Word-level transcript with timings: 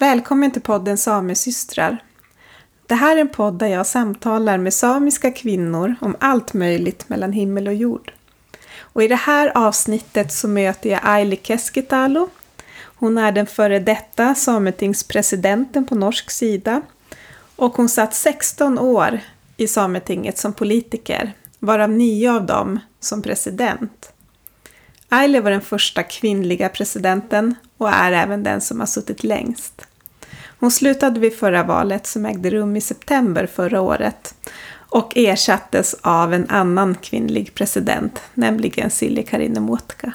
Välkommen 0.00 0.50
till 0.50 0.62
podden 0.62 0.98
Samesystrar. 0.98 1.98
Det 2.86 2.94
här 2.94 3.16
är 3.16 3.20
en 3.20 3.28
podd 3.28 3.58
där 3.58 3.66
jag 3.66 3.86
samtalar 3.86 4.58
med 4.58 4.74
samiska 4.74 5.30
kvinnor 5.30 5.94
om 6.00 6.16
allt 6.20 6.54
möjligt 6.54 7.08
mellan 7.08 7.32
himmel 7.32 7.68
och 7.68 7.74
jord. 7.74 8.12
Och 8.78 9.02
i 9.02 9.08
det 9.08 9.14
här 9.14 9.52
avsnittet 9.54 10.32
så 10.32 10.48
möter 10.48 10.90
jag 10.90 11.00
Aili 11.02 11.40
Keskitalo. 11.42 12.28
Hon 12.80 13.18
är 13.18 13.32
den 13.32 13.46
före 13.46 13.78
detta 13.78 14.34
sametingspresidenten 14.34 15.86
på 15.86 15.94
norsk 15.94 16.30
sida 16.30 16.82
och 17.56 17.76
hon 17.76 17.88
satt 17.88 18.14
16 18.14 18.78
år 18.78 19.20
i 19.56 19.68
Sametinget 19.68 20.38
som 20.38 20.52
politiker, 20.52 21.32
varav 21.58 21.90
nio 21.90 22.32
av 22.32 22.46
dem 22.46 22.78
som 23.00 23.22
president. 23.22 24.12
Aili 25.08 25.40
var 25.40 25.50
den 25.50 25.60
första 25.60 26.02
kvinnliga 26.02 26.68
presidenten 26.68 27.54
och 27.78 27.90
är 27.90 28.12
även 28.12 28.42
den 28.42 28.60
som 28.60 28.80
har 28.80 28.86
suttit 28.86 29.24
längst. 29.24 29.87
Hon 30.60 30.70
slutade 30.70 31.20
vid 31.20 31.38
förra 31.38 31.62
valet 31.62 32.06
som 32.06 32.26
ägde 32.26 32.50
rum 32.50 32.76
i 32.76 32.80
september 32.80 33.46
förra 33.46 33.80
året 33.80 34.34
och 34.88 35.16
ersattes 35.16 35.96
av 36.00 36.34
en 36.34 36.48
annan 36.48 36.94
kvinnlig 36.94 37.54
president, 37.54 38.20
nämligen 38.34 38.90
Silje 38.90 39.22
Karinemuotka. 39.22 40.12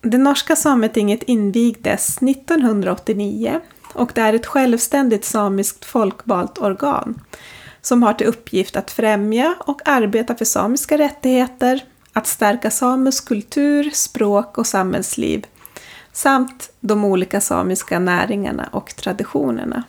Det 0.00 0.18
norska 0.18 0.56
sametinget 0.56 1.22
invigdes 1.22 2.16
1989 2.22 3.60
och 3.92 4.12
det 4.14 4.20
är 4.20 4.34
ett 4.34 4.46
självständigt 4.46 5.24
samiskt 5.24 5.84
folkvalt 5.84 6.58
organ 6.58 7.20
som 7.80 8.02
har 8.02 8.14
till 8.14 8.26
uppgift 8.26 8.76
att 8.76 8.90
främja 8.90 9.54
och 9.60 9.80
arbeta 9.84 10.34
för 10.34 10.44
samiska 10.44 10.98
rättigheter, 10.98 11.84
att 12.12 12.26
stärka 12.26 12.70
samisk 12.70 13.28
kultur, 13.28 13.90
språk 13.90 14.58
och 14.58 14.66
samhällsliv 14.66 15.46
samt 16.18 16.70
de 16.80 17.04
olika 17.04 17.40
samiska 17.40 17.98
näringarna 17.98 18.68
och 18.72 18.96
traditionerna. 18.96 19.82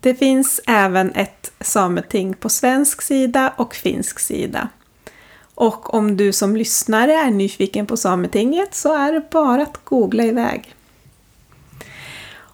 Det 0.00 0.14
finns 0.14 0.60
även 0.66 1.12
ett 1.12 1.52
sameting 1.60 2.34
på 2.34 2.48
svensk 2.48 3.02
sida 3.02 3.52
och 3.56 3.74
finsk 3.74 4.20
sida. 4.20 4.68
Och 5.54 5.94
om 5.94 6.16
du 6.16 6.32
som 6.32 6.56
lyssnare 6.56 7.12
är 7.14 7.30
nyfiken 7.30 7.86
på 7.86 7.96
Sametinget 7.96 8.74
så 8.74 8.94
är 8.94 9.12
det 9.12 9.30
bara 9.30 9.62
att 9.62 9.84
googla 9.84 10.24
iväg. 10.24 10.74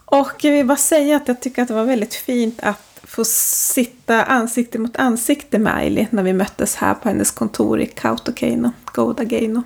Och 0.05 0.33
jag 0.41 0.53
vill 0.53 0.67
bara 0.67 0.77
säga 0.77 1.17
att 1.17 1.29
jag 1.29 1.41
tycker 1.41 1.63
att 1.63 1.69
det 1.69 1.75
var 1.75 1.85
väldigt 1.85 2.15
fint 2.15 2.61
att 2.63 3.01
få 3.03 3.25
sitta 3.25 4.25
ansikte 4.25 4.79
mot 4.79 4.97
ansikte 4.97 5.59
med 5.59 5.77
Aili 5.77 6.09
när 6.11 6.23
vi 6.23 6.33
möttes 6.33 6.77
här 6.77 6.95
på 6.95 7.09
hennes 7.09 7.31
kontor 7.31 7.81
i 7.81 7.87
Kautokeino, 7.87 8.73
Goudageino. 8.85 9.63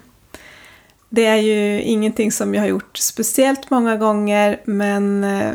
Det 1.08 1.26
är 1.26 1.36
ju 1.36 1.82
ingenting 1.82 2.32
som 2.32 2.54
jag 2.54 2.62
har 2.62 2.68
gjort 2.68 2.96
speciellt 2.96 3.70
många 3.70 3.96
gånger 3.96 4.60
men 4.64 5.24
eh, 5.24 5.52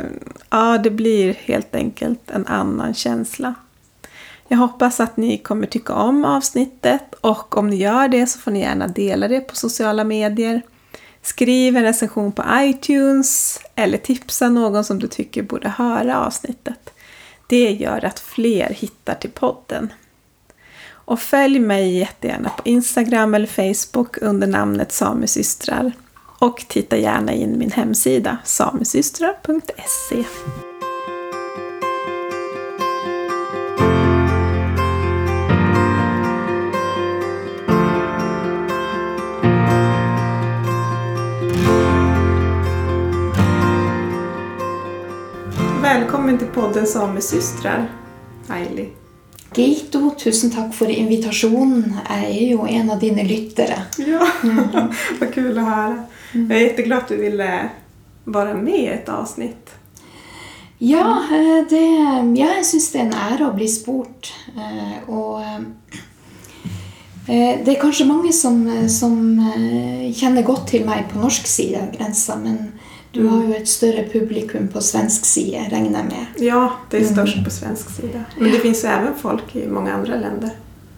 ja, 0.49 0.77
det 0.77 0.89
blir 0.89 1.33
helt 1.33 1.75
enkelt 1.75 2.31
en 2.31 2.47
annan 2.47 2.93
känsla. 2.93 3.53
Jag 4.47 4.57
hoppas 4.57 4.99
att 4.99 5.17
ni 5.17 5.37
kommer 5.37 5.67
tycka 5.67 5.93
om 5.93 6.25
avsnittet 6.25 7.13
och 7.21 7.57
om 7.57 7.69
ni 7.69 7.75
gör 7.75 8.07
det 8.07 8.27
så 8.27 8.39
får 8.39 8.51
ni 8.51 8.59
gärna 8.59 8.87
dela 8.87 9.27
det 9.27 9.39
på 9.39 9.55
sociala 9.55 10.03
medier. 10.03 10.61
Skriv 11.21 11.77
en 11.77 11.83
recension 11.83 12.31
på 12.31 12.43
iTunes 12.53 13.59
eller 13.75 13.97
tipsa 13.97 14.49
någon 14.49 14.83
som 14.83 14.99
du 14.99 15.07
tycker 15.07 15.43
borde 15.43 15.69
höra 15.69 16.25
avsnittet. 16.25 16.89
Det 17.47 17.71
gör 17.71 18.05
att 18.05 18.19
fler 18.19 18.69
hittar 18.69 19.15
till 19.15 19.31
podden. 19.31 19.93
Och 21.05 21.19
följ 21.19 21.59
mig 21.59 21.97
jättegärna 21.97 22.49
på 22.49 22.61
Instagram 22.65 23.33
eller 23.33 23.47
Facebook 23.47 24.17
under 24.21 24.47
namnet 24.47 24.91
Samesystrar. 24.91 25.91
Och 26.39 26.65
titta 26.67 26.97
gärna 26.97 27.33
in 27.33 27.57
min 27.57 27.71
hemsida 27.71 28.37
samesystrar.se. 28.43 30.23
Välkommen 45.81 46.37
till 46.37 46.47
podden 46.47 46.87
Samesystrar, 46.87 47.91
Aili. 48.47 49.02
Gito, 49.53 50.15
tusen 50.17 50.49
takk 50.53 50.71
for 50.73 50.89
invitasjonen. 50.89 51.99
Jeg 52.07 52.31
er 52.31 52.47
jo 52.55 52.63
en 52.65 52.89
av 52.89 52.97
dine 53.01 53.21
lyttere. 53.27 53.83
Ja, 54.01 54.25
vad 55.19 55.29
kul 55.33 55.53
å 55.53 55.65
høre. 55.67 55.97
Jeg 56.33 56.49
er 56.49 56.63
jätteglad 56.63 57.03
at 57.03 57.09
du 57.13 57.17
ville 57.21 57.49
være 58.25 58.53
med 58.57 58.79
i 58.79 58.87
et 58.95 59.09
avsnitt. 59.13 59.75
Ja, 60.83 61.23
eh, 61.31 61.61
det, 61.69 61.83
ja 62.39 62.49
jeg 62.57 62.65
syns 62.67 62.89
det 62.91 62.99
er 62.99 63.05
en 63.05 63.13
ære 63.27 63.45
å 63.47 63.53
bli 63.55 63.67
spurt. 63.71 64.31
Eh, 64.57 64.97
Og 65.07 65.43
eh, 65.43 65.61
det 67.63 67.71
er 67.75 67.79
kanskje 67.79 68.09
mange 68.09 68.33
som, 68.35 68.57
som 68.91 69.13
kjenner 70.11 70.43
godt 70.43 70.67
til 70.73 70.83
meg 70.89 71.05
på 71.11 71.21
norsk 71.21 71.47
side 71.47 71.79
av 71.79 71.93
grensa, 71.93 72.35
men 72.35 72.73
du 73.13 73.27
har 73.27 73.43
jo 73.43 73.53
et 73.53 73.67
større 73.69 74.03
publikum 74.13 74.67
på 74.73 74.81
svensk 74.81 75.25
side, 75.25 75.59
regner 75.71 75.99
jeg 75.99 76.05
med. 76.09 76.41
Ja, 76.45 76.69
det 76.91 77.01
er 77.01 77.05
størst 77.13 77.43
på 77.45 77.49
svensk 77.53 77.89
sida. 77.95 78.23
Men 78.39 78.51
det 78.51 78.59
finns 78.59 78.83
ju 78.83 78.87
även 78.89 79.13
folk 79.21 79.55
i 79.55 79.67
mange 79.67 79.91
andre 79.93 80.19
länder. 80.19 80.49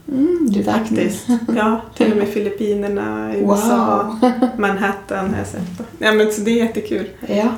Mm, 0.07 0.47
du. 0.51 0.63
Faktiskt. 0.63 1.27
Ja, 1.55 1.81
till 1.97 2.11
och 2.11 2.17
med 2.17 2.27
Filippinerna, 2.27 3.35
USA, 3.37 4.19
Manhattan 4.57 5.29
har 5.29 5.37
jag 5.37 5.47
sett. 5.47 5.87
Ja, 5.99 6.11
men 6.11 6.31
så 6.31 6.41
det 6.41 6.51
är 6.51 6.65
jättekul. 6.65 7.07
Ja, 7.27 7.49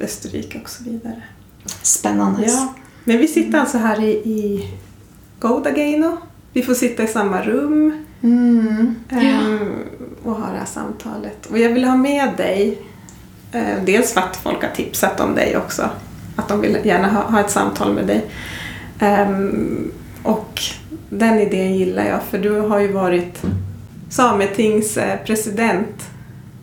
Österrike 0.00 0.60
och 0.62 0.68
så 0.70 0.84
vidare. 0.84 1.22
spennende. 1.82 2.42
Ja. 2.46 2.74
Men 3.04 3.18
vi 3.18 3.28
sitter 3.28 3.58
alltså 3.58 3.78
här 3.78 4.02
i, 4.02 4.10
i 4.10 4.70
Goudageino. 5.40 6.16
Vi 6.52 6.62
får 6.62 6.74
sitta 6.74 7.02
i 7.02 7.06
samma 7.06 7.42
rum 7.42 8.04
Mm. 8.22 8.94
ehm, 9.08 9.68
och 10.24 10.32
ha 10.34 10.52
det 10.52 10.58
här 10.58 10.66
samtalet. 10.66 11.46
Och 11.46 11.58
jag 11.58 11.70
vill 11.72 11.84
ha 11.84 11.96
med 11.96 12.30
dig, 12.36 12.68
eh, 12.70 12.76
dels 13.84 14.12
för 14.12 14.20
att 14.20 14.36
folk 14.36 14.62
har 14.62 14.70
tipsat 14.70 15.20
om 15.20 15.34
dig 15.34 15.56
också, 15.56 15.88
att 16.36 16.48
de 16.48 16.60
vill 16.60 16.78
gärna 16.84 17.08
ha, 17.08 17.22
ha 17.22 17.40
ett 17.40 17.50
samtal 17.50 17.92
med 17.94 18.06
dig. 18.06 18.24
Ehm, 18.98 19.92
och 20.22 20.60
den 21.10 21.38
idén 21.40 21.74
gillar 21.74 22.04
jag, 22.04 22.22
för 22.22 22.38
du 22.38 22.60
har 22.60 22.78
ju 22.78 22.92
varit 22.92 23.42
Sametings 24.10 24.96
eh, 24.96 25.18
president 25.24 26.10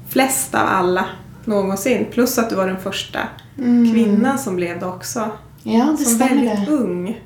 flest 0.10 0.56
av 0.56 0.68
alla 0.68 1.06
någonsin. 1.46 2.06
Plus 2.12 2.38
att 2.38 2.50
du 2.50 2.56
var 2.56 2.68
den 2.68 2.80
första 2.80 3.20
Mm. 3.58 3.94
kvinnan 3.94 4.40
som 4.40 4.56
blev 4.56 4.80
det 4.80 4.86
också. 4.86 5.30
Ja, 5.64 5.96
det 6.00 6.04
Som 6.06 6.16
stämmer. 6.16 6.46
väldigt 6.46 6.70
ung. 6.70 7.22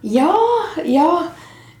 Ja, 0.00 0.36
ja. 0.84 1.22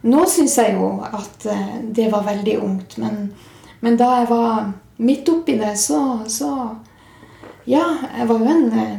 Nå 0.02 0.26
syns 0.26 0.58
jeg 0.58 0.72
jo 0.74 1.04
at 1.12 1.46
eh, 1.46 1.66
det 1.82 2.08
var 2.08 2.22
veldig 2.22 2.56
ungt. 2.58 2.96
Men, 2.96 3.34
men 3.80 3.96
da 3.96 4.18
jeg 4.20 4.28
var 4.30 4.72
midt 4.96 5.28
oppi 5.28 5.56
det, 5.58 5.76
så, 5.76 6.20
så 6.28 6.76
Ja, 7.70 7.84
jeg 8.18 8.26
var 8.28 8.40
jo 8.42 8.48
en, 8.50 8.64
eh, 8.74 8.96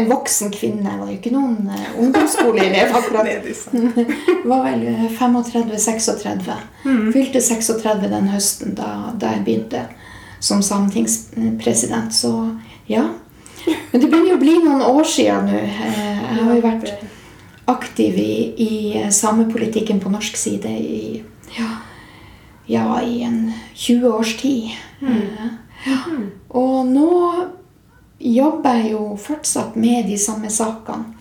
en 0.00 0.08
voksen 0.10 0.50
kvinne. 0.52 0.84
Jeg 0.90 1.00
var 1.00 1.08
jo 1.08 1.16
ikke 1.16 1.32
noen 1.34 1.70
eh, 1.72 1.86
ungdomsskoleelev 2.02 2.92
akkurat. 3.00 3.30
Jeg 3.30 4.44
var 4.44 4.64
vel 4.68 4.84
eh, 4.92 5.06
35-36. 5.16 6.50
Mm. 6.84 7.06
Fylte 7.14 7.40
36 7.40 8.10
den 8.12 8.28
høsten 8.34 8.74
da, 8.78 8.90
da 9.16 9.32
jeg 9.36 9.44
begynte 9.46 9.84
som 10.40 10.62
sametingspresident. 10.64 12.14
Så 12.14 12.34
ja. 12.88 13.06
Men 13.92 14.00
det 14.00 14.08
begynner 14.08 14.34
jo 14.34 14.38
å 14.38 14.42
bli 14.42 14.58
noen 14.64 14.84
år 14.86 15.04
siden 15.08 15.48
nå. 15.50 15.62
Eh, 15.64 15.96
Jeg 16.30 16.44
har 16.46 16.54
jo 16.54 16.62
vært 16.64 16.92
aktiv 17.70 18.16
i, 18.18 18.34
i 18.56 19.02
samepolitikken 19.12 20.00
på 20.02 20.10
norsk 20.10 20.36
side 20.38 20.70
i 20.70 21.22
ja, 21.56 21.66
ja, 22.70 22.84
i 23.02 23.22
en 23.26 23.52
20 23.74 24.06
års 24.14 24.36
tid. 24.40 24.70
Mm. 25.02 25.58
Ja. 25.86 25.98
Og 26.60 26.86
nå 26.86 27.08
jobber 28.20 28.82
jeg 28.82 28.92
jo 28.92 29.16
fortsatt 29.16 29.76
med 29.80 30.06
de 30.10 30.18
samme 30.20 30.50
sakene, 30.52 31.16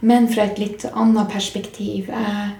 men 0.00 0.28
fra 0.32 0.48
et 0.48 0.58
litt 0.58 0.86
annet 0.90 1.28
perspektiv. 1.28 2.08
Jeg, 2.08 2.50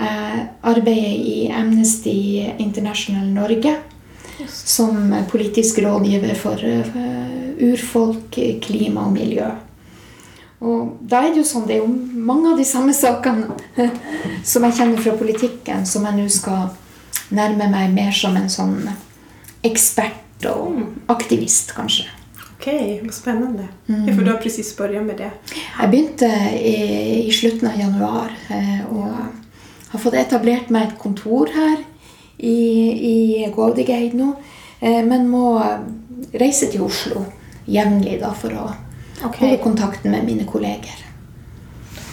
jeg 0.00 0.44
arbeider 0.64 1.24
i 1.28 1.38
Amnesty 1.52 2.18
International 2.56 3.26
Norge 3.28 3.76
som 4.48 5.10
politisk 5.28 5.82
rådgiver 5.84 6.32
for 6.38 6.62
eh, 6.64 6.94
urfolk, 7.60 8.38
klima 8.64 9.04
og 9.04 9.12
miljø. 9.12 9.50
Og 10.60 10.96
da 11.00 11.22
er 11.24 11.32
det 11.32 11.40
jo 11.40 11.48
sånn, 11.48 11.66
det 11.68 11.78
er 11.78 11.84
jo 11.84 11.92
mange 12.20 12.52
av 12.52 12.60
de 12.60 12.66
samme 12.68 12.92
sakene 12.96 13.56
som 14.50 14.64
jeg 14.66 14.76
kjenner 14.76 15.00
fra 15.00 15.16
politikken, 15.20 15.86
som 15.88 16.04
jeg 16.08 16.18
nå 16.18 16.26
skal 16.32 16.70
nærme 17.36 17.70
meg 17.72 17.92
mer 17.94 18.16
som 18.16 18.36
en 18.36 18.50
sånn 18.52 18.78
ekspert 19.64 20.48
og 20.48 20.80
aktivist, 21.12 21.74
kanskje. 21.76 22.08
Okej, 22.60 23.00
vad 23.04 23.14
spännande. 23.14 23.68
for 23.86 24.14
för 24.14 24.22
du 24.24 24.30
har 24.30 24.38
precis 24.38 24.76
börjat 24.76 25.04
med 25.04 25.16
det. 25.16 25.30
Jeg 25.80 25.90
begynte 25.90 26.26
i, 26.60 27.28
i 27.28 27.32
slutten 27.32 27.68
av 27.68 27.80
januar 27.80 28.30
eh, 28.48 28.92
og 28.92 29.08
har 29.88 29.98
fått 29.98 30.14
etablert 30.14 30.68
meg 30.68 30.88
et 30.88 30.98
kontor 30.98 31.48
her 31.54 31.78
i, 32.36 32.58
i 33.12 33.46
Gådigeid 33.54 34.12
nå, 34.14 34.34
eh, 34.80 35.00
men 35.06 35.24
må 35.28 35.62
reise 36.36 36.68
til 36.68 36.84
Oslo 36.84 37.22
jevnlig 37.64 38.18
for 38.42 38.52
å 38.52 38.66
okay. 39.24 39.46
Holde 39.46 39.62
kontakten 39.62 40.12
med 40.12 40.24
mine 40.28 40.44
kolleger. 40.44 41.00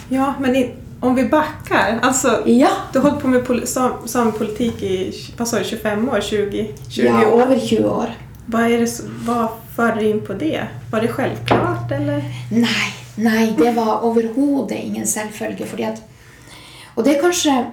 Ja, 0.08 0.30
men 0.40 0.56
i, 0.56 0.62
om 1.00 1.14
vi 1.14 1.24
backar. 1.28 1.98
Alltså, 2.02 2.42
Ja, 2.46 2.70
du 2.92 3.00
har 3.00 3.10
holdt 3.10 3.22
på 3.22 3.28
med 3.28 3.44
pol- 3.44 3.66
sam, 3.66 4.08
samepolitikk 4.08 4.82
i 4.82 4.96
vad 5.36 5.48
sa 5.48 5.58
du, 5.58 5.64
25 5.64 6.08
år, 6.08 6.20
20, 6.20 6.66
20 6.88 7.06
ja 7.06 7.26
år. 7.28 7.42
over 7.42 7.60
20 7.60 7.84
år. 7.84 8.16
Vad, 8.50 8.62
är 8.62 8.78
det, 8.78 9.00
vad 9.24 9.48
förde 9.76 10.10
in 10.10 10.20
på 10.20 10.32
det? 10.32 10.66
Var 10.90 11.00
det 11.00 11.08
självklart 11.08 11.92
eller? 11.92 12.24
Nei, 12.50 12.92
nei, 13.16 13.54
det 13.58 13.70
var 13.70 14.04
overhodet 14.04 14.78
ingen 14.78 15.06
selvfølge. 15.06 15.66
Fordi 15.66 15.84
at, 15.84 16.02
og 16.94 17.04
det 17.04 17.16
er, 17.16 17.20
kanskje, 17.20 17.66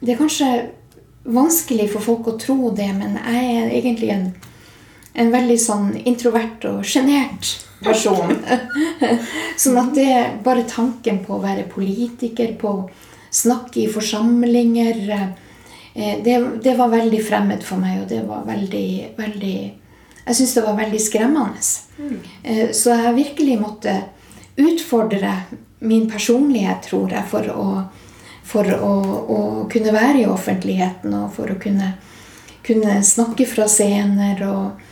det 0.00 0.12
er 0.12 0.18
kanskje 0.18 0.48
vanskelig 1.22 1.86
for 1.92 2.02
folk 2.02 2.26
å 2.26 2.34
tro 2.42 2.72
det, 2.74 2.88
men 2.98 3.20
jeg 3.22 3.54
er 3.54 3.70
egentlig 3.70 4.10
en, 4.16 4.26
en 5.14 5.30
veldig 5.30 5.60
sånn 5.62 5.94
introvert 6.02 6.66
og 6.72 6.82
sjenert 6.82 7.54
person. 7.86 8.34
sånn 9.62 9.78
at 9.78 9.94
det 9.94 10.10
bare 10.42 10.66
tanken 10.66 11.22
på 11.22 11.38
å 11.38 11.42
være 11.46 11.70
politiker, 11.70 12.56
på 12.58 12.74
å 12.74 12.86
snakke 13.30 13.84
i 13.84 13.88
forsamlinger 13.94 15.02
eh, 15.14 16.22
det, 16.24 16.38
det 16.66 16.74
var 16.78 16.90
veldig 16.90 17.22
fremmed 17.22 17.62
for 17.62 17.78
meg, 17.78 18.02
og 18.02 18.08
det 18.10 18.24
var 18.26 18.42
veldig, 18.50 18.88
veldig 19.22 19.58
Jeg 20.26 20.36
syntes 20.36 20.54
det 20.56 20.64
var 20.66 20.78
veldig 20.80 21.00
skremmende. 21.00 21.60
Mm. 21.96 22.16
Så 22.74 22.90
jeg 22.90 23.14
virkelig 23.14 23.60
måtte 23.60 23.92
utfordre 24.56 25.32
min 25.78 26.10
personlighet, 26.10 26.82
tror 26.82 27.12
jeg, 27.12 27.24
for 27.30 27.48
å, 27.52 27.66
for 28.46 28.72
å, 28.74 28.92
å 29.36 29.40
kunne 29.72 29.94
være 29.94 30.22
i 30.22 30.28
offentligheten 30.30 31.14
og 31.18 31.30
for 31.36 31.52
å 31.52 31.58
kunne, 31.60 31.92
kunne 32.66 32.98
snakke 33.04 33.46
fra 33.48 33.68
scener 33.70 34.42
og, 34.48 34.82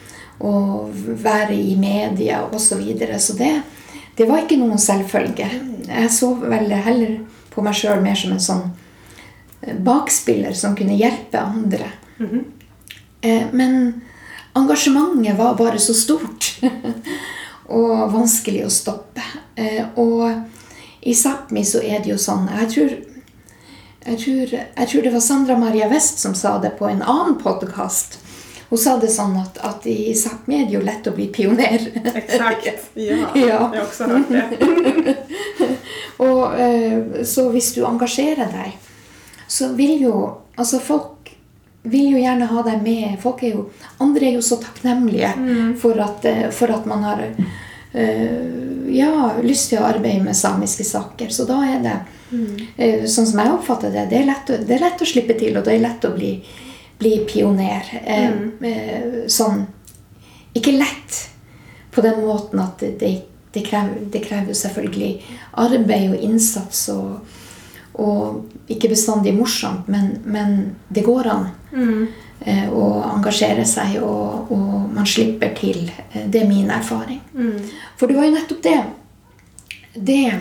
og 0.45 0.95
være 1.25 1.57
i 1.57 1.75
media 1.81 2.45
osv. 2.47 2.61
Så, 2.69 2.81
videre. 2.83 3.19
så 3.19 3.37
det, 3.39 3.53
det 4.19 4.29
var 4.31 4.45
ikke 4.45 4.61
noen 4.61 4.81
selvfølge. 4.81 5.51
Jeg 5.89 6.13
så 6.13 6.35
vel 6.45 6.73
heller 6.73 7.19
på 7.55 7.63
meg 7.65 7.77
sjøl 7.79 8.03
mer 8.05 8.19
som 8.19 8.35
en 8.35 8.43
sånn 8.43 8.65
eh, 9.63 9.77
bakspiller 9.79 10.57
som 10.59 10.77
kunne 10.77 10.99
hjelpe 10.99 11.41
andre. 11.41 11.93
Eh, 13.25 13.47
Men 13.53 14.03
engasjementet 14.55 15.37
var 15.39 15.55
bare 15.59 15.79
så 15.83 15.95
stort 15.95 16.53
og 17.75 18.13
vanskelig 18.13 18.67
å 18.67 18.71
stoppe. 18.73 19.23
Eh, 19.57 19.85
Og 19.97 20.31
i 21.05 21.13
Sápmi 21.15 21.65
så 21.65 21.83
er 21.85 22.01
det 22.03 22.11
jo 22.15 22.19
sånn 22.19 22.47
Jeg 22.49 22.69
tror, 22.73 22.93
jeg 24.05 24.19
tror, 24.21 24.53
jeg 24.77 24.89
tror 24.91 25.03
det 25.07 25.13
var 25.15 25.21
Sandra 25.25 25.57
Maria 25.59 25.89
West 25.89 26.19
som 26.23 26.35
sa 26.35 26.59
det 26.63 26.75
på 26.79 26.89
en 26.89 27.03
annen 27.03 27.37
podkast. 27.41 28.19
Hun 28.71 28.79
sa 28.81 28.97
det 28.99 29.11
sånn 29.13 29.37
at, 29.39 29.59
at 29.63 29.85
i 29.87 30.15
Sápmi 30.17 30.63
er 30.63 30.67
det 30.69 30.75
jo 30.79 30.83
lett 30.85 31.07
å 31.07 31.13
bli 31.15 31.29
pioner. 31.33 31.85
Exakt. 32.15 32.89
Ja, 32.95 33.29
Ja. 33.35 33.45
jag 33.47 33.59
har 33.59 33.81
også 33.85 34.09
hørt 34.09 34.31
det. 34.33 35.17
Og 36.25 36.55
eh, 36.61 37.23
så 37.27 37.49
hvis 37.53 37.73
du 37.75 37.83
engasjerer 37.87 38.51
deg, 38.55 38.77
så 39.51 39.73
vil 39.79 39.99
jo 40.07 40.15
Altså, 40.55 40.79
folk 40.79 41.14
vil 41.85 42.15
jo 42.15 42.21
gjerne 42.21 42.49
ha 42.49 42.63
deg 42.65 42.83
med. 42.85 43.17
Folk 43.23 43.43
er 43.45 43.55
jo 43.59 43.67
Andre 44.03 44.31
er 44.31 44.39
jo 44.39 44.45
så 44.45 44.59
takknemlige 44.63 45.31
for, 45.81 46.01
at, 46.01 46.25
eh, 46.29 46.49
for 46.55 46.73
at 46.73 46.87
man 46.89 47.05
har 47.05 47.23
øh, 47.29 48.95
ja, 48.95 49.13
lyst 49.45 49.71
til 49.71 49.83
å 49.83 49.89
arbeide 49.89 50.25
med 50.25 50.37
samiske 50.37 50.87
saker. 50.89 51.29
Så 51.29 51.47
da 51.49 51.61
er 51.69 51.85
det 51.85 51.97
eh, 52.79 53.05
Sånn 53.11 53.29
som 53.29 53.43
jeg 53.43 53.53
oppfatter 53.53 53.93
det, 53.93 54.09
det 54.13 54.23
er 54.23 54.31
lett 54.31 54.55
det 54.65 54.79
er 54.79 54.87
lett 54.87 55.05
å 55.05 55.09
slippe 55.09 55.37
til, 55.39 55.59
og 55.59 55.67
det 55.67 55.77
er 55.77 55.85
lett 55.85 56.09
å 56.09 56.15
bli, 56.17 56.33
bli 56.99 57.15
pioner. 57.29 57.93
Mm. 58.09 58.43
eh, 58.65 59.07
sånn 59.29 59.67
Ikke 60.57 60.77
lett 60.79 61.21
på 61.95 62.03
den 62.03 62.25
måten 62.25 62.65
at 62.65 62.81
det, 62.81 62.97
det, 62.99 63.15
det, 63.55 63.63
krever, 63.69 64.09
det 64.11 64.25
krever 64.25 64.51
jo 64.51 64.59
selvfølgelig 64.59 65.13
arbeid 65.63 66.17
og 66.17 66.25
innsats 66.27 66.89
og, 66.97 67.21
og 67.95 68.45
ikke 68.69 68.89
bestandig 68.91 69.35
morsomt, 69.37 69.89
men, 69.89 70.19
men 70.25 70.75
det 70.89 71.05
går 71.07 71.27
an 71.31 71.45
eh, 72.41 72.69
å 72.73 73.03
engasjere 73.15 73.65
seg, 73.67 74.01
og, 74.03 74.51
og 74.51 74.91
man 74.95 75.07
slipper 75.07 75.55
til. 75.55 75.91
Eh, 76.13 76.27
Det 76.29 76.43
er 76.43 76.49
min 76.49 76.71
erfaring. 76.71 77.21
For 77.97 78.07
det 78.11 78.17
var 78.17 78.25
jo 78.25 78.35
nettopp 78.35 78.63
det 78.63 78.83
Det 79.95 80.41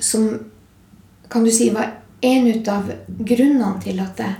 som 0.00 0.26
kan 1.30 1.44
du 1.44 1.50
si 1.50 1.70
var 1.70 1.92
en 2.20 2.46
ut 2.46 2.68
av 2.68 2.90
grunnene 3.18 3.80
til 3.82 4.00
at 4.00 4.18
jeg 4.18 4.34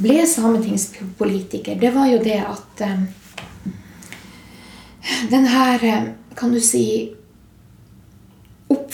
ble 0.00 0.26
sametingspolitiker. 0.26 1.78
Det 1.80 1.90
var 1.94 2.06
jo 2.08 2.18
det 2.24 2.36
at 2.40 2.80
eh, 2.80 3.00
den 5.30 5.46
her, 5.46 5.84
eh, 5.84 6.04
kan 6.36 6.52
du 6.52 6.60
si 6.60 7.12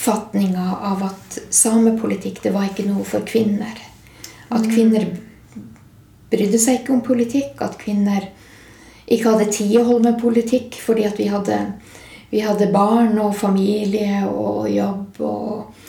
Oppfatninga 0.07 0.77
av 0.81 1.03
at 1.03 1.39
samepolitikk 1.49 2.37
det 2.43 2.53
var 2.55 2.69
ikke 2.69 2.85
noe 2.87 3.03
for 3.03 3.25
kvinner. 3.27 3.75
At 4.47 4.63
kvinner 4.71 5.03
brydde 6.31 6.59
seg 6.63 6.77
ikke 6.79 6.93
om 6.95 7.01
politikk. 7.03 7.59
At 7.59 7.75
kvinner 7.81 8.29
ikke 9.03 9.33
hadde 9.33 9.49
tid 9.51 9.73
å 9.81 9.83
holde 9.89 10.13
med 10.13 10.21
politikk 10.21 10.77
fordi 10.79 11.03
at 11.09 11.19
vi 11.19 11.27
hadde, 11.27 11.57
vi 12.31 12.39
hadde 12.39 12.69
barn 12.71 13.19
og 13.19 13.35
familie 13.35 14.21
og 14.29 14.69
jobb 14.71 15.19
og 15.27 15.83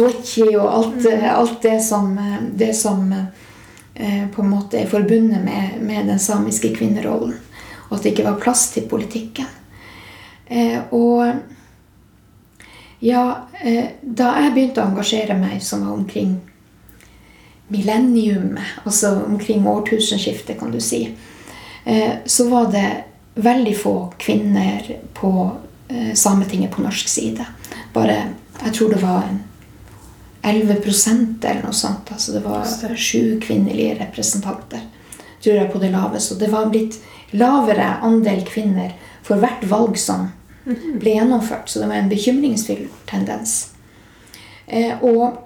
dochi 0.00 0.48
og 0.54 0.64
alt, 0.64 1.10
alt 1.28 1.60
det 1.68 1.76
som, 1.84 2.16
det 2.48 2.70
som 2.72 3.04
eh, 3.12 4.24
på 4.32 4.46
en 4.46 4.50
måte 4.54 4.80
er 4.80 4.88
forbundet 4.88 5.44
med, 5.44 5.76
med 5.84 6.08
den 6.08 6.24
samiske 6.24 6.72
kvinnerollen. 6.72 7.36
Og 7.90 7.98
at 7.98 8.00
det 8.00 8.14
ikke 8.14 8.30
var 8.30 8.40
plass 8.40 8.70
til 8.72 8.88
politikken. 8.88 9.52
Eh, 10.48 10.80
og 10.88 11.57
ja, 12.98 13.48
eh, 13.60 13.84
da 14.02 14.32
jeg 14.42 14.54
begynte 14.54 14.82
å 14.82 14.90
engasjere 14.90 15.36
meg, 15.38 15.60
som 15.62 15.84
var 15.86 15.94
omkring 15.94 16.38
millenniumet, 17.68 18.80
altså 18.84 19.12
omkring 19.26 19.66
årtusenskiftet, 19.68 20.58
kan 20.58 20.72
du 20.72 20.80
si, 20.80 21.04
eh, 21.84 22.14
så 22.24 22.48
var 22.48 22.72
det 22.72 22.88
veldig 23.38 23.74
få 23.78 23.94
kvinner 24.18 24.96
på 25.14 25.32
eh, 25.88 26.14
Sametinget 26.14 26.74
på 26.74 26.82
norsk 26.82 27.08
side. 27.08 27.46
Bare, 27.94 28.16
jeg 28.64 28.74
tror 28.74 28.94
det 28.94 29.02
var 29.02 29.28
en 29.28 29.44
11 30.42 30.80
eller 31.42 31.62
noe 31.62 31.76
sånt. 31.76 32.10
Altså 32.12 32.32
det 32.32 32.42
var 32.42 32.96
sju 32.96 33.38
kvinnelige 33.42 33.98
representanter, 34.00 34.80
tror 35.42 35.54
jeg, 35.54 35.70
på 35.72 35.78
det 35.78 35.92
laveste. 35.92 36.34
Og 36.34 36.40
det 36.40 36.50
var 36.50 36.70
blitt 36.72 36.98
lavere 37.30 37.98
andel 38.02 38.42
kvinner 38.48 38.94
for 39.22 39.38
hvert 39.42 39.64
valg 39.68 39.98
som 40.00 40.30
ble 40.68 41.14
gjennomført. 41.16 41.68
Så 41.68 41.82
det 41.82 41.90
var 41.90 42.00
en 42.00 42.10
bekymringsfull 42.10 42.86
tendens. 43.08 43.70
Eh, 44.66 45.02
og 45.04 45.38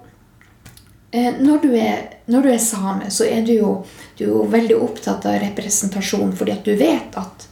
eh, 1.11 1.33
når, 1.39 1.61
du 1.63 1.75
er, 1.77 2.01
når 2.25 2.43
du 2.43 2.51
er 2.53 2.61
same, 2.63 3.09
så 3.11 3.27
er 3.29 3.45
du 3.47 3.53
jo, 3.55 3.71
du 4.17 4.25
er 4.25 4.33
jo 4.33 4.43
veldig 4.51 4.79
opptatt 4.83 5.25
av 5.29 5.39
representasjon, 5.43 6.35
fordi 6.37 6.55
at 6.55 6.67
du 6.67 6.75
vet 6.79 7.17
at 7.19 7.47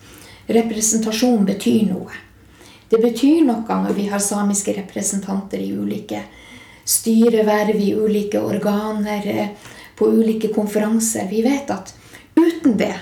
representasjon 0.51 1.47
betyr 1.47 1.87
noe. 1.93 2.21
Det 2.91 2.99
betyr 2.99 3.45
noe 3.47 3.81
når 3.85 3.95
vi 3.95 4.09
har 4.11 4.19
samiske 4.19 4.75
representanter 4.75 5.61
i 5.63 5.71
ulike 5.71 6.25
styreverv, 6.83 7.77
i 7.79 7.93
ulike 7.95 8.41
organer, 8.41 9.27
eh, 9.27 9.47
på 9.95 10.09
ulike 10.11 10.51
konferanser. 10.51 11.27
Vi 11.29 11.41
vet 11.45 11.71
at 11.71 11.93
uten 12.35 12.77
det 12.77 12.95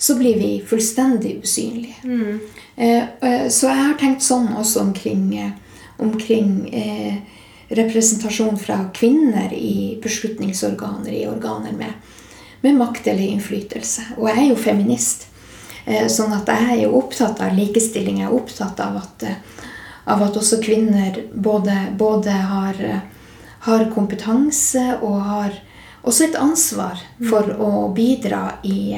så 0.00 0.14
blir 0.16 0.38
vi 0.40 0.62
fullstendig 0.66 1.34
usynlige. 1.42 1.94
Mm. 2.04 2.40
eh, 3.20 3.48
Så 3.48 3.68
jeg 3.68 3.76
har 3.76 3.98
tenkt 4.00 4.24
sånn 4.24 4.48
også 4.56 4.80
omkring, 4.80 5.26
eh, 5.36 5.50
omkring 6.00 6.54
eh, 6.74 7.18
representasjon 7.68 8.56
fra 8.58 8.78
kvinner 8.96 9.52
i 9.52 9.98
beslutningsorganer, 10.02 11.12
i 11.12 11.26
organer 11.28 11.76
med, 11.76 11.92
med 12.64 12.80
makt 12.80 13.12
eller 13.12 13.28
innflytelse. 13.28 14.16
Og 14.16 14.30
jeg 14.30 14.38
er 14.38 14.48
jo 14.48 14.56
feminist. 14.56 15.26
Eh, 15.84 16.08
Sånn 16.08 16.32
at 16.32 16.48
jeg 16.48 16.72
er 16.72 16.82
jo 16.86 16.96
opptatt 16.98 17.44
av 17.44 17.52
likestilling. 17.60 18.22
Jeg 18.22 18.30
er 18.30 18.40
opptatt 18.40 18.80
av 18.80 18.96
at, 19.04 19.22
eh, 19.28 19.68
av 20.06 20.22
at 20.22 20.40
også 20.40 20.62
kvinner 20.64 21.26
både, 21.34 21.76
både 21.98 22.30
har, 22.30 22.74
eh, 22.80 23.00
har 23.68 23.84
kompetanse 23.92 25.02
og 25.02 25.20
har 25.20 25.60
også 26.04 26.24
et 26.24 26.36
ansvar 26.40 26.96
for 27.28 27.42
å 27.60 27.92
bidra 27.94 28.54
i, 28.64 28.96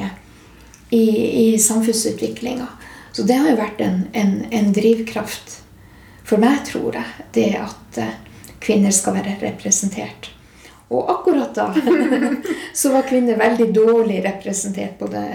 i, 0.93 1.05
i 1.43 1.59
samfunnsutviklinga. 1.59 2.67
Så 3.11 3.25
det 3.25 3.37
har 3.37 3.49
jo 3.49 3.57
vært 3.59 3.81
en, 3.81 4.03
en, 4.13 4.33
en 4.49 4.71
drivkraft 4.73 5.59
for 6.25 6.41
meg, 6.41 6.63
tror 6.65 6.95
jeg, 6.97 7.25
det 7.35 7.49
at 7.59 7.99
eh, 8.01 8.15
kvinner 8.63 8.93
skal 8.95 9.17
være 9.19 9.35
representert. 9.41 10.31
Og 10.93 11.09
akkurat 11.09 11.53
da 11.55 11.67
så 12.79 12.93
var 12.93 13.07
kvinner 13.09 13.39
veldig 13.39 13.69
dårlig 13.73 14.21
representert 14.25 14.97
på, 14.99 15.09
det, 15.13 15.25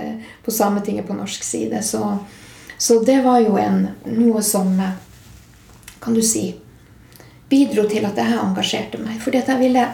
på 0.44 0.54
Sametinget 0.54 1.06
på 1.06 1.16
norsk 1.18 1.44
side. 1.44 1.82
Så, 1.82 2.02
så 2.78 3.00
det 3.02 3.20
var 3.26 3.42
jo 3.42 3.58
en, 3.58 3.88
noe 4.14 4.42
som 4.46 4.72
eh, 4.78 4.96
kan 5.98 6.14
du 6.14 6.22
si 6.22 6.52
bidro 7.48 7.86
til 7.90 8.06
at 8.06 8.18
jeg 8.18 8.38
engasjerte 8.38 9.02
meg. 9.02 9.20
Fordi 9.22 9.42
at 9.42 9.52
jeg 9.52 9.62
ville, 9.62 9.84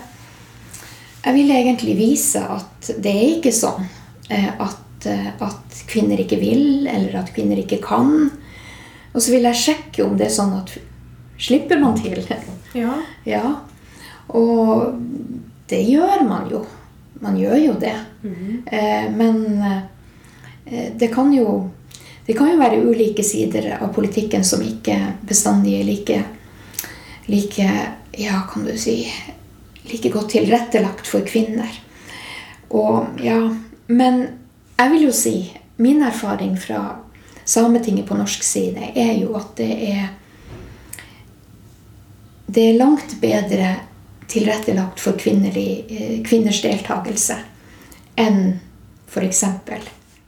jeg 1.25 1.37
ville 1.37 1.61
egentlig 1.61 1.99
vise 1.99 2.44
at 2.44 2.94
det 2.97 3.12
er 3.12 3.37
ikke 3.38 3.54
sånn 3.54 3.85
eh, 4.28 4.50
at, 4.52 4.80
at 5.12 5.84
kvinner 5.90 6.20
ikke 6.20 6.40
vil, 6.40 6.87
eller 6.90 7.20
at 7.20 7.32
kvinner 7.34 7.61
ikke 7.61 7.80
kan. 7.84 8.30
Og 9.14 9.23
så 9.23 9.34
vil 9.34 9.46
jeg 9.49 9.61
sjekke 9.61 10.04
om 10.04 10.16
det 10.18 10.28
er 10.28 10.34
sånn 10.34 10.54
at 10.58 10.75
slipper 11.38 11.80
man 11.82 11.99
til. 12.00 12.23
Ja. 12.75 12.90
Ja. 13.23 13.52
Og 14.34 14.96
det 15.70 15.78
gjør 15.87 16.25
man 16.26 16.49
jo. 16.50 16.64
Man 17.23 17.37
gjør 17.38 17.61
jo 17.61 17.75
det. 17.78 17.94
Eh, 18.66 19.04
men 19.14 19.62
eh, 19.62 20.88
det 20.99 21.12
kan 21.14 21.30
jo 21.30 21.70
det 22.26 22.34
kan 22.34 22.49
jo 22.50 22.58
være 22.58 22.80
ulike 22.82 23.23
sider 23.23 23.75
av 23.76 23.92
politikken 23.94 24.42
som 24.44 24.62
ikke 24.64 24.96
bestandig 25.28 25.76
er 25.80 25.88
like, 25.88 26.23
like 27.28 27.68
Ja, 28.16 28.40
kan 28.50 28.64
du 28.64 28.76
si 28.78 29.04
Like 29.84 30.08
godt 30.08 30.30
tilrettelagt 30.32 31.06
for 31.06 31.26
kvinner. 31.26 31.68
Og 32.70 33.20
ja 33.20 33.54
Men 33.87 34.23
jeg 34.76 34.90
vil 34.90 35.08
jo 35.08 35.12
si 35.12 35.36
Min 35.76 36.02
erfaring 36.06 36.54
fra 36.60 37.00
Sametinget 37.44 38.06
på 38.06 38.14
norsk 38.14 38.42
side 38.46 38.92
er 38.94 39.16
jo 39.18 39.34
at 39.36 39.56
det 39.58 39.72
er 39.90 40.04
det 42.46 42.68
er 42.68 42.78
langt 42.78 43.16
bedre 43.20 43.72
tilrettelagt 44.28 45.00
for 45.00 45.18
eh, 45.18 46.22
kvinners 46.24 46.62
deltakelse 46.62 47.36
enn 48.20 48.60
f.eks. 49.10 49.44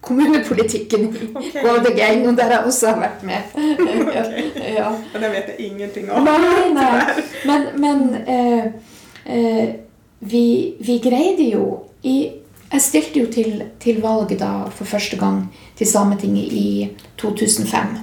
kommunepolitikken 0.01 1.09
okay. 1.09 1.29
Ok. 1.35 1.63
Gårdegeng, 1.63 2.27
og 2.29 2.37
der 2.37 2.53
jeg 2.55 2.67
også 2.67 2.93
har 2.93 3.01
vært 3.01 3.23
med. 3.27 3.43
ja. 4.79 4.91
Og 4.91 5.21
det 5.23 5.31
vet 5.33 5.49
jeg 5.53 5.71
ingenting 5.71 6.11
om. 6.11 6.27
Nei, 6.27 6.71
nei. 6.75 7.25
Men, 7.49 7.67
men 7.79 8.01
eh, 8.27 8.65
eh, 9.27 9.69
vi, 10.21 10.47
vi 10.83 10.99
greide 11.03 11.47
jo 11.51 11.67
i 12.03 12.17
Jeg 12.73 12.83
stilte 12.83 13.21
jo 13.23 13.27
til, 13.33 13.63
til 13.81 14.01
valg 14.03 14.33
da 14.41 14.67
for 14.75 14.85
første 14.89 15.17
gang 15.21 15.45
til 15.79 15.87
Sametinget 15.87 16.53
i 16.53 16.89
2005. 17.21 17.99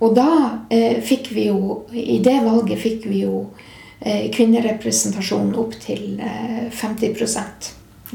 Og 0.00 0.14
da 0.16 0.28
eh, 0.72 1.02
fikk 1.04 1.28
vi 1.36 1.48
jo 1.50 1.82
I 1.92 2.20
det 2.24 2.38
valget 2.46 2.80
fikk 2.80 3.04
vi 3.10 3.20
jo 3.26 3.42
eh, 4.00 4.30
kvinnerepresentasjon 4.32 5.52
opp 5.60 5.74
til 5.82 6.16
eh, 6.24 6.70
50 6.72 7.20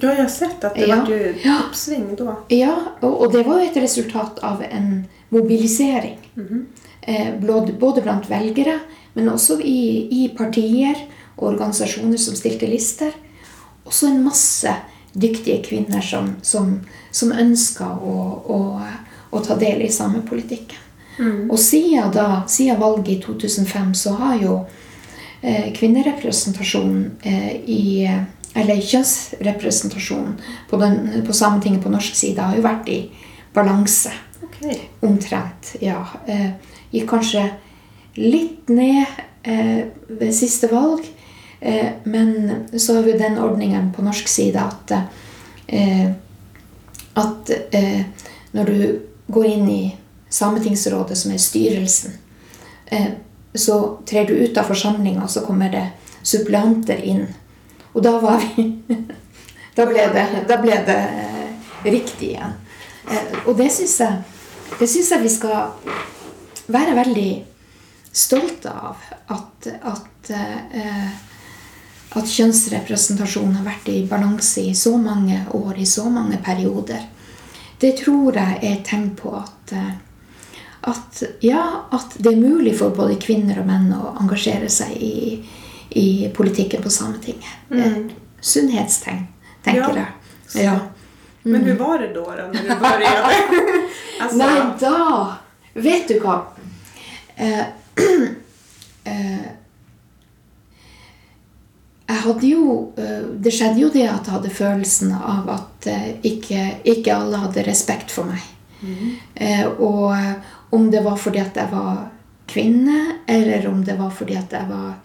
Ja, 0.01 0.09
jeg 0.11 0.17
har 0.25 0.31
sett 0.33 0.63
at 0.65 0.75
det 0.75 0.87
Ja. 0.89 0.97
ble 1.05 1.35
oppsving 1.61 2.15
da. 2.19 2.33
Ja, 2.51 2.73
og, 3.01 3.21
og 3.21 3.31
det 3.31 3.45
var 3.47 3.61
jo 3.61 3.69
et 3.69 3.77
resultat 3.79 4.41
av 4.43 4.63
en 4.65 5.05
mobilisering. 5.29 6.17
eh, 7.07 7.33
både, 7.39 7.73
både 7.79 8.01
blant 8.01 8.29
velgere, 8.29 8.79
men 9.13 9.29
også 9.29 9.59
i, 9.61 10.07
i 10.11 10.27
partier 10.35 10.95
og 11.37 11.53
organisasjoner 11.53 12.17
som 12.17 12.35
stilte 12.35 12.67
lister. 12.67 13.13
Også 13.85 14.07
en 14.09 14.23
masse 14.25 14.73
dyktige 15.15 15.63
kvinner 15.63 16.03
som, 16.03 16.35
som, 16.43 16.79
som 17.11 17.31
ønska 17.31 17.87
å, 17.95 18.15
å, 18.45 18.59
å 19.31 19.43
ta 19.43 19.55
del 19.59 19.85
i 19.85 19.91
samepolitikken. 19.91 20.81
Og 21.49 21.59
siden, 21.59 22.11
da, 22.11 22.43
siden 22.47 22.79
valget 22.81 23.13
i 23.13 23.21
2005 23.23 23.93
så 23.95 24.17
har 24.19 24.35
jo 24.41 24.55
eh, 25.41 25.71
kvinnerepresentasjonen 25.75 27.05
eh, 27.23 27.53
i 27.71 27.83
Eller 28.55 28.79
kjønnsrepresentasjonen 28.79 30.37
på, 30.69 30.77
den, 30.79 31.23
på 31.27 31.33
Sametinget 31.35 31.81
på 31.83 31.89
norsk 31.91 32.15
side 32.15 32.39
har 32.39 32.55
jo 32.55 32.63
vært 32.63 32.87
i 32.87 32.99
balanse. 33.55 34.13
Okay. 34.43 34.77
Omtrent, 35.03 35.73
ja. 35.83 36.05
Eh, 36.27 36.53
gikk 36.93 37.09
kanskje 37.09 37.49
litt 38.15 38.71
ned 38.71 39.03
eh, 39.43 39.91
ved 40.07 40.31
siste 40.35 40.71
valg. 40.71 41.03
Eh, 41.65 41.91
men 42.03 42.65
så 42.77 42.95
har 42.95 43.01
vi 43.01 43.11
den 43.11 43.39
ordningen 43.39 43.93
på 43.93 44.01
norsk 44.05 44.27
side 44.27 44.61
at 44.61 44.91
eh, 45.67 46.11
at 47.13 47.49
eh, 47.71 48.01
når 48.51 48.65
du 48.65 48.99
går 49.27 49.45
inn 49.45 49.69
i 49.69 49.95
Sametingsrådet, 50.29 51.17
som 51.17 51.31
er 51.31 51.39
styrelsen, 51.39 52.13
så 53.55 53.75
trer 54.05 54.27
du 54.27 54.33
ut 54.33 54.57
av 54.57 54.67
forsamlinga, 54.67 55.23
og 55.23 55.31
så 55.31 55.41
kommer 55.45 55.71
det 55.71 55.83
suppleanter 56.21 56.99
inn. 57.01 57.23
Og 57.93 58.03
da 58.03 58.17
var 58.19 58.43
vi 58.43 58.67
Da 59.77 59.85
ble 59.87 60.05
det, 60.13 60.25
da 60.47 60.57
ble 60.61 60.75
det 60.87 60.99
riktig 61.87 62.33
igjen. 62.33 62.53
Og 63.45 63.55
det 63.57 63.71
syns 63.75 63.97
jeg, 64.03 64.21
jeg 64.79 65.21
vi 65.23 65.31
skal 65.31 65.71
være 66.67 66.97
veldig 66.99 67.31
stolte 68.11 68.75
av. 68.75 69.07
At, 69.35 69.71
at, 69.81 70.35
at 72.15 72.29
kjønnsrepresentasjonen 72.31 73.57
har 73.59 73.65
vært 73.67 73.89
i 73.91 73.99
balanse 74.09 74.61
i 74.61 74.73
så 74.75 74.95
mange 74.97 75.41
år, 75.51 75.77
i 75.77 75.85
så 75.85 76.07
mange 76.09 76.37
perioder. 76.43 77.01
Det 77.79 77.91
tror 77.99 78.35
jeg 78.39 78.59
er 78.61 78.71
et 78.77 78.85
tegn 78.87 79.09
på 79.19 79.33
at, 79.35 79.73
eh, 79.75 79.93
at, 80.91 81.23
ja, 81.43 81.63
at 81.91 82.15
det 82.17 82.31
er 82.33 82.39
mulig 82.39 82.77
for 82.79 82.95
både 82.95 83.17
kvinner 83.19 83.59
og 83.59 83.67
menn 83.67 83.91
å 83.93 84.13
engasjere 84.21 84.69
seg 84.71 84.95
i, 84.95 85.41
i 85.89 86.07
politikken 86.35 86.83
på 86.83 86.89
Sametinget. 86.93 87.67
Mm. 87.69 87.83
et 87.83 88.13
Sunnhetstegn, 88.39 89.25
tenker 89.65 89.97
Ja. 89.97 90.05
jeg. 90.05 90.63
Ja. 90.65 90.79
Men 91.43 91.61
hur 91.61 91.75
var 91.77 91.99
det 91.99 92.13
da, 92.13 92.35
da 92.35 92.47
när 92.47 92.63
du 92.63 92.69
började? 92.69 93.35
alltså, 94.21 94.37
Nei, 94.37 94.61
da 94.79 95.37
Vet 95.73 96.07
du 96.07 96.19
hva? 96.19 96.45
Eh, 97.35 97.59
eh, 99.03 99.45
jeg 102.05 102.21
hadde 102.21 102.49
jo 102.49 102.65
eh, 103.01 103.23
Det 103.41 103.53
skjedde 103.53 103.81
jo 103.81 103.91
det 103.93 104.05
at 104.05 104.27
jeg 104.27 104.35
hadde 104.35 104.53
følelsen 104.53 105.13
av 105.15 105.49
at 105.55 105.87
eh, 105.89 106.11
ikke, 106.27 106.65
ikke 106.85 107.15
alle 107.15 107.41
hadde 107.47 107.65
respekt 107.65 108.13
for 108.13 108.29
meg. 108.29 108.51
Mm. 108.85 109.13
og 109.81 110.11
eh, 110.13 110.33
om 110.75 110.89
det 110.91 110.99
var 111.01 111.15
fordi 111.17 111.39
at 111.41 111.55
jeg 111.57 111.71
var 111.71 112.09
kvinne, 112.51 113.21
eller 113.25 113.65
om 113.69 113.79
det 113.85 113.95
var 113.97 114.11
fordi 114.13 114.35
at 114.37 114.51
jeg 114.53 114.67
var 114.69 114.97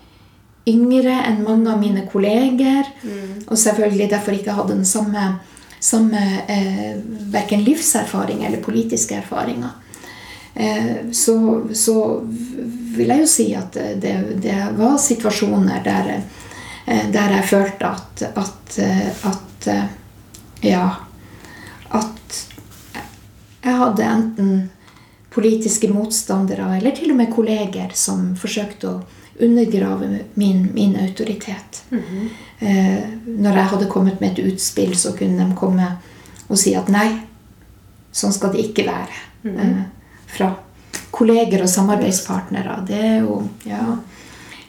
yngre 0.69 1.15
enn 1.25 1.45
mange 1.47 1.71
av 1.73 1.79
mine 1.81 2.03
kolleger, 2.11 2.91
og 3.47 3.57
selvfølgelig 3.57 4.11
derfor 4.11 4.37
ikke 4.37 4.57
hadde 4.59 4.75
den 4.75 4.89
samme, 4.89 5.23
samme 5.81 6.21
eh, 6.51 6.99
verken 7.33 7.63
livserfaring 7.65 8.45
eller 8.45 8.61
politiske 8.61 9.17
erfaringer. 9.23 9.79
Eh, 10.55 11.11
så, 11.13 11.63
så 11.73 11.97
vil 12.97 13.15
jeg 13.15 13.23
jo 13.23 13.31
si 13.31 13.49
at 13.57 13.79
det, 14.03 14.15
det 14.43 14.59
var 14.77 14.99
situasjoner 15.01 15.81
der, 15.87 16.13
eh, 16.19 16.40
der 17.13 17.31
jeg 17.37 17.45
følte 17.47 17.87
at, 17.87 18.23
at, 18.37 18.79
eh, 18.79 19.27
at 19.31 19.67
eh, 19.71 19.85
Ja. 20.63 20.89
At 21.91 22.47
jeg 23.65 23.77
hadde 23.77 24.05
enten 24.05 24.71
politiske 25.31 25.89
motstandere 25.93 26.77
eller 26.79 26.91
til 26.97 27.11
og 27.13 27.17
med 27.17 27.31
kolleger 27.33 27.91
som 27.95 28.35
forsøkte 28.37 28.89
å 28.91 29.01
undergrave 29.41 30.09
min, 30.35 30.67
min 30.75 30.97
autoritet. 31.01 31.83
eh, 32.61 33.05
når 33.27 33.57
jeg 33.57 33.71
hadde 33.73 33.89
kommet 33.89 34.21
med 34.21 34.33
et 34.39 34.53
utspill, 34.53 34.95
så 34.97 35.15
kunne 35.17 35.47
de 35.49 35.57
komme 35.57 35.87
og 36.51 36.59
si 36.59 36.75
at 36.75 36.89
nei, 36.91 37.09
sånn 38.13 38.33
skal 38.35 38.53
det 38.53 38.67
ikke 38.69 38.85
være. 38.91 39.21
eh, 39.45 39.83
fra 40.27 40.51
kolleger 41.11 41.63
og 41.63 41.69
samarbeidspartnere. 41.69 42.85
Det 42.87 42.99
er 43.01 43.21
jo 43.21 43.49
Ja. 43.65 43.97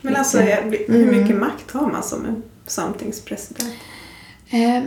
Men 0.02 0.16
alltså, 0.16 0.40
hur 0.40 0.88
Mm. 1.08 1.20
mycket 1.22 1.36
makt 1.40 1.72
har 1.72 1.88
man 1.92 2.04
som 2.04 2.26
en 2.26 2.44
samtingspresident? 2.68 3.70
Eh, 4.50 4.84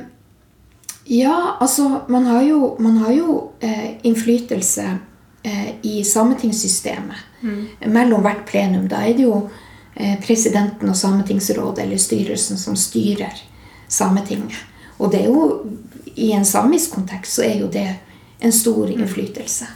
ja, 1.05 1.57
altså 1.61 2.01
Man 2.09 2.27
har 2.27 2.43
jo, 2.43 2.77
man 2.79 2.97
har 2.97 3.13
jo 3.13 3.51
eh, 3.61 4.07
innflytelse 4.07 4.99
eh, 5.43 5.69
i 5.83 6.05
sametingssystemet. 6.05 7.17
Mellom 7.87 8.23
hvert 8.23 8.47
plenum. 8.47 8.89
Da 8.89 8.97
er 9.05 9.15
det 9.15 9.23
jo 9.23 9.51
eh, 9.97 10.21
presidenten 10.27 10.89
og 10.89 10.97
Sametingsrådet 10.97 11.85
eller 11.85 11.97
styrelsen 12.01 12.57
som 12.59 12.77
styrer 12.77 13.43
Sametinget. 13.89 14.57
Og 14.99 15.13
det 15.13 15.21
er 15.21 15.27
jo 15.27 15.67
i 16.15 16.31
en 16.33 16.45
samisk 16.45 16.95
kontekst 16.95 17.35
så 17.37 17.43
er 17.43 17.59
jo 17.61 17.67
det 17.69 17.95
en 18.41 18.53
stor 18.53 18.91
innflytelse. 18.91 19.67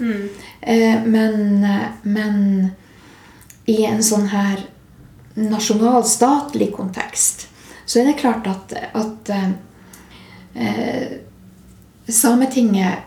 Eh, 0.62 1.04
men, 1.04 1.64
eh, 1.64 1.86
men 2.02 2.70
i 3.66 3.84
en 3.84 4.02
sånn 4.02 4.26
her 4.32 4.64
nasjonalstatlig 5.38 6.72
kontekst 6.74 7.48
så 7.88 8.00
er 8.00 8.10
det 8.10 8.18
klart 8.20 8.46
at, 8.46 8.74
at 8.92 9.30
eh, 10.54 11.12
Sametinget, 12.08 13.04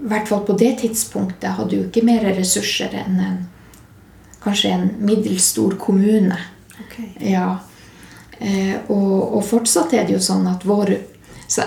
i 0.00 0.08
hvert 0.08 0.28
fall 0.28 0.40
på 0.48 0.56
det 0.56 0.78
tidspunktet, 0.80 1.50
hadde 1.58 1.76
jo 1.76 1.84
ikke 1.84 2.04
mer 2.04 2.24
ressurser 2.36 2.92
enn 2.96 3.18
en, 3.20 3.36
kanskje 4.40 4.72
en 4.72 4.86
middels 5.04 5.50
stor 5.52 5.76
kommune. 5.80 6.38
Okay. 6.86 7.10
Ja. 7.32 7.58
Eh, 8.40 8.72
og, 8.88 9.36
og 9.36 9.44
fortsatt 9.44 9.92
er 9.96 10.08
det 10.08 10.16
jo 10.16 10.22
sånn 10.24 10.48
at 10.48 10.64
vår 10.68 10.96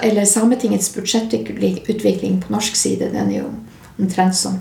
Eller 0.03 0.25
Sametingets 0.27 0.89
budsjettutvikling 0.91 2.41
på 2.43 2.51
norsk 2.51 2.75
side 2.75 3.07
den 3.13 3.29
er 3.31 3.37
jo 3.39 3.51
omtrent 3.97 4.35
som 4.35 4.59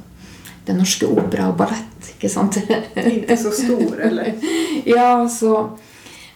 Den 0.65 0.79
norske 0.79 1.09
opera 1.09 1.49
og 1.49 1.57
ballett. 1.59 1.98
Ikke 2.19 2.31
sant? 2.33 2.59
Inte 2.99 3.37
så 3.37 3.51
stor 3.55 4.01
eller? 4.11 4.35
ja, 4.85 5.29
så 5.29 5.79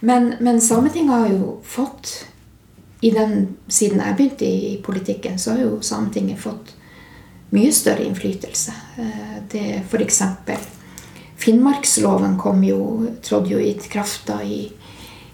Men, 0.01 0.35
men 0.41 0.61
Sametinget 0.61 1.15
har 1.15 1.29
jo 1.29 1.59
fått 1.63 2.27
i 3.01 3.11
den, 3.11 3.57
Siden 3.69 4.01
jeg 4.03 4.17
begynte 4.17 4.47
i, 4.47 4.81
politikken, 4.83 5.39
så 5.39 5.51
har 5.55 5.61
jo 5.63 5.81
Sametinget 5.83 6.41
fått 6.43 6.73
mye 7.55 7.73
større 7.73 8.05
innflytelse. 8.07 8.73
Eh, 8.99 9.37
Det 9.51 9.83
for 9.91 10.03
f.eks. 10.03 10.23
Finnmarksloven 11.37 12.39
kom 12.39 12.65
jo, 12.65 13.07
trådde 13.23 13.51
jo 13.51 13.59
i 13.59 13.73
kraft 13.75 14.27
da 14.27 14.41
i, 14.43 14.71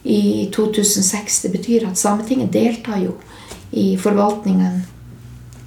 i 0.02 0.50
2006. 0.54 1.42
Det 1.42 1.52
betyr 1.52 1.88
at 1.88 1.98
Sametinget 1.98 2.52
deltar 2.52 2.98
jo 2.98 3.16
i 3.70 3.96
forvaltningen 4.00 4.82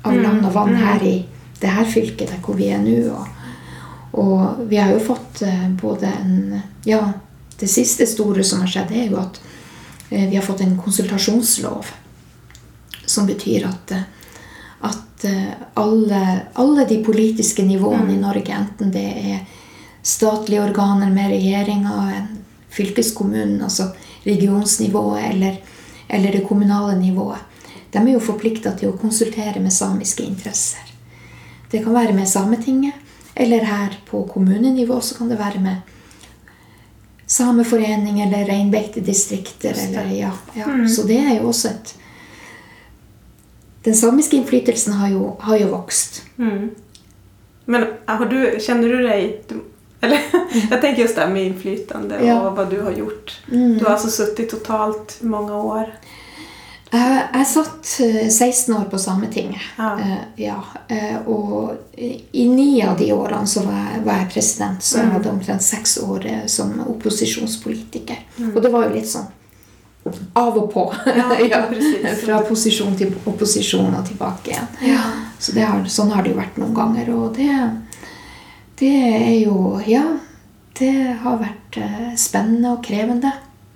av 0.01 0.17
land 0.17 0.45
og 0.45 0.53
vann 0.53 0.75
her 0.75 1.03
i 1.05 1.15
det 1.61 1.69
her 1.69 1.85
fylket 1.85 2.33
der 2.33 2.41
hvor 2.41 2.57
vi 2.57 2.71
er 2.73 2.81
nå. 2.81 2.97
Og, 3.13 3.40
og 4.11 4.67
vi 4.67 4.77
har 4.77 4.91
jo 4.91 4.99
fått 4.99 5.41
eh, 5.41 5.69
både 5.81 6.07
en 6.07 6.59
Ja, 6.83 7.13
det 7.59 7.67
siste 7.67 8.07
store 8.09 8.43
som 8.43 8.63
har 8.63 8.71
skjedd, 8.71 8.91
er 8.91 9.11
jo 9.11 9.19
at 9.21 9.39
eh, 10.09 10.27
vi 10.29 10.35
har 10.35 10.45
fått 10.45 10.63
en 10.65 10.77
konsultasjonslov. 10.79 11.91
Som 13.05 13.27
betyr 13.29 13.67
at, 13.69 13.91
eh, 13.91 14.03
at 14.81 15.25
alle, 15.77 16.21
alle 16.57 16.85
de 16.89 17.03
politiske 17.05 17.63
nivåene 17.63 18.15
i 18.15 18.19
Norge, 18.19 18.55
enten 18.57 18.89
det 18.91 19.05
er 19.05 19.43
statlige 20.01 20.63
organer 20.63 21.11
med 21.13 21.29
regjeringa, 21.29 22.25
fylkeskommunen, 22.73 23.61
altså 23.61 23.91
regionsnivået, 24.23 25.27
eller, 25.29 25.59
eller 26.07 26.31
det 26.31 26.47
kommunale 26.47 26.95
nivået, 26.97 27.37
de 27.91 27.99
er 27.99 28.13
jo 28.15 28.23
forplikta 28.23 28.73
til 28.79 28.89
å 28.89 28.97
konsultere 28.97 29.61
med 29.61 29.73
samiske 29.75 30.23
interesser. 30.23 30.89
Det 31.71 31.83
kan 31.83 31.93
være 31.93 32.15
med 32.15 32.27
Sametinget, 32.27 32.95
eller 33.35 33.65
her 33.65 33.97
på 34.09 34.23
kommunenivå 34.27 34.99
så 35.01 35.17
kan 35.17 35.29
det 35.29 35.39
være 35.39 35.59
med 35.63 35.75
sameforening 37.31 38.21
eller 38.21 38.45
reinbeitedistrikter. 38.45 39.75
Eller, 39.87 40.11
ja, 40.11 40.31
ja. 40.53 40.65
Mm. 40.65 40.87
Så 40.87 41.03
det 41.07 41.17
er 41.17 41.35
jo 41.39 41.47
også 41.47 41.69
et 41.69 41.97
Den 43.81 43.95
samiske 43.95 44.37
innflytelsen 44.37 44.93
har 44.93 45.09
jo, 45.09 45.35
har 45.39 45.57
jo 45.57 45.67
vokst. 45.71 46.21
Mm. 46.37 46.69
Men 47.65 47.85
du, 48.29 48.35
kjenner 48.61 48.91
du 48.91 48.99
deg 49.07 49.55
eller, 50.01 50.21
jeg 50.71 50.81
tenker 50.81 51.01
just 51.01 51.17
det 51.17 51.27
med 51.29 51.47
innflytende 51.47 52.19
ja. 52.25 52.39
og 52.41 52.57
hva 52.57 52.65
du 52.69 52.79
har 52.81 52.93
gjort. 52.97 53.35
Mm. 53.47 53.79
Du 53.79 53.85
har 53.85 53.95
altså 53.95 54.09
sittet 54.13 54.49
totalt 54.49 55.19
mange 55.21 55.53
år. 55.53 55.91
Jeg, 56.91 57.19
jeg 57.33 57.47
satt 57.47 57.87
16 57.87 58.73
eh, 58.73 58.79
år 58.79 58.87
på 58.91 58.99
Sametinget. 58.99 59.63
Ja. 59.77 59.91
Uh, 59.95 60.15
ja. 60.35 60.57
Og 61.31 61.97
i 61.97 62.47
ni 62.51 62.81
av 62.83 62.97
de 62.99 63.11
årene 63.15 63.47
så 63.47 63.63
var 63.63 63.77
jeg, 63.79 64.01
var 64.05 64.23
jeg 64.23 64.31
president. 64.33 64.83
Så 64.83 64.99
jeg 64.99 65.07
mm. 65.07 65.13
hadde 65.15 65.31
omtrent 65.31 65.63
seks 65.63 65.97
år 66.03 66.27
som 66.51 66.73
opposisjonspolitiker. 66.83 68.25
Mm. 68.37 68.49
Og 68.55 68.59
det 68.65 68.73
var 68.73 68.89
jo 68.89 68.97
litt 68.97 69.11
sånn 69.11 69.29
av 70.33 70.57
og 70.57 70.67
på. 70.73 70.83
Ja, 71.05 71.29
ja. 71.51 71.61
Fra 72.23 72.41
posisjon 72.47 72.97
til 72.99 73.13
opposisjon 73.29 73.93
og 73.93 74.03
tilbake 74.07 74.51
igjen. 74.51 74.67
Ja. 74.91 75.05
Så 75.39 75.55
har, 75.59 75.85
sånn 75.87 76.11
har 76.11 76.25
det 76.25 76.33
jo 76.33 76.41
vært 76.41 76.59
noen 76.59 76.75
ganger. 76.75 77.13
Og 77.15 77.37
det, 77.37 77.53
det 78.81 78.97
er 79.13 79.37
jo 79.45 79.79
Ja. 79.87 80.03
Det 80.81 81.13
har 81.21 81.35
vært 81.37 81.77
spennende 82.17 82.71
og 82.73 82.79
krevende. 82.81 83.29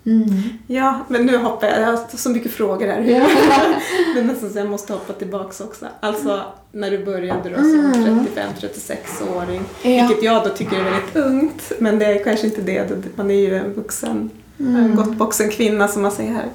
Mm. 0.05 0.43
Ja, 0.67 1.05
men 1.07 1.25
nu 1.25 1.37
hoppar 1.37 1.67
jag. 1.67 1.81
Jag 1.81 1.85
har 1.87 2.17
så 2.17 2.29
mycket 2.29 2.51
frågor 2.51 2.87
här. 2.87 3.01
Ja. 3.01 3.19
det 4.13 4.19
är 4.19 4.23
nästan 4.23 4.49
så 4.49 4.57
jag 4.57 4.69
måste 4.69 4.93
hoppa 4.93 5.13
tillbaka 5.13 5.63
också. 5.63 5.85
Alltså 5.99 6.41
när 6.71 6.91
du 6.91 7.05
började 7.05 7.49
då 7.49 7.55
som 7.55 7.91
mm. 7.95 8.27
35-36-åring. 8.35 9.61
Ja. 9.81 10.07
Vilket 10.07 10.23
jag 10.23 10.43
då 10.43 10.49
tycker 10.49 10.79
är 10.79 10.83
väldigt 10.83 11.15
ungt. 11.15 11.71
Men 11.79 11.99
det 11.99 12.05
är 12.05 12.23
kanske 12.23 12.47
inte 12.47 12.61
det. 12.61 12.87
Man 13.15 13.31
är 13.31 13.35
ju 13.35 13.55
en 13.55 13.73
vuxen, 13.73 14.29
mm. 14.59 14.75
en 14.75 14.95
gott 14.95 15.15
vuxen 15.15 15.49
kvinna 15.49 15.87
som 15.87 16.01
man 16.01 16.11
säger 16.11 16.33
här 16.33 16.49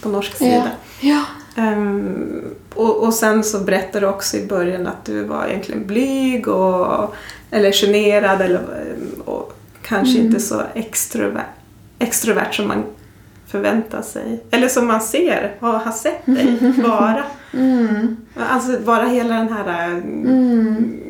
på 0.00 0.08
norsk 0.08 0.36
sida. 0.36 0.70
Ja. 1.00 1.22
Um, 1.56 2.44
och, 2.74 2.96
och, 2.96 3.14
sen 3.14 3.44
så 3.44 3.58
berättade 3.58 4.06
du 4.06 4.10
också 4.10 4.36
i 4.36 4.46
början 4.46 4.86
att 4.86 5.04
du 5.04 5.24
var 5.24 5.46
egentligen 5.46 5.86
blyg 5.86 6.48
och, 6.48 7.14
eller 7.50 7.72
generad 7.72 8.40
eller, 8.40 8.60
och 9.24 9.52
kanske 9.82 10.14
mm. 10.14 10.26
inte 10.26 10.40
så 10.40 10.62
extrovert 10.74 11.61
extrovert 12.02 12.52
som 12.52 12.68
man 12.68 12.84
förväntar 13.46 14.02
sig. 14.02 14.44
Eller 14.50 14.68
som 14.68 14.86
man 14.86 15.00
ser 15.00 15.56
och 15.60 15.68
har 15.68 15.92
sett 15.92 16.26
dig 16.26 16.72
vara. 16.82 17.24
Mm. 17.54 18.16
Alltså 18.36 18.78
vara 18.78 19.06
hela 19.06 19.34
den 19.34 19.52
här, 19.52 19.90
mm. 19.90 21.00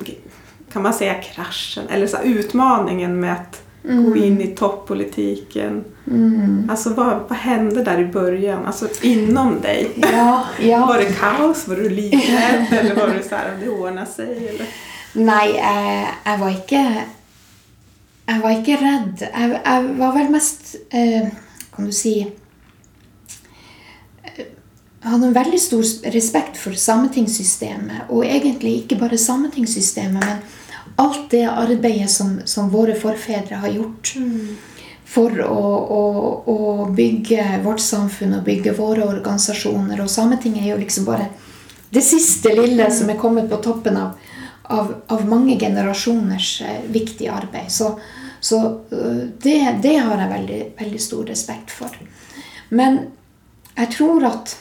kan 0.73 0.83
man 0.83 0.95
säga 0.95 1.15
kraschen, 1.15 1.85
eller 1.89 2.07
så 2.07 2.17
utmaningen 2.23 3.21
med 3.21 3.33
att 3.33 3.63
mm. 3.85 4.11
gå 4.11 4.17
in 4.17 4.41
i 4.41 4.47
toppolitiken. 4.47 5.85
Mm. 6.07 6.69
Alltså 6.71 6.91
vad, 6.95 7.21
vad 7.29 7.39
hände 7.39 7.85
där 7.85 8.01
i 8.01 8.05
början? 8.05 8.67
Alltså 8.67 8.89
inom 9.03 9.61
dig? 9.61 9.91
Ja, 10.13 10.45
ja. 10.61 10.87
Var 10.87 10.99
det 10.99 11.19
kaos? 11.19 11.69
Var 11.69 11.77
du 11.77 11.89
livrädd? 11.89 12.67
eller 12.71 12.95
var 12.95 13.15
du 13.15 13.23
så 13.29 13.35
här, 13.35 13.57
det 13.65 13.69
ordnar 13.69 14.05
sig? 14.05 14.49
Eller? 14.49 14.67
Nej, 15.13 15.55
jag, 15.57 16.33
jag 16.33 16.39
var 16.39 16.49
inte 16.49 17.03
jeg 18.33 18.41
var 18.43 18.55
ikke 18.57 18.79
redd. 18.81 19.25
Jeg, 19.27 19.51
jeg 19.59 19.91
var 19.99 20.15
vel 20.17 20.31
mest 20.33 20.77
eh, 20.95 21.29
Kan 21.73 21.89
du 21.89 21.93
si 21.97 22.15
Jeg 22.23 22.33
eh, 24.33 24.51
hadde 25.05 25.29
en 25.29 25.37
veldig 25.37 25.61
stor 25.61 25.85
respekt 26.15 26.57
for 26.61 26.79
sametingssystemet. 26.79 28.09
Og 28.09 28.25
egentlig 28.25 28.83
ikke 28.83 29.01
bare 29.03 29.21
sametingssystemet, 29.21 30.23
men 30.23 30.43
alt 31.01 31.31
det 31.33 31.47
arbeidet 31.49 32.11
som, 32.13 32.41
som 32.45 32.71
våre 32.73 32.95
forfedre 32.99 33.61
har 33.63 33.73
gjort. 33.73 34.15
Mm. 34.17 34.57
For 35.13 35.43
å, 35.45 35.65
å, 35.93 36.03
å, 36.49 36.59
bygge 36.97 37.45
vårt 37.67 37.83
samfunn 37.85 38.39
og 38.39 38.47
bygge 38.47 38.73
våre 38.79 39.05
organisasjoner. 39.05 40.01
Og 40.01 40.09
Sametinget 40.09 40.65
er 40.65 40.71
jo 40.73 40.81
liksom 40.81 41.05
bare 41.09 41.29
det 41.93 42.01
siste 42.07 42.55
lille 42.57 42.87
som 42.95 43.11
er 43.13 43.21
kommet 43.21 43.51
på 43.51 43.59
toppen 43.61 43.99
av, 44.01 44.15
av, 44.73 44.95
av 45.13 45.27
mange 45.29 45.59
generasjoners 45.61 46.55
eh, 46.65 46.81
viktige 46.95 47.35
arbeid. 47.35 47.69
Så, 47.69 47.93
så 48.43 48.67
eh, 48.91 49.23
det, 49.43 49.79
det, 49.83 49.97
har 49.97 50.19
jeg 50.19 50.31
veldig, 50.31 50.63
veldig, 50.79 51.01
stor 51.01 51.27
respekt 51.31 51.71
for. 51.71 51.95
Men 52.69 52.99
jeg 53.77 53.91
tror 53.95 54.27
at 54.27 54.57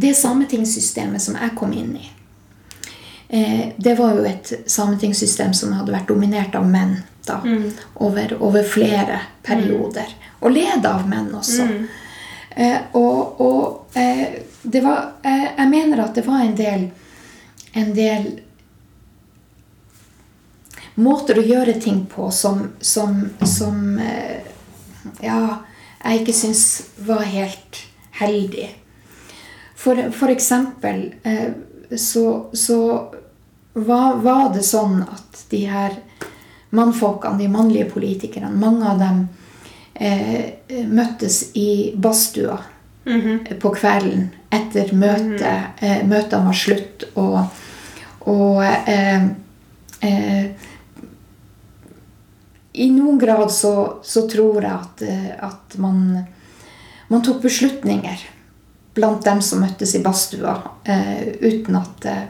det 0.00 0.14
sametingssystemet 0.16 1.20
som 1.20 1.36
jeg 1.36 1.52
kom 1.58 1.74
inn 1.76 1.92
i, 2.00 2.06
eh, 3.28 3.66
det 3.76 3.98
var 3.98 4.16
jo 4.16 4.24
et 4.24 4.52
sametingssystem 4.64 5.52
som 5.52 5.76
hadde 5.76 5.92
vært 5.92 6.08
dominert 6.08 6.56
av 6.56 6.64
menn 6.64 6.96
da, 7.26 7.42
mm. 7.44 7.66
over, 8.06 8.32
over, 8.40 8.64
flere 8.64 9.20
perioder. 9.44 10.08
Mm. 10.16 10.30
Og 10.40 10.56
leda 10.56 10.94
av 10.96 11.04
menn 11.10 11.28
også. 11.36 11.68
Mm. 11.68 11.84
Eh, 12.50 12.78
og, 12.96 13.44
og 13.44 13.98
eh, 14.00 14.40
det 14.62 14.80
var 14.82 15.20
eh, 15.22 15.44
Jeg 15.56 15.68
mener 15.70 16.00
at 16.02 16.16
det 16.16 16.24
var 16.26 16.40
en 16.42 16.56
del, 16.56 16.88
en 17.72 17.92
del 17.94 18.24
måter 21.00 21.38
å 21.40 21.46
gjøre 21.46 21.78
ting 21.80 22.04
på 22.10 22.30
som, 22.34 22.68
som, 22.80 23.22
som 23.46 23.98
eh, 23.98 24.46
ja, 25.24 25.64
jeg 26.04 26.22
ikke 26.22 26.36
syns 26.36 26.64
var 27.06 27.24
helt 27.28 27.80
heldig. 28.20 28.68
For, 29.80 30.10
for 30.12 30.32
eksempel 30.32 31.06
eh, 31.22 31.52
så, 31.96 32.50
så 32.52 32.80
var, 33.72 34.20
var, 34.20 34.50
det 34.54 34.64
sånn 34.66 35.00
at 35.06 35.44
de 35.50 35.64
her 35.70 35.96
mannfolkene, 36.76 37.40
de 37.40 37.48
mannlige 37.50 37.90
politikerne, 37.90 38.52
mange 38.54 38.90
av 38.90 39.00
dem 39.00 39.22
eh, 39.94 40.84
møttes 40.86 41.42
i 41.58 41.92
badstua 41.96 42.58
mm 43.04 43.20
-hmm. 43.20 43.58
på 43.60 43.70
kvelden 43.74 44.28
etter 44.50 44.92
møtet. 44.94 45.40
Mm 45.40 45.40
-hmm. 45.40 46.00
eh, 46.00 46.06
møtene 46.06 46.46
var 46.46 46.52
slutt, 46.52 47.04
og, 47.14 47.44
og 48.20 48.64
eh, 48.64 49.24
eh 50.00 50.50
i 52.72 52.90
noen 52.94 53.18
grad 53.18 53.50
så, 53.52 54.00
så 54.02 54.26
tror 54.30 54.62
jeg 54.62 54.72
at, 54.72 55.02
eh, 55.02 55.30
at 55.42 55.78
man, 55.82 56.20
man, 57.08 57.22
tok 57.22 57.42
beslutninger 57.42 58.22
blant 58.94 59.24
dem 59.26 59.42
som 59.42 59.62
møttes 59.64 59.94
i 59.98 60.02
badstua, 60.04 60.54
eh, 60.84 61.32
uten 61.40 61.78
at 61.80 62.06
eh, 62.06 62.22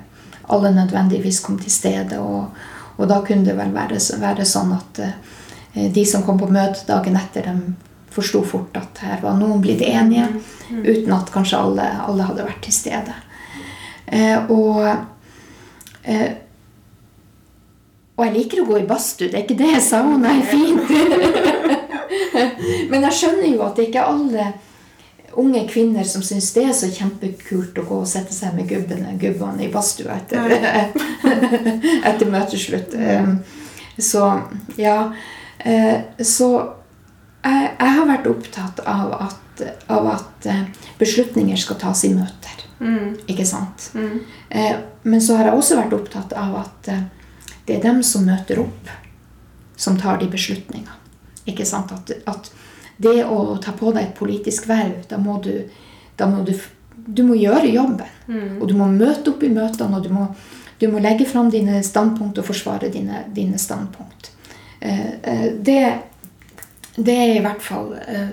alle 0.50 0.72
nødvendigvis 0.74 1.42
kom 1.44 1.58
til 1.60 1.72
stede. 1.72 2.18
Og, 2.20 2.56
og 2.96 3.08
da 3.08 3.20
kunne 3.26 3.46
det 3.46 3.56
vel 3.58 3.74
være, 3.76 4.00
være 4.20 4.48
sånn 4.48 4.74
at 4.76 5.04
eh, 5.04 5.86
de 5.92 6.04
som 6.08 6.24
kom 6.26 6.40
på 6.40 6.50
møte 6.50 6.86
dagen 6.88 7.18
etter, 7.20 7.46
dem 7.46 7.76
forsto 8.10 8.42
fort 8.42 8.74
at 8.74 9.04
her 9.04 9.20
var 9.22 9.36
noen 9.38 9.60
blitt 9.62 9.82
enige, 9.86 10.26
mm. 10.26 10.82
uten 10.82 11.12
at 11.14 11.30
kanskje 11.30 11.60
alle, 11.60 11.86
alle 12.06 12.26
hadde 12.26 12.46
vært 12.48 12.64
til 12.66 12.74
stede. 12.74 13.14
Eh, 14.10 14.50
og 14.50 14.80
eh, 16.02 16.30
og 18.20 18.26
jeg 18.26 18.34
liker 18.34 18.60
å 18.60 18.66
gå 18.68 18.80
i 18.82 18.88
badstue, 18.88 19.30
det 19.32 19.38
er 19.38 19.44
ikke 19.46 19.56
det 19.56 19.70
jeg 19.70 19.84
sa. 19.86 20.02
Sauna 20.04 20.34
er 20.36 20.42
fint. 20.44 20.90
Men 22.90 23.06
jeg 23.06 23.16
skjønner 23.16 23.48
jo 23.48 23.62
at 23.64 23.78
det 23.78 23.86
ikke 23.88 24.02
er 24.02 24.10
alle 24.12 24.48
unge 25.40 25.62
kvinner 25.70 26.04
som 26.04 26.24
syns 26.26 26.50
det 26.52 26.66
er 26.68 26.74
så 26.76 26.90
kjempekult 26.92 27.78
å 27.80 27.84
gå 27.86 28.00
og 28.02 28.08
sette 28.10 28.34
seg 28.34 28.52
med 28.58 28.68
gubbene, 28.68 29.14
gubbene 29.20 29.64
i 29.64 29.70
badstua 29.72 30.18
etter, 30.18 30.52
etter 32.10 32.28
møteslutt. 32.28 32.96
Så 33.96 34.26
ja. 34.76 34.98
Eh, 35.58 35.96
så 36.20 36.50
jeg, 37.44 37.70
jeg 37.78 37.94
har 37.96 38.08
vært 38.08 38.28
opptatt 38.28 38.82
av 38.84 39.14
at, 39.16 39.64
av 39.92 40.10
at 40.12 40.50
eh, 40.50 40.66
beslutninger 41.00 41.60
skal 41.60 41.80
tas 41.80 42.04
i 42.04 42.12
møter. 42.12 42.66
Mm. 42.84 43.16
Ikke 43.32 43.48
sant? 43.48 43.90
Mm. 43.96 44.20
Eh, 44.48 44.76
men 45.08 45.24
så 45.24 45.38
har 45.40 45.48
jeg 45.48 45.62
også 45.62 45.80
vært 45.80 45.96
opptatt 45.96 46.36
av 46.36 46.60
at 46.66 46.92
det 47.66 47.76
er 47.76 47.84
dem 47.84 48.02
som 48.06 48.26
møter 48.28 48.62
opp, 48.62 48.90
som 49.80 49.98
tar 50.00 50.20
de 50.20 50.28
beslutningene. 50.30 50.96
Ikke 51.48 51.66
sant? 51.68 51.92
At, 51.92 52.12
at 52.28 52.50
det 53.00 53.22
å 53.24 53.56
ta 53.62 53.72
på 53.76 53.92
deg 53.94 54.10
et 54.10 54.18
politisk 54.18 54.68
verv, 54.68 55.00
da 55.08 55.18
må 55.20 55.38
du, 55.44 55.54
da 56.20 56.28
må 56.28 56.44
du, 56.44 56.52
du 56.94 57.22
må 57.24 57.38
gjøre 57.38 57.72
jobben. 57.72 58.10
Og 58.60 58.66
du 58.68 58.76
må 58.76 58.90
møte 58.92 59.32
opp 59.32 59.44
i 59.44 59.52
møtene, 59.52 59.96
og 59.96 60.04
du 60.04 60.12
må, 60.12 60.26
du 60.80 60.88
må 60.92 61.00
legge 61.02 61.26
fram 61.28 61.50
dine 61.52 61.80
standpunkt 61.86 62.40
og 62.40 62.48
forsvare 62.50 62.90
dine, 62.92 63.24
dine 63.32 63.60
standpunkt. 63.60 64.32
Eh, 64.80 65.08
eh, 65.22 65.48
det, 65.56 65.80
det 66.96 67.16
er 67.16 67.34
i 67.34 67.42
hvert 67.44 67.60
fall 67.60 67.92
eh, 68.00 68.30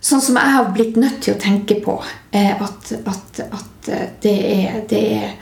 Sånn 0.00 0.22
som 0.24 0.36
jeg 0.38 0.52
har 0.54 0.68
blitt 0.72 0.94
nødt 0.96 1.18
til 1.26 1.34
å 1.34 1.40
tenke 1.40 1.74
på, 1.84 1.98
at, 2.32 2.92
at, 2.96 3.40
at 3.44 3.88
det 4.24 4.32
er, 4.32 4.78
det 4.88 5.00
er 5.12 5.34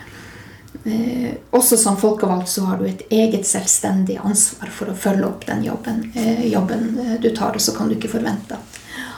Eh, 0.84 1.34
også 1.50 1.76
som 1.76 1.96
folkevalgt 1.96 2.48
så 2.48 2.64
har 2.64 2.78
du 2.78 2.86
et 2.86 3.02
eget 3.10 3.46
selvstendig 3.46 4.18
ansvar 4.24 4.70
for 4.72 4.90
å 4.92 4.96
følge 4.96 5.26
opp 5.26 5.46
den 5.48 5.64
jobben, 5.66 6.04
eh, 6.14 6.46
jobben 6.52 6.98
eh, 7.02 7.14
du 7.20 7.30
tar. 7.36 7.54
Og 7.54 7.60
så 7.60 7.74
kan 7.76 7.88
du 7.88 7.96
ikke 7.96 8.12
forvente 8.12 8.56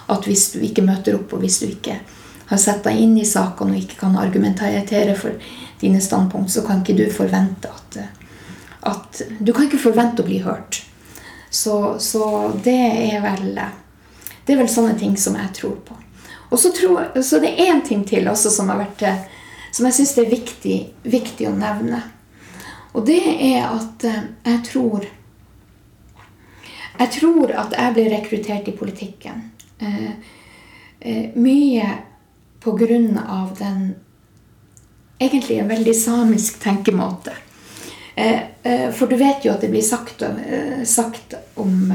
at, 0.07 0.25
hvis 0.27 0.51
du 0.55 0.61
ikke 0.65 0.85
møter 0.87 1.19
opp, 1.19 1.35
og 1.37 1.45
hvis 1.45 1.61
du 1.61 1.69
ikke 1.69 1.99
har 2.51 2.59
sett 2.59 2.83
deg 2.85 2.99
inn 2.99 3.19
i 3.21 3.29
sakene 3.29 3.77
og 3.77 3.83
ikke 3.85 4.01
kan 4.01 4.17
argumentere 4.19 5.15
for 5.15 5.37
dine 5.81 6.01
standpunkt, 6.03 6.51
så 6.51 6.65
kan 6.67 6.81
ikke 6.81 6.97
du 6.99 7.05
forvente 7.15 7.71
at, 7.71 8.01
at 8.91 9.23
Du 9.39 9.53
kan 9.53 9.69
ikke 9.69 9.79
forvente 9.79 10.23
å 10.23 10.27
bli 10.27 10.41
hørt. 10.43 10.83
Så, 11.51 11.99
så 11.99 12.53
det 12.65 12.79
er 13.13 13.21
vel 13.23 13.59
Det 14.47 14.55
er 14.55 14.59
vel 14.63 14.69
sånne 14.71 14.97
ting 14.99 15.17
som 15.17 15.37
jeg 15.37 15.53
tror 15.55 15.77
på. 15.85 15.95
Og 16.51 16.59
så, 16.59 16.73
tror, 16.75 17.23
så 17.23 17.39
det 17.39 17.53
er 17.55 17.71
én 17.71 17.85
ting 17.87 18.03
til 18.05 18.27
også 18.27 18.51
som 18.51 18.69
har 18.73 18.81
vært 18.81 19.05
som 19.71 19.87
jeg 19.87 19.97
syns 19.97 20.17
er 20.19 20.31
viktig, 20.31 20.79
viktig, 21.03 21.49
å 21.49 21.55
nevne. 21.57 22.03
Og 22.93 23.07
det 23.07 23.23
er 23.23 23.69
at 23.69 24.05
eh, 24.07 24.23
jeg 24.49 24.63
tror 24.73 25.09
Jeg 27.01 27.13
tror 27.15 27.53
at 27.57 27.75
jeg 27.79 27.95
ble 27.97 28.07
rekruttert 28.13 28.69
i 28.69 28.77
politikken 28.77 29.45
eh, 29.79 30.11
eh, 30.99 31.37
mye 31.39 31.87
på 32.61 32.75
grunn 32.77 33.15
av 33.19 33.55
den 33.59 33.93
Egentlig 35.21 35.59
en 35.61 35.69
veldig 35.69 35.93
samisk 35.93 36.63
tenkemåte. 36.63 37.35
Eh, 38.17 38.41
eh 38.65 38.87
for 38.97 39.07
du 39.07 39.19
vet 39.21 39.45
jo 39.45 39.53
at 39.53 39.61
det 39.61 39.69
blir 39.69 39.85
sagt, 39.85 40.23
sagt 40.89 41.35
om 41.61 41.93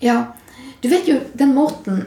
Ja, 0.00 0.32
du 0.80 0.88
vet 0.88 1.08
jo 1.08 1.20
den 1.34 1.52
måten 1.54 2.06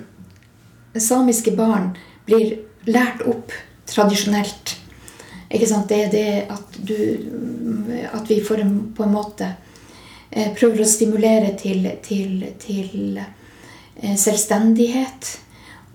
samiske 0.98 1.54
barn 1.54 1.91
blir 2.26 2.58
lært 2.89 3.22
opp 3.22 3.54
tradisjonelt. 3.89 4.75
Ikke 5.49 5.67
sant? 5.69 5.89
Det 5.89 5.99
er 6.06 6.13
det 6.13 6.30
at, 6.54 6.80
du, 6.86 6.95
at 8.13 8.30
vi 8.30 8.39
får 8.45 8.63
på 8.95 9.06
en 9.06 9.13
måte 9.13 9.49
eh, 10.30 10.52
prøver 10.54 10.84
å 10.84 10.89
stimulere 10.89 11.56
til, 11.58 11.88
til, 12.06 12.43
til 12.62 13.19
eh, 13.19 14.15
selvstendighet. 14.15 15.36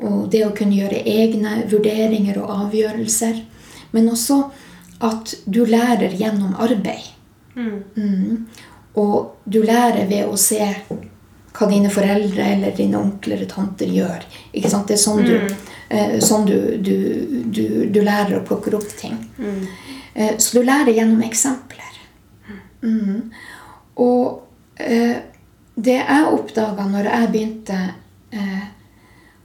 Og 0.05 0.27
det 0.33 0.43
å 0.47 0.55
kunne 0.57 0.81
gjøre 0.81 1.05
egne 1.07 1.61
vurderinger 1.71 2.41
og 2.43 2.67
avgjørelser. 2.67 3.43
Men 3.95 4.11
også 4.11 4.41
at 5.05 5.37
du 5.47 5.63
lærer 5.69 6.17
gjennom 6.19 6.57
arbeid. 6.59 7.13
Mm. 7.55 7.83
Mm. 7.95 8.47
Og 8.99 9.37
du 9.45 9.63
lærer 9.63 10.09
ved 10.11 10.27
å 10.27 10.39
se 10.39 10.67
hva 11.55 11.69
dine 11.71 11.91
foreldre 11.93 12.47
eller 12.57 12.75
dine 12.75 12.99
onkler 12.99 13.45
og 13.45 13.51
tanter 13.53 13.91
gjør. 13.91 14.27
Ikke 14.53 14.71
sant? 14.71 14.91
Det 14.91 14.99
er 14.99 15.05
sånn 15.05 15.23
du, 15.23 15.37
mm. 15.39 15.47
Eh, 15.47 15.71
sånn 16.25 16.47
du, 16.49 16.57
du, 16.79 16.97
du, 17.47 17.65
du, 17.93 18.01
lærer 18.03 18.39
å 18.39 18.47
plukke 18.47 18.73
opp 18.77 18.89
ting. 18.99 19.17
Mm. 19.39 19.67
Eh, 20.15 20.37
så 20.39 20.59
du 20.59 20.65
lærer 20.67 20.95
gjennom 20.95 21.23
eksempler. 21.27 22.01
Mm. 22.85 23.31
Og 24.03 24.81
eh, 24.81 25.19
det 25.75 25.99
jeg 25.99 26.31
oppdaga 26.31 26.87
når 26.91 27.11
jeg 27.11 27.31
begynte 27.33 27.79
eh, 28.35 28.67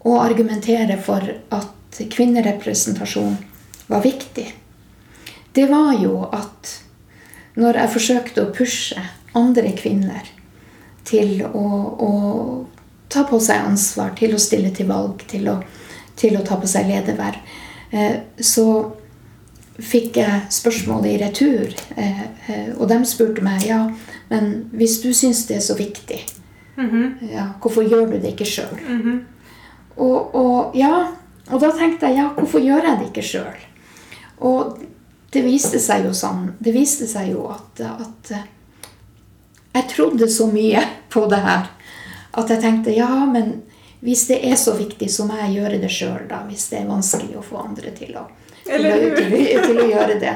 å 0.05 0.17
argumentere 0.21 0.99
for 1.01 1.25
at 1.55 2.01
kvinnerepresentasjon 2.13 3.38
var 3.89 4.03
viktig, 4.05 4.47
det 5.57 5.65
var 5.71 5.95
jo 5.97 6.21
at 6.29 6.75
når 7.59 7.81
jeg 7.81 7.93
forsøkte 7.95 8.43
å 8.43 8.51
pushe 8.55 9.01
andre 9.38 9.73
kvinner 9.77 10.29
til 11.09 11.41
å, 11.49 11.65
å 11.97 12.12
ta 13.09 13.25
på 13.27 13.39
seg 13.41 13.65
ansvar, 13.71 14.13
til 14.17 14.35
å 14.35 14.41
stille 14.41 14.69
til 14.75 14.88
valg, 14.91 15.25
til 15.27 15.49
å 15.49 15.57
til 16.19 16.38
å 16.38 16.43
ta 16.45 16.58
på 16.60 16.67
seg 16.69 16.89
lederverv. 16.89 17.39
Eh, 17.91 18.17
så 18.39 18.67
fikk 19.79 20.19
jeg 20.19 20.49
spørsmålet 20.51 21.13
i 21.13 21.19
retur, 21.21 21.75
eh, 21.95 22.21
eh, 22.51 22.69
og 22.75 22.89
de 22.91 22.99
spurte 23.08 23.43
meg 23.45 23.63
ja, 23.69 23.86
men 24.29 24.69
hvis 24.75 24.99
du 25.03 25.13
syns 25.15 25.45
det 25.47 25.58
er 25.58 25.65
så 25.65 25.77
viktig, 25.79 26.19
mm 26.75 26.89
-hmm. 26.89 27.32
ja, 27.34 27.47
hvorfor 27.62 27.84
gjør 27.84 28.05
du 28.05 28.19
det 28.19 28.34
ikke 28.34 28.45
sjøl? 28.45 28.79
Mm 28.88 29.01
-hmm. 29.01 29.19
og, 29.95 30.36
og, 30.36 30.75
ja, 30.75 31.08
og 31.49 31.62
da 31.62 31.71
tenkte 31.71 32.05
jeg 32.05 32.15
ja, 32.15 32.29
hvorfor 32.38 32.60
gjør 32.60 32.84
jeg 32.84 32.99
det 32.99 33.08
ikke 33.08 33.27
sjøl? 33.27 33.58
Og 34.38 34.77
det 35.34 35.43
viste 35.43 35.79
seg 35.79 36.05
jo 36.05 36.13
sånn 36.13 36.53
Det 36.60 36.73
viste 36.73 37.08
seg 37.08 37.32
jo 37.32 37.47
at, 37.47 37.82
at 37.82 38.32
jeg 39.73 39.84
trodde 39.89 40.29
så 40.29 40.47
mye 40.47 40.84
på 41.10 41.27
det 41.29 41.38
her 41.38 41.69
at 42.34 42.49
jeg 42.49 42.62
tenkte 42.62 42.95
ja, 42.95 43.25
men 43.25 43.62
hvis 43.99 44.27
det 44.29 44.39
er 44.47 44.55
så 44.55 44.75
viktig, 44.77 45.09
så 45.12 45.25
må 45.27 45.39
jeg 45.41 45.57
gjøre 45.59 45.81
det 45.81 45.91
sjøl, 45.91 46.23
da. 46.29 46.43
Hvis 46.47 46.69
det 46.71 46.81
er 46.81 46.91
vanskelig 46.91 47.39
å 47.39 47.43
få 47.43 47.59
andre 47.63 47.91
til 47.97 48.15
å, 48.15 48.25
til 48.63 48.88
til, 49.17 49.35
til 49.65 49.81
å 49.83 49.89
gjøre 49.89 50.15
det. 50.21 50.35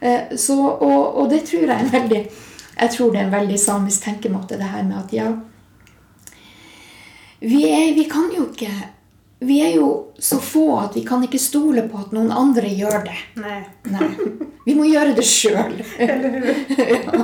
Eh, 0.00 0.36
så, 0.38 0.58
og, 0.60 1.00
og, 1.16 1.26
det 1.32 1.42
tror 1.48 1.66
jeg 1.66 1.76
er 1.76 1.92
veldig 1.92 2.22
Jeg 2.80 2.92
tror 2.94 3.10
det 3.12 3.18
er 3.20 3.26
en 3.26 3.34
veldig 3.34 3.58
samisk 3.60 4.06
tenkemåte, 4.06 4.56
det 4.56 4.70
her 4.72 4.86
med 4.86 4.96
at 4.96 5.10
ja 5.12 5.26
Vi, 7.42 7.66
er, 7.68 7.90
vi 7.92 8.06
kan 8.08 8.30
jo 8.32 8.46
ikke 8.48 8.70
vi 9.40 9.62
er 9.64 9.70
jo 9.72 10.12
så 10.18 10.36
få 10.36 10.66
at 10.76 10.96
vi 10.96 11.00
kan 11.08 11.22
ikke 11.24 11.38
stole 11.40 11.86
på 11.88 11.96
at 11.96 12.10
noen 12.12 12.28
andre 12.28 12.68
gjør 12.76 13.06
det. 13.06 13.16
Nei. 13.40 13.62
Nei. 13.88 14.08
Vi 14.66 14.74
må 14.76 14.84
gjøre 14.84 15.14
det 15.16 15.24
sjøl. 15.24 15.78
ja. 15.96 17.22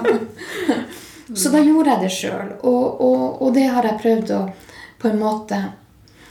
Så 1.35 1.53
da 1.53 1.61
gjorde 1.61 1.92
jeg 1.92 2.07
det 2.07 2.12
sjøl. 2.14 2.55
Og, 2.62 3.03
og, 3.05 3.42
og, 3.42 3.53
det 3.53 3.66
har 3.68 3.85
jeg 3.85 4.01
prøvd 4.01 4.33
å 4.33 4.40
på 4.98 5.09
en 5.09 5.18
måte 5.20 5.59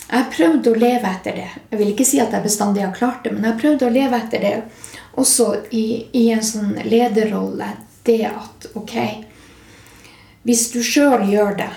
Jeg 0.08 0.20
har 0.20 0.32
prøvd 0.32 0.68
å 0.70 0.76
leve 0.78 1.10
etter 1.10 1.34
det. 1.34 1.48
Jeg 1.72 1.80
vil 1.80 1.92
ikke 1.92 2.06
si 2.06 2.20
at 2.22 2.34
jeg 2.34 2.46
bestandig 2.46 2.84
har 2.86 2.92
klart 2.94 3.24
det, 3.24 3.32
men 3.34 3.44
jeg 3.44 3.56
har 3.56 3.62
prøvd 3.62 3.86
å 3.88 3.94
leve 3.94 4.20
etter 4.22 4.44
det 4.44 4.56
også 5.18 5.48
i, 5.74 5.86
i 6.14 6.28
en 6.36 6.44
sånn 6.46 6.76
lederrolle. 6.86 7.72
Det 8.06 8.22
at 8.30 8.68
ok 8.78 8.94
Hvis 10.46 10.68
du 10.76 10.84
sjøl 10.86 11.24
gjør 11.32 11.56
det, 11.58 11.72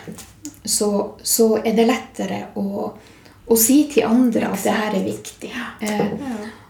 så, 0.68 0.90
så, 1.22 1.46
er 1.64 1.72
det 1.72 1.86
lettere 1.88 2.40
å, 2.60 2.90
å, 3.46 3.56
si 3.56 3.78
til 3.88 4.04
andre 4.04 4.50
at 4.52 4.66
det 4.66 4.74
her 4.76 4.96
er 4.98 5.06
viktig. 5.06 5.52
Eh, 5.80 6.02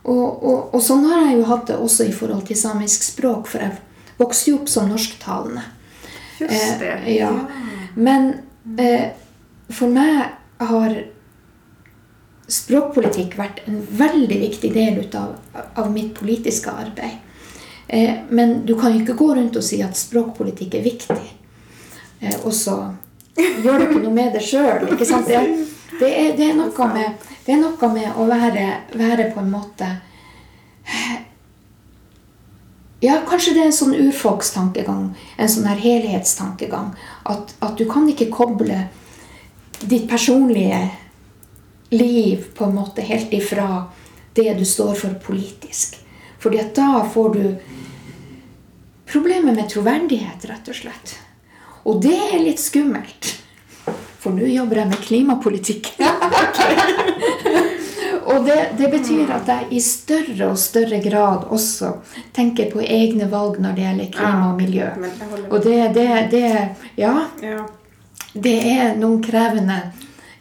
og, 0.04 0.44
og, 0.44 0.61
og, 0.76 0.78
sånn 0.85 1.09
har 1.11 1.24
jeg 1.26 1.40
jo 1.40 1.48
hatt 1.48 1.66
det 1.72 1.81
også 1.83 2.07
i 2.07 2.14
forhold 2.14 2.46
til 2.46 2.61
samisk 2.61 3.09
språk, 3.09 3.50
for 3.50 3.64
jeg 3.66 3.74
vokste 4.20 4.52
jo 4.52 4.61
opp 4.61 4.70
som 4.70 4.87
norsktalende. 4.92 5.64
Just 6.38 6.78
det. 6.78 6.92
Eh, 6.92 7.16
ja. 7.16 7.33
Men 7.98 8.31
eh, 8.78 9.11
for 9.68 9.92
meg 9.92 10.35
har 10.68 10.94
språkpolitikk 12.48 13.37
vært 13.38 13.61
en 13.68 13.81
veldig 13.98 14.38
viktig 14.40 14.70
del 14.72 15.02
av, 15.18 15.35
av 15.76 15.90
mitt 15.92 16.14
politiske 16.16 16.72
arbeid. 16.72 17.18
Eh, 17.88 18.24
men 18.28 18.66
du 18.66 18.74
kan 18.81 18.94
jo 18.94 19.02
ikke 19.02 19.18
gå 19.18 19.35
rundt 19.37 19.57
og 19.57 19.64
si 19.64 19.83
at 19.85 19.96
språkpolitikk 19.96 20.78
er 20.78 20.85
viktig, 20.85 21.20
eh, 22.20 22.37
og 22.42 22.52
så 22.57 22.78
gjør 23.37 23.78
du 23.78 23.87
ikke 23.87 24.02
noe 24.02 24.16
med 24.16 24.35
det 24.37 24.44
sjøl. 24.44 24.88
Det, 24.88 24.98
det, 26.00 26.12
det, 26.37 26.48
er 26.48 26.57
noe 26.57 26.90
med, 26.92 27.31
det 27.46 27.54
er 27.54 27.62
noe 27.62 27.92
med 27.94 28.20
å 28.20 28.28
være, 28.28 28.68
være 28.96 29.31
på 29.35 29.44
en 29.44 29.52
måte 29.52 29.88
ja, 33.00 33.20
kanskje 33.28 33.54
det 33.54 33.61
er 33.62 33.68
en 33.70 33.76
sånn 33.76 33.94
urfolkstankegang, 33.94 35.11
en 35.38 35.50
sånn 35.52 35.68
her 35.70 35.78
helhetstankegang. 35.78 36.90
At, 37.31 37.52
at 37.62 37.76
du 37.78 37.85
kan 37.90 38.09
ikke 38.11 38.26
koble 38.35 38.88
ditt 39.81 40.11
personlige 40.11 40.88
liv 41.88 42.45
på 42.55 42.64
en 42.64 42.75
måte 42.75 43.03
helt 43.03 43.33
ifra 43.33 43.85
det 44.33 44.55
du 44.55 44.64
står 44.64 44.95
for 44.95 45.14
politisk. 45.25 45.99
Fordi 46.38 46.61
at 46.62 46.75
da 46.75 47.05
får 47.12 47.35
du 47.35 47.57
problemer 49.09 49.55
med 49.55 49.71
troverdighet, 49.71 50.45
rett 50.51 50.69
og 50.69 50.77
slett. 50.77 51.17
Og 51.88 52.03
det 52.03 52.19
er 52.29 52.43
litt 52.43 52.61
skummelt. 52.61 53.33
For 54.19 54.35
nå 54.35 54.51
jobber 54.51 54.83
jeg 54.83 54.91
med 54.91 55.05
klimapolitikk. 55.07 55.91
og 58.31 58.45
det, 58.47 58.59
det, 58.79 58.91
betyr 58.93 59.33
at 59.33 59.49
jeg 59.49 59.71
i 59.73 59.81
større 59.83 60.53
og 60.53 60.61
større 60.61 61.01
grad 61.03 61.49
også 61.55 61.95
tenker 62.37 62.71
på 62.75 62.85
egne 62.85 63.31
valg 63.33 63.59
når 63.62 63.79
det 63.79 63.87
gjelder 63.87 64.14
klima 64.19 64.53
og 64.53 64.61
miljø. 64.61 64.93
Og 65.49 65.59
det, 65.64 65.81
det, 65.97 66.09
det 66.35 66.47
Ja 67.01 67.14
det 68.33 68.59
er 68.71 68.97
noen 68.97 69.23
krevende, 69.25 69.79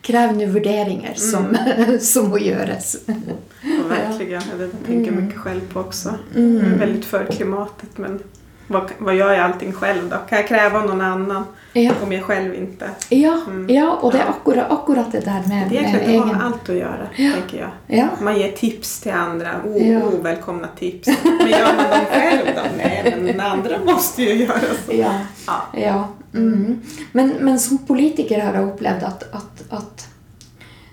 krevende 0.06 0.48
vurderinger 0.52 1.14
som, 1.16 1.50
mm. 1.56 2.00
som 2.12 2.30
må 2.32 2.42
gjøres. 2.42 2.96
Ja, 3.08 3.84
verkligen. 3.90 4.42
tenker 4.58 4.86
tänker 4.86 5.12
mycket 5.12 5.40
själv 5.40 5.62
på 5.74 5.80
också. 5.80 6.18
Mm. 6.36 6.58
er 6.66 6.80
veldig 6.80 6.80
väldigt 6.80 7.06
för 7.06 7.26
klimatet 7.26 7.98
men 7.98 8.20
vad, 8.68 8.92
vad 8.98 9.16
gör 9.16 9.32
jag 9.34 9.40
allting 9.46 9.72
själv 9.74 10.10
då? 10.10 10.16
Kan 10.30 10.38
jag 10.38 10.48
kräva 10.48 10.80
av 10.80 10.86
någon 10.86 11.02
annan 11.02 11.44
Ja, 11.74 11.92
om 12.04 12.12
jag 12.12 12.24
själv 12.24 12.56
inte? 12.56 12.90
ja, 13.10 13.38
Mm. 13.48 13.70
ja 13.76 14.00
og 14.02 14.12
det 14.12 14.18
er 14.20 14.26
akkurat, 14.30 14.72
akkurat 14.72 15.12
det 15.12 15.20
der 15.26 15.44
med, 15.48 15.70
Det 15.70 15.78
är 15.78 15.82
med 15.92 16.02
egen... 16.10 16.28
det 16.28 16.34
har 16.34 16.44
allt 16.46 16.70
att 16.70 16.76
göra, 16.76 17.08
Ja. 17.16 17.32
tänker 17.34 17.58
jag. 17.60 17.70
Ja. 18.00 18.08
Man 18.22 18.40
ger 18.40 18.52
tips 18.52 19.00
till 19.02 19.12
andra, 19.12 19.50
o- 19.66 19.78
Ja. 19.80 20.00
ovälkomna 20.04 20.68
tips. 20.80 21.08
Men 21.24 21.50
gör 21.50 21.76
man 21.78 21.90
dem 21.90 22.06
själv 22.12 22.46
då? 22.56 22.62
Nej, 22.78 23.14
men 23.18 23.26
den 23.26 23.40
andra 23.40 23.76
måste 23.86 24.24
ju 24.24 24.34
göra 24.46 24.60
så. 24.86 24.94
ja, 24.94 25.12
Ja. 25.48 25.62
ja. 25.74 26.08
Mm. 26.34 26.82
Men, 27.12 27.30
men 27.40 27.60
som 27.60 27.78
politiker 27.78 28.42
har 28.42 28.54
jag 28.54 28.68
opplevd 28.68 29.04
at, 29.04 29.24
att, 29.34 29.64
att 29.70 30.08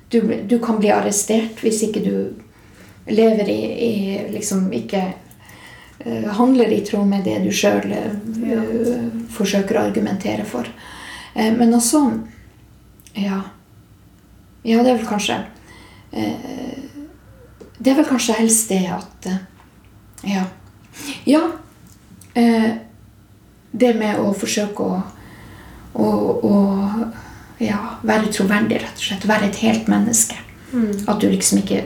du, 0.09 0.21
du 0.49 0.59
kan 0.59 0.79
bli 0.79 0.91
arrestert 0.91 1.63
hvis 1.63 1.83
ikke 1.83 2.01
du 2.01 2.35
lever 3.07 3.49
i, 3.49 3.87
i 3.87 4.21
liksom 4.33 4.73
ikke 4.73 5.13
handler 6.37 6.73
i 6.73 6.81
tråd 6.85 7.07
med 7.09 7.25
det 7.25 7.39
du 7.45 7.51
sjøl 7.55 7.91
Ja. 7.91 8.61
forsøker 9.31 9.77
å 9.79 9.85
argumentere 9.89 10.45
for. 10.45 10.67
Eh, 11.35 11.53
men 11.57 11.73
også 11.75 12.01
Ja. 13.15 13.41
Ja, 14.65 14.83
det 14.83 14.91
er 14.91 14.97
vel 14.97 15.07
kanskje 15.07 15.45
eh, 16.13 16.79
Det 17.79 17.91
er 17.93 17.97
vel 17.97 18.05
kanskje 18.09 18.35
helst 18.39 18.69
det 18.69 18.87
at 18.91 19.27
eh, 19.27 19.39
Ja. 20.35 20.45
Ja. 21.27 21.43
Eh, 22.35 22.71
det 23.73 23.95
med 23.99 24.19
å 24.19 24.33
forsøke 24.35 24.83
å, 24.83 25.03
å, 25.95 26.07
å 26.43 26.55
ja, 27.59 27.79
være 28.03 28.31
troverdig, 28.33 28.79
rett 28.83 28.95
og 28.99 29.03
slett. 29.03 29.27
Være 29.27 29.49
et 29.49 29.57
helt 29.63 29.89
menneske. 29.91 30.37
At 31.09 31.21
du 31.21 31.29
liksom 31.31 31.59
ikke 31.59 31.85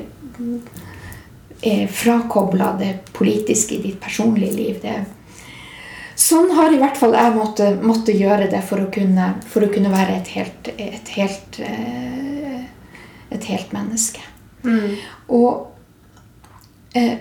er 1.62 1.86
frakobla 1.90 2.72
det 2.78 2.92
politiske 3.12 3.74
i 3.74 3.82
ditt 3.82 4.00
personlige 4.00 4.54
liv. 4.54 4.78
Det, 4.82 4.94
sånn 6.18 6.50
har 6.54 6.74
i 6.74 6.80
hvert 6.80 6.98
fall 6.98 7.16
jeg 7.18 7.34
måtte, 7.36 7.70
måtte 7.82 8.14
gjøre 8.14 8.50
det 8.52 8.62
for 8.68 8.84
å 8.84 8.90
kunne, 8.94 9.32
for 9.48 9.66
å 9.66 9.70
kunne 9.72 9.92
være 9.92 10.20
et 10.20 10.32
helt, 10.36 10.70
et 10.78 11.14
helt, 11.16 11.60
eh, 11.62 12.62
et 13.34 13.50
helt 13.50 13.74
menneske. 13.74 14.22
Mm. 14.64 14.94
Og 15.34 16.94
eh, 16.98 17.18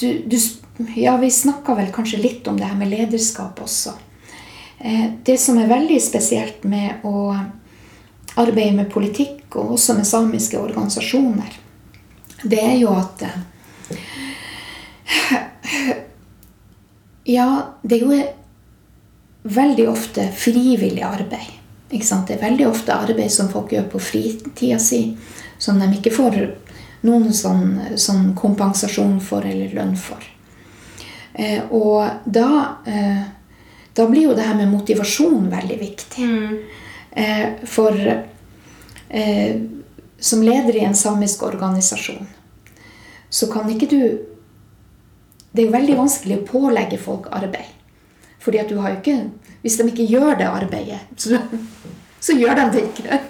du, 0.00 0.08
du, 0.26 0.38
Ja, 0.98 1.16
vi 1.20 1.28
snakka 1.30 1.76
vel 1.78 1.92
kanskje 1.94 2.18
litt 2.18 2.48
om 2.50 2.56
det 2.58 2.66
her 2.66 2.78
med 2.78 2.90
lederskap 2.90 3.60
også. 3.62 3.92
Eh, 4.78 5.12
det 5.22 5.36
som 5.38 5.58
er 5.60 5.70
veldig 5.70 6.00
spesielt 6.02 6.64
med 6.66 7.04
å 7.06 7.30
arbeide 8.34 8.74
med 8.80 8.90
politikk, 8.90 9.44
og 9.54 9.76
også 9.76 9.94
med 9.94 10.08
samiske 10.08 10.58
organisasjoner, 10.58 11.60
det 12.42 12.60
er 12.60 12.76
jo 12.80 12.94
at 12.94 13.22
eh, 13.22 13.40
Ja, 17.24 17.72
det 17.82 17.96
er 17.96 18.02
jo 18.04 18.18
veldig 19.44 19.88
ofte 19.88 20.26
frivillig 20.36 21.02
arbeid. 21.04 21.52
Ikke 21.88 22.06
sant? 22.06 22.28
Det 22.28 22.36
er 22.36 22.44
veldig 22.50 22.66
ofte 22.68 22.96
arbeid 22.96 23.32
som 23.32 23.48
folk 23.52 23.72
gjør 23.72 23.86
på 23.92 24.00
fritida 24.02 24.78
si, 24.82 25.16
som 25.58 25.80
de 25.80 25.88
ikke 25.96 26.12
får 26.12 26.36
noen 27.04 27.32
sånn, 27.36 27.96
sånn 28.00 28.32
kompensasjon 28.36 29.18
for 29.24 29.44
eller 29.46 29.72
lønn 29.76 29.94
for. 29.96 30.20
Eh, 31.34 31.62
og 31.74 32.24
da, 32.24 32.80
eh, 32.86 33.24
da 33.94 34.06
blir 34.10 34.28
jo 34.28 34.36
det 34.36 34.46
her 34.46 34.56
med 34.58 34.72
motivasjon 34.72 35.48
veldig 35.52 35.78
viktig. 35.80 36.28
Eh, 37.10 37.46
for 37.64 37.98
eh, 39.08 39.56
som 40.24 40.42
leder 40.42 40.76
i 40.76 40.84
en 40.84 40.94
samisk 40.96 41.42
organisasjon, 41.44 42.26
så 43.28 43.46
kan 43.52 43.68
ikke 43.70 43.90
du 43.90 44.00
Det 45.54 45.62
er 45.62 45.66
jo 45.68 45.74
veldig 45.74 45.94
vanskelig 45.94 46.36
å 46.36 46.46
pålegge 46.48 46.96
folk 46.98 47.28
arbeid. 47.30 47.68
Fordi 48.42 48.58
at 48.58 48.68
du 48.72 48.78
har 48.82 48.90
jo 48.90 48.96
ikke 48.96 49.18
Hvis 49.62 49.76
de 49.78 49.84
ikke 49.86 50.06
gjør 50.10 50.38
det 50.40 50.48
arbeidet, 50.48 50.98
så, 51.16 51.38
så 52.20 52.34
gjør 52.34 52.58
de 52.58 52.64
det 52.72 52.82
ikke. 52.88 53.20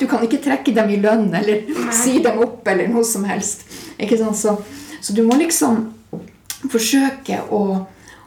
Du 0.00 0.06
kan 0.10 0.24
ikke 0.24 0.40
trekke 0.42 0.74
dem 0.76 0.90
i 0.90 0.98
lønn 1.00 1.30
eller 1.36 1.68
si 1.94 2.18
dem 2.24 2.40
opp 2.42 2.66
eller 2.68 2.88
noe 2.90 3.04
som 3.06 3.24
helst. 3.28 3.62
Ikke 3.96 4.18
sant? 4.18 4.36
Så, 4.36 4.56
så 5.00 5.14
du 5.16 5.22
må 5.28 5.38
liksom 5.40 5.86
forsøke 6.68 7.38
å, 7.48 7.62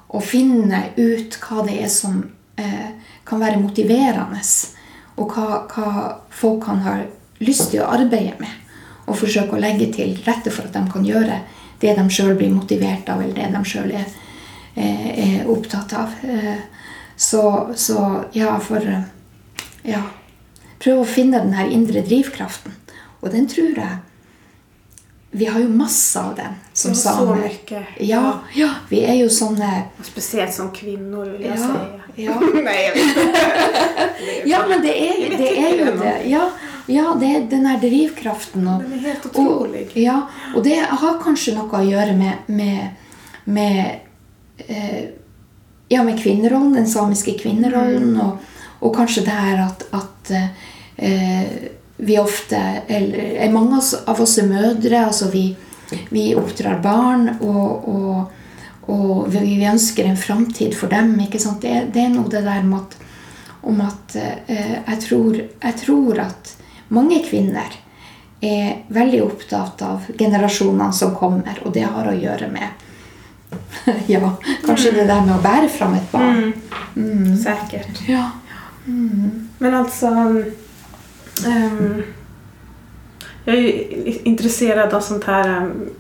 å 0.08 0.24
finne 0.24 0.86
ut 0.98 1.38
hva 1.44 1.66
det 1.68 1.76
er 1.84 1.92
som 1.94 2.24
eh, 2.58 2.90
kan 3.26 3.42
være 3.44 3.62
motiverende, 3.62 4.42
og 5.18 5.36
hva, 5.36 5.66
hva 5.70 5.92
folk 6.34 6.64
kan 6.66 6.82
ha 6.88 6.96
lyst 7.46 7.72
til 7.72 7.82
å 7.84 7.90
arbeide 7.94 8.36
med. 8.40 8.50
Og 9.08 9.18
forsøke 9.20 9.56
å 9.58 9.60
legge 9.62 9.90
til 9.94 10.16
rette 10.26 10.52
for 10.52 10.64
at 10.70 10.74
de 10.74 10.84
kan 10.92 11.04
gjøre 11.06 11.42
det 11.82 11.96
de 11.98 12.04
sjøl 12.10 12.36
blir 12.40 12.54
motivert 12.54 13.10
av, 13.12 13.22
eller 13.22 13.36
det 13.36 13.50
de 13.52 13.64
sjøl 13.68 13.92
er, 13.92 14.06
eh, 14.76 15.10
er 15.42 15.50
opptatt 15.52 15.94
av. 15.94 16.10
Eh, 16.24 16.56
Så, 17.16 17.70
så 17.76 18.24
ja, 18.34 18.56
for 18.60 18.78
eh, 18.82 19.04
Ja. 19.86 20.00
Prøve 20.80 21.04
å 21.04 21.06
finne 21.08 21.40
den 21.44 21.54
her 21.54 21.70
indre 21.70 22.02
drivkraften. 22.02 22.72
Og 23.22 23.32
den 23.32 23.46
tror 23.48 23.76
jeg 23.78 23.98
Vi 25.32 25.46
har 25.46 25.60
jo 25.60 25.70
masse 25.70 26.20
av 26.20 26.36
den 26.36 26.56
som 26.74 26.94
så 26.94 27.14
samer. 27.16 27.52
Ja, 28.00 28.40
ja, 28.56 28.70
vi 28.90 29.00
er 29.06 29.14
jo 29.16 29.30
sånne 29.30 29.86
spesielt 30.02 30.10
Speciellt 30.10 30.54
som 30.54 30.72
kvinner, 30.72 31.26
vil 31.38 31.42
jeg 31.42 31.58
Ja, 31.58 31.68
si. 31.68 32.24
ja. 32.24 32.34
Vet. 32.68 32.96
Ja, 34.52 34.66
men 34.68 34.82
det 34.82 34.94
er, 34.94 35.38
det 35.38 35.52
er 35.58 35.74
jo 35.80 35.96
det. 36.00 36.16
Ja, 36.30 36.50
ja, 36.88 37.14
det 37.20 37.50
den 37.52 37.66
her 37.66 37.78
drivkraften. 37.82 38.68
Og, 38.68 38.82
Den 38.84 38.94
er 38.98 39.04
helt 39.10 39.26
og, 39.26 39.76
ja, 39.96 40.18
og 40.56 40.64
det 40.64 40.80
har 40.84 41.20
kanskje 41.24 41.56
noe 41.58 41.80
å 41.80 41.84
gjøre 41.88 42.16
med, 42.18 42.48
med, 42.48 42.90
med 43.46 44.66
eh, 44.68 45.04
ja, 45.90 46.04
med 46.04 46.20
kvinnerollen, 46.20 46.74
den 46.74 46.88
samiske 46.90 47.38
kvinnerollen, 47.40 48.16
og, 48.20 48.38
og 48.84 48.96
kanskje 48.96 49.24
det 49.28 49.36
her 49.38 49.62
at, 49.68 49.86
at 49.94 50.32
eh, 50.98 51.70
vi 52.04 52.18
ofte 52.20 52.60
eller, 52.88 53.36
er 53.46 53.52
Mange 53.54 53.78
av 54.08 54.20
oss- 54.22 54.38
er 54.38 54.48
mødre. 54.50 55.06
altså 55.06 55.30
Vi, 55.32 55.56
vi 56.10 56.34
oppdrar 56.36 56.82
barn, 56.82 57.30
og, 57.42 57.88
og, 57.88 58.32
og 58.90 59.30
vi 59.32 59.44
vi 59.60 59.70
ønsker 59.70 60.06
en 60.10 60.18
framtid 60.18 60.76
for 60.76 60.88
dem. 60.92 61.14
ikke 61.20 61.40
sant? 61.40 61.62
Det, 61.62 61.94
det 61.94 62.02
er 62.08 62.10
noe 62.16 62.28
det 62.32 62.44
der 62.44 62.64
med 62.64 62.80
at, 62.82 62.98
om 63.64 63.80
at 63.86 64.16
eh, 64.20 64.82
jeg, 64.88 65.00
tror, 65.06 65.38
jeg 65.38 65.76
tror 65.86 66.20
at 66.26 66.56
mange 66.94 67.20
kvinner 67.26 67.76
er 68.44 68.84
veldig 68.94 69.22
opptatt 69.24 69.82
av 69.86 70.08
generasjonene 70.20 70.94
som 70.94 71.14
kommer, 71.16 71.60
og 71.64 71.74
det 71.76 71.86
har 71.88 72.10
å 72.10 72.16
gjøre 72.18 72.50
med 72.52 72.82
ja, 74.10 74.36
kanskje 74.66 74.92
det 74.96 75.08
der 75.10 75.22
med 75.26 75.36
å 75.36 75.42
bære 75.44 75.70
fram 75.70 75.94
et 75.94 76.08
barn. 76.12 76.54
Mm. 76.96 77.36
Säkert. 77.38 78.02
Ja. 78.10 78.32
Men 78.86 79.74
altså 79.78 80.10
um, 81.48 82.04
Jeg 83.46 83.56
er 83.56 83.62
ju 83.62 84.14
intresserad 84.24 84.94
av 84.94 85.02
sånt 85.02 85.28
her 85.28 85.50
um, 85.62 85.92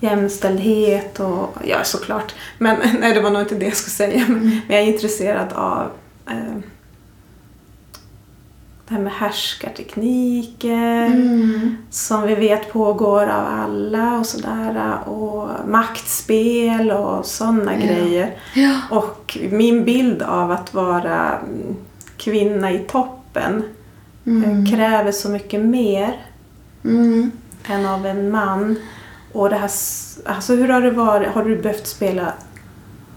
jämställdhet 0.00 1.20
och... 1.20 1.56
Ja, 1.64 1.84
såklart. 1.84 2.34
Men 2.58 2.76
nej, 3.00 3.14
det 3.14 3.20
var 3.20 3.30
nog 3.30 3.42
inte 3.42 3.54
det 3.54 3.64
jag 3.64 3.76
skulle 3.76 4.10
säga. 4.10 4.24
Men, 4.28 4.38
men 4.38 4.60
jag 4.68 4.78
är 4.78 4.86
intresserad 4.86 5.52
av 5.52 5.90
ehm, 6.30 6.62
det 8.88 8.94
här 8.94 9.00
med 9.02 9.12
härskartekniker 9.12 11.06
Mm. 11.06 11.76
som 11.90 12.22
vi 12.22 12.34
vet 12.34 12.72
pågår 12.72 13.22
av 13.22 13.46
alla 13.46 14.18
och 14.18 14.26
sådär. 14.26 14.98
Och 15.08 15.48
maktspel 15.68 16.90
och 16.90 17.26
sådana 17.26 17.72
Ja. 17.74 17.86
grejer. 17.86 18.36
Ja. 18.54 18.80
Och 18.90 19.38
min 19.50 19.84
bild 19.84 20.22
av 20.22 20.50
att 20.50 20.74
vara 20.74 21.38
mm, 21.38 21.76
kvinna 22.16 22.72
i 22.72 22.78
toppen 22.78 23.62
Mm. 24.26 24.42
eh, 24.66 24.72
kräver 24.72 25.12
så 25.12 25.28
mycket 25.28 25.60
mer 25.60 26.16
Mm. 26.84 27.30
än 27.68 27.86
av 27.86 28.06
en 28.06 28.30
man. 28.30 28.76
Och 29.32 29.50
det 29.50 29.56
här, 29.56 29.70
alltså 30.24 30.54
hur 30.54 30.68
har 30.68 30.80
det 30.80 30.90
varit? 30.90 31.28
Har 31.28 31.44
du 31.44 31.56
behövt 31.62 31.86
spela, 31.86 32.32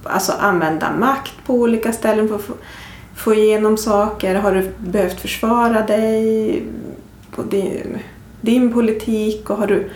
alltså 0.03 0.31
använda 0.39 0.91
makt 0.99 1.33
på 1.45 1.53
olika 1.53 1.93
ställen 1.93 2.27
för 2.27 2.39
få, 3.19 3.33
igenom 3.33 3.77
saker? 3.77 4.35
Har 4.35 4.55
du 4.55 4.71
behövt 4.79 5.19
försvara 5.19 5.85
dig 5.85 6.63
på 7.31 7.43
din, 7.43 7.97
din 8.41 8.73
politik? 8.73 9.49
Och 9.49 9.57
har 9.57 9.67
du, 9.67 9.89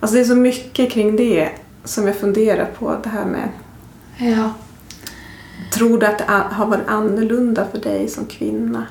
alltså 0.00 0.14
det 0.16 0.20
är 0.20 0.24
så 0.24 0.34
mycket 0.34 0.90
kring 0.92 1.16
det 1.16 1.50
som 1.84 2.06
jag 2.06 2.16
funderar 2.16 2.64
på. 2.78 2.96
Det 3.02 3.08
här 3.08 3.24
med, 3.24 3.48
Ja. 4.18 4.52
tror 5.72 5.98
du 5.98 6.06
att 6.06 6.18
det 6.18 6.24
har 6.28 6.66
varit 6.66 6.86
annorlunda 6.88 7.66
för 7.72 7.78
dig 7.78 8.08
som 8.08 8.26
kvinna? 8.26 8.86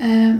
Uh, 0.00 0.34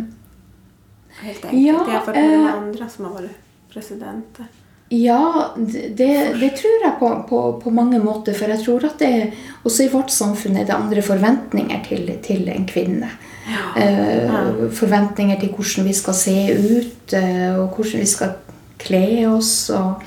Helt 1.20 1.44
enkelt 1.44 1.62
Ja, 1.66 1.92
jämfört 1.92 2.14
med 2.14 2.30
de 2.30 2.46
eh, 2.46 2.54
andra 2.54 2.88
som 2.88 3.04
har 3.04 3.12
varit 3.12 3.30
presidenter. 3.72 4.46
Ja, 4.88 5.52
det, 5.56 6.12
det 6.40 6.50
tror 6.56 6.84
jeg 6.84 6.92
på, 6.98 7.08
på, 7.28 7.40
på 7.62 7.70
mange 7.70 7.98
måter. 8.00 8.32
For 8.36 8.48
jeg 8.48 8.62
tror 8.64 8.86
at 8.88 9.02
det 9.02 9.32
også 9.62 9.84
i 9.84 9.90
vårt 9.92 10.12
samfunn 10.12 10.56
er 10.56 10.68
det 10.68 10.76
andre 10.76 11.02
forventninger 11.04 11.82
til, 11.88 12.08
til 12.24 12.48
en 12.48 12.64
kvinne. 12.68 13.10
Ja. 13.48 13.66
Uh, 13.76 14.70
Forventninger 14.72 15.40
til 15.40 15.52
hvordan 15.52 15.88
vi 15.88 15.92
skal 15.96 16.16
se 16.16 16.36
ut, 16.56 17.14
uh, 17.16 17.60
og 17.60 17.76
hvordan 17.76 18.00
vi 18.00 18.08
skal 18.08 18.32
kle 18.80 19.04
oss. 19.28 19.52
Og, 19.76 20.02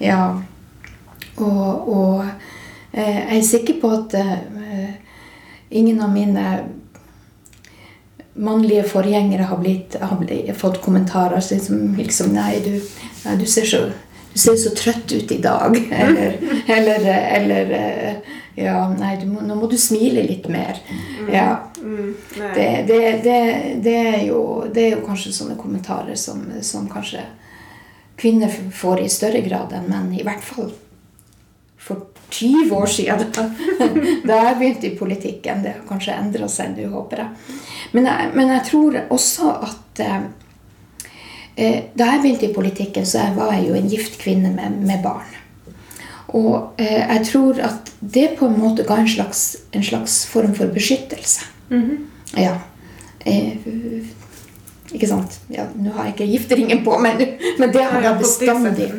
ja, 0.00 0.20
og, 1.36 1.88
og 1.88 2.20
uh, 2.20 2.98
jeg 2.98 3.38
er 3.38 3.46
sikker 3.48 3.80
på 3.80 3.92
at 3.96 4.18
ingen 5.70 6.00
av 6.00 6.12
mine 6.12 6.44
mannlige 8.38 8.84
forgjengere 8.88 9.42
har, 9.42 9.58
blitt, 9.60 9.96
har 10.00 10.16
blitt, 10.20 10.52
fått 10.56 10.80
kommentarer 10.84 11.40
som 11.40 11.94
liksom 11.98 12.32
Nei, 12.36 12.60
du, 12.64 12.76
du, 13.40 13.46
ser 13.46 13.66
så, 13.68 13.82
du 14.32 14.38
ser 14.38 14.58
så 14.60 14.74
trøtt 14.76 15.12
ut 15.12 15.32
i 15.32 15.40
dag. 15.42 15.76
Eller, 15.98 16.38
eller, 16.68 17.08
eller 17.38 17.70
eh, 17.70 18.34
Ja, 18.58 18.88
nei, 18.90 19.12
må, 19.26 19.40
nå 19.46 19.54
må 19.54 19.68
du 19.70 19.76
smile 19.78 20.24
litt 20.26 20.48
mer. 20.50 20.80
Ja. 21.30 21.70
Mm. 21.78 22.14
Det, 22.34 22.66
det, 22.88 22.98
det, 23.22 23.38
det, 23.84 23.96
er 23.96 24.24
jo, 24.26 24.40
det 24.74 24.82
er 24.82 24.96
jo 24.96 25.04
kanskje 25.06 25.34
sånne 25.36 25.54
kommentarer 25.60 26.18
som, 26.18 26.42
som 26.66 26.88
kanskje 26.90 27.22
kvinner 28.18 28.50
får 28.74 29.04
i 29.04 29.08
større 29.12 29.44
grad 29.46 29.74
enn 29.78 29.86
menn. 29.90 30.10
I 30.18 30.26
hvert 30.26 30.42
fall 30.42 30.72
for 31.78 32.08
20 32.30 32.74
år 32.74 32.86
siden, 32.86 33.30
da, 33.32 33.46
da 34.28 34.40
jeg 34.48 34.58
begynte 34.58 34.90
i 34.90 34.96
politikken. 34.98 35.62
Det 35.64 35.76
har 35.76 35.86
kanskje 35.88 36.18
endra 36.18 36.50
seg 36.50 36.74
nå, 36.74 36.90
håper 36.92 37.22
jeg. 37.22 37.56
Men, 37.94 38.10
jeg. 38.10 38.34
men 38.34 38.52
jeg 38.56 38.66
tror 38.68 38.98
også 39.06 39.54
at 39.70 40.02
eh, 40.04 40.20
Da 41.58 42.06
jeg 42.12 42.20
begynte 42.22 42.46
i 42.46 42.54
politikken, 42.54 43.06
så 43.06 43.24
var 43.34 43.56
jeg 43.56 43.64
jo 43.66 43.74
en 43.74 43.88
gift 43.90 44.18
kvinne 44.20 44.52
med, 44.54 44.76
med 44.86 45.02
barn. 45.02 45.32
Og 46.36 46.78
eh, 46.78 47.00
jeg 47.00 47.24
tror 47.30 47.58
at 47.64 47.90
det 48.00 48.28
på 48.38 48.46
en 48.46 48.58
måte 48.60 48.84
ga 48.86 49.00
en 49.00 49.08
slags, 49.08 49.56
en 49.72 49.84
slags 49.84 50.20
form 50.28 50.54
for 50.54 50.70
beskyttelse. 50.74 51.48
Mhm. 51.72 51.96
Ja. 52.36 52.58
Eh, 53.26 53.56
ikke 54.92 55.08
sant? 55.08 55.40
Ja, 55.52 55.66
Nå 55.76 55.92
har 55.96 56.08
jeg 56.08 56.14
ikke 56.14 56.30
gifteringen 56.32 56.84
på 56.84 56.98
meg, 57.00 57.20
men 57.60 57.72
det 57.72 57.84
hadde 57.84 58.04
jeg 58.06 58.20
bestandig. 58.22 58.90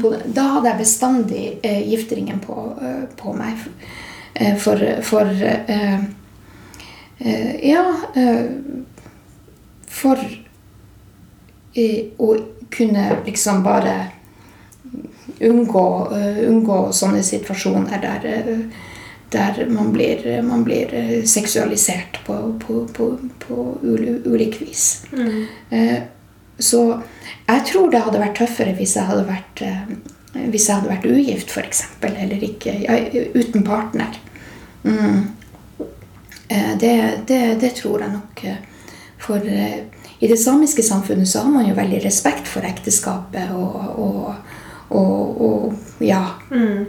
På, 0.00 0.14
da 0.24 0.46
hadde 0.56 0.70
jeg 0.70 0.80
bestandig 0.80 1.44
eh, 1.62 1.80
gifteringen 1.90 2.40
på, 2.44 2.56
uh, 2.80 3.04
på 3.16 3.32
meg. 3.36 3.64
Eh, 4.34 4.56
for 4.58 4.80
for 5.02 5.28
uh, 5.30 6.04
uh, 7.20 7.52
Ja 7.62 7.84
eh, 8.18 8.46
For 9.86 10.18
eh, 10.18 10.40
å 12.18 12.34
kunne 12.70 13.08
liksom 13.26 13.62
bare 13.64 13.94
unngå, 15.40 16.12
eh, 16.16 16.48
unngå 16.48 16.92
sånne 16.92 17.22
situasjoner 17.22 18.02
der 18.02 18.26
eh, 18.30 18.58
der 19.34 19.66
man 19.66 19.88
blir, 19.92 20.42
man 20.46 20.62
blir 20.64 20.92
eh, 20.94 21.24
seksualisert 21.26 22.20
på, 22.26 22.36
på, 22.66 22.84
på, 22.94 23.18
på 23.38 23.78
ul- 23.82 24.22
ulik 24.24 24.60
vis. 24.60 25.06
Mm. 25.12 25.46
Så 26.58 26.82
jeg 27.48 27.64
tror 27.66 27.90
det 27.90 28.04
hadde 28.04 28.20
vært 28.20 28.36
tøffere 28.38 28.76
hvis 28.78 28.94
jeg 28.94 29.08
hadde 29.08 29.24
vært, 29.26 29.62
hvis 30.52 30.68
jeg 30.68 30.76
hadde 30.76 30.92
vært 30.92 31.08
ugift, 31.10 31.50
f.eks. 31.50 31.82
Eller 32.06 32.46
ikke, 32.46 32.76
ja, 32.84 33.00
uten 33.34 33.66
partner. 33.66 34.14
Mm. 34.84 35.24
Det, 36.78 36.94
det, 37.26 37.40
det 37.64 37.72
tror 37.80 38.04
jeg 38.06 38.14
nok. 38.14 38.44
For 39.18 39.42
i 40.24 40.28
det 40.30 40.38
samiske 40.40 40.82
samfunnet 40.86 41.28
så 41.28 41.42
har 41.44 41.52
man 41.52 41.66
jo 41.68 41.74
veldig 41.76 42.00
respekt 42.04 42.48
for 42.48 42.64
ekteskapet 42.64 43.50
og, 43.52 43.74
og, 44.00 44.54
og, 44.88 45.42
og 45.48 46.04
ja, 46.04 46.22
Mm. 46.50 46.86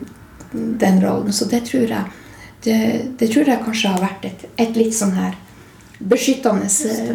den 0.79 1.01
rollen. 1.03 1.33
Så 1.33 1.45
det 1.51 1.65
tror 1.67 1.89
jeg 1.89 2.03
det, 2.63 2.77
det 3.19 3.27
tror 3.33 3.49
jeg 3.49 3.63
kanskje 3.65 3.91
har 3.91 4.01
vært 4.01 4.25
et, 4.29 4.45
et 4.57 4.77
litt 4.79 4.95
sånn 4.95 5.13
her 5.17 5.35
beskyttende, 5.99 6.69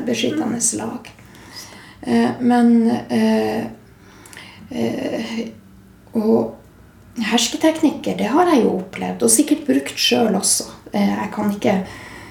beskyttende 0.06 0.60
lag. 0.78 1.08
Eh, 2.02 2.30
men 2.40 2.90
eh, 3.10 3.64
eh, 4.70 5.48
Og 6.12 6.56
hersketeknikker, 7.22 8.16
det 8.18 8.30
har 8.32 8.48
jeg 8.50 8.64
jo 8.64 8.76
opplevd, 8.80 9.22
og 9.22 9.30
sikkert 9.30 9.66
brukt 9.66 9.98
sjøl 9.98 10.34
også. 10.38 10.66
Eh, 10.92 11.12
jeg 11.16 11.30
kan 11.34 11.52
ikke 11.54 11.74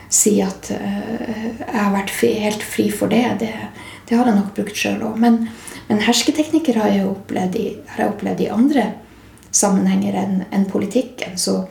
si 0.09 0.39
at 0.41 0.71
eh, 0.73 1.59
jeg 1.61 1.75
har 1.75 1.93
vært 1.93 2.13
fri, 2.13 2.33
helt 2.41 2.63
fri 2.65 2.89
for 2.91 3.11
det. 3.13 3.25
Det, 3.43 3.51
det 4.09 4.17
har 4.17 4.29
jeg 4.29 4.39
nok 4.39 4.55
brukt 4.57 4.77
sjøl 4.77 5.03
òg. 5.05 5.19
Men, 5.21 5.43
men 5.89 6.01
hersketeknikker 6.05 6.79
har 6.81 6.93
jeg 6.93 7.09
opplevd 7.09 7.59
i, 7.59 7.67
har 7.93 8.03
jeg 8.03 8.15
opplevd 8.15 8.43
i 8.45 8.49
andre 8.53 8.87
sammenhenger 9.51 10.17
enn 10.17 10.41
enn 10.53 10.65
politikken. 10.69 11.37
Så 11.37 11.61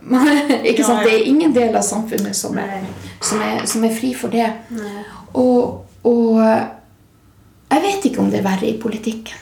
man, 0.00 0.28
ikke 0.70 0.84
sant? 0.84 1.04
det 1.04 1.18
er 1.18 1.28
ingen 1.28 1.52
del 1.56 1.76
av 1.76 1.84
samfunnet 1.84 2.36
som 2.36 2.56
er, 2.60 2.80
som 3.20 3.44
er, 3.44 3.64
som 3.68 3.84
er 3.84 3.96
fri 3.96 4.14
for 4.16 4.32
det. 4.32 4.48
Og, 5.34 5.84
og 6.06 6.40
jeg 6.40 7.84
vet 7.84 8.08
ikke 8.08 8.22
om 8.22 8.32
det 8.32 8.40
er 8.40 8.48
verre 8.48 8.68
i 8.68 8.78
politikken. 8.80 9.40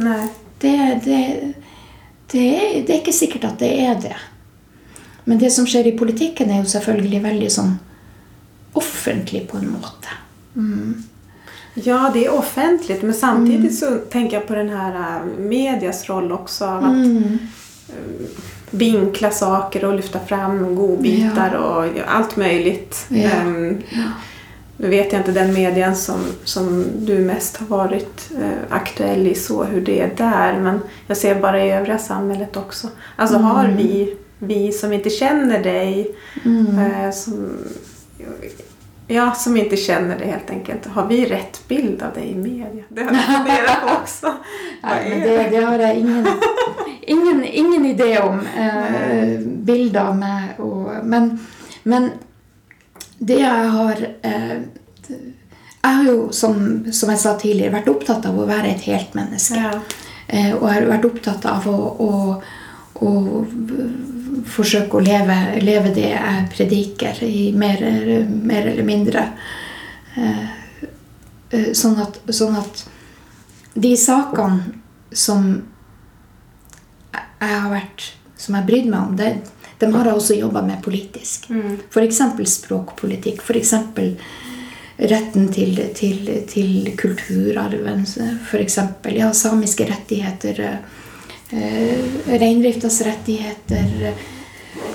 Nei. 0.00 0.22
Det, 0.60 0.76
det, 1.06 1.20
det, 2.28 2.42
det 2.84 2.92
er 2.92 2.98
ikke 2.98 3.16
sikkert 3.16 3.46
at 3.48 3.62
det 3.62 3.70
er 3.80 3.94
det. 4.00 4.16
Men 5.30 5.38
det 5.38 5.50
som 5.54 5.66
skjer 5.66 5.86
i 5.86 5.92
politikken, 5.98 6.50
er 6.50 6.64
jo 6.64 6.70
selvfølgelig 6.72 7.20
veldig 7.22 7.50
sånn 7.54 7.76
offentlig 8.78 9.44
på 9.50 9.60
en 9.60 9.68
måte. 9.70 10.16
Mm. 10.56 10.96
Ja, 11.74 12.10
det 12.14 12.24
är 12.26 12.32
offentligt 12.34 13.02
men 13.02 13.14
samtidigt 13.14 13.78
så 13.78 13.98
tänker 14.10 14.36
jag 14.36 14.46
på 14.48 14.54
den 14.54 14.68
här 14.68 14.94
äh, 14.94 15.26
medias 15.38 16.08
roll 16.08 16.32
också 16.32 16.64
av 16.64 16.84
att 16.84 16.94
Mm. 17.10 17.38
vinkla 18.70 19.30
saker 19.30 19.84
och 19.84 19.94
lyfta 19.94 20.20
fram 20.20 20.74
godbitar 20.74 21.54
och 21.54 21.84
allt 22.06 22.36
möjligt. 22.36 23.06
Ja. 23.08 23.30
Um, 23.44 23.82
Ja. 23.90 24.10
Nu 24.76 24.88
vet 24.88 25.12
jag 25.12 25.20
inte 25.20 25.32
den 25.32 25.52
medien 25.52 25.96
som, 25.96 26.20
som 26.44 26.84
du 26.98 27.18
mest 27.18 27.56
har 27.56 27.66
varit 27.66 28.30
uh, 28.34 28.58
aktuell 28.70 29.26
i 29.26 29.34
så 29.34 29.64
hur 29.64 29.80
det 29.80 30.00
är 30.00 30.10
där 30.16 30.60
men 30.60 30.80
jag 31.06 31.16
ser 31.16 31.40
bara 31.40 31.64
i 31.64 31.70
övriga 31.70 31.98
samhället 31.98 32.56
också. 32.56 32.88
Alltså 33.16 33.38
har 33.38 33.68
vi, 33.68 34.16
vi 34.40 34.72
som 34.72 34.92
inte 34.92 35.10
känner 35.10 35.62
dig, 35.62 36.14
Mm. 36.44 36.78
eh, 36.78 37.10
som, 37.10 37.58
ja, 39.06 39.32
som 39.34 39.56
inte 39.56 39.76
känner 39.76 40.18
dig 40.18 40.26
helt 40.28 40.50
enkelt, 40.50 40.86
har 40.86 41.06
vi 41.06 41.26
rätt 41.26 41.68
bild 41.68 42.02
av 42.02 42.12
dig 42.14 42.30
i 42.30 42.34
media? 42.34 42.84
Det 42.88 43.02
har 43.02 43.12
jag 43.12 43.24
funderat 43.24 43.80
på 43.82 43.88
också. 44.02 44.26
Nei, 44.82 45.10
men 45.10 45.20
det, 45.20 45.48
det 45.50 45.64
har 45.64 45.78
jeg 45.78 45.96
ingen, 45.98 46.26
ingen, 47.02 47.44
ingen 47.44 47.86
idé 47.86 48.18
om. 48.20 48.40
Eh, 48.58 49.40
bilder 49.46 50.00
av 50.00 50.16
meg. 50.18 50.60
Og, 50.60 50.90
men, 51.04 51.38
men 51.82 52.10
det 53.18 53.40
jeg 53.40 53.68
har 53.68 53.96
eh, 54.22 54.58
Jeg 55.82 55.94
har 55.96 56.04
jo, 56.04 56.28
som, 56.32 56.84
som 56.92 57.08
jeg 57.10 57.18
sa 57.18 57.30
tidligere, 57.40 57.72
vært 57.72 57.88
opptatt 57.88 58.26
av 58.28 58.36
å 58.38 58.44
være 58.46 58.68
et 58.74 58.82
helt 58.84 59.14
menneske. 59.16 59.56
Ja. 59.56 59.70
Eh, 60.28 60.50
og 60.54 60.66
jeg 60.68 60.74
har 60.76 60.88
vært 60.90 61.06
opptatt 61.08 61.46
av 61.48 61.64
å, 61.68 61.76
å, 62.04 62.10
å 63.00 63.12
forsøke 64.50 64.98
å 64.98 65.04
leve, 65.04 65.36
leve 65.64 65.92
det 65.96 66.08
jeg 66.12 66.46
prediker, 66.54 67.22
i 67.24 67.50
mer, 67.56 67.82
mer 68.26 68.70
eller 68.72 68.86
mindre. 68.86 69.26
Eh, 70.16 70.46
eh, 71.50 71.70
sånn, 71.76 71.98
at, 72.02 72.20
sånn 72.34 72.56
at 72.60 72.84
de 73.74 73.92
sakene 73.96 74.78
som 75.10 75.52
jeg 77.40 77.54
har 77.56 77.70
vært 77.72 78.10
som 78.40 78.56
jeg 78.56 78.66
brydde 78.66 78.88
brydd 78.88 78.92
meg 78.92 79.00
om, 79.00 79.16
det, 79.18 79.30
dem 79.80 79.96
har 79.96 80.08
jeg 80.08 80.20
også 80.20 80.38
jobba 80.38 80.62
med 80.64 80.80
politisk. 80.84 81.50
Mm. 81.52 81.76
F.eks. 81.90 82.22
språkpolitikk. 82.54 83.42
F.eks. 83.44 83.74
retten 85.10 85.50
til, 85.52 85.76
til, 85.96 86.30
til 86.48 86.90
kulturarven. 87.00 88.06
F.eks. 88.48 88.78
Ja, 89.16 89.30
samiske 89.36 89.88
rettigheter. 89.88 90.62
Eh, 91.50 92.36
Reindriftas 92.38 93.00
rettigheter. 93.06 94.14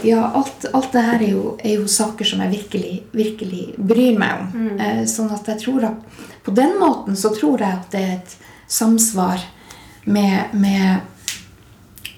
Ja, 0.05 0.31
alt, 0.31 0.65
alt 0.73 0.91
det 0.93 1.01
her 1.01 1.23
er 1.23 1.31
jo, 1.31 1.55
er 1.63 1.79
jo 1.79 1.87
saker 1.89 2.25
som 2.25 2.43
jeg 2.45 2.53
virkelig, 2.53 2.93
virkelig 3.11 3.65
bryr 3.77 4.19
meg 4.19 4.45
om. 4.45 4.69
Eh, 4.79 5.03
sånn 5.09 5.33
at 5.35 5.49
jeg 5.51 5.65
tror 5.65 5.89
at 5.89 6.21
på 6.45 6.53
den 6.55 6.77
måten 6.79 7.17
så 7.17 7.33
tror 7.33 7.59
jeg 7.59 7.81
at 7.81 7.91
det 7.91 8.03
er 8.03 8.15
et 8.19 8.37
samsvar 8.67 9.41
med, 10.05 10.53
med 10.53 11.01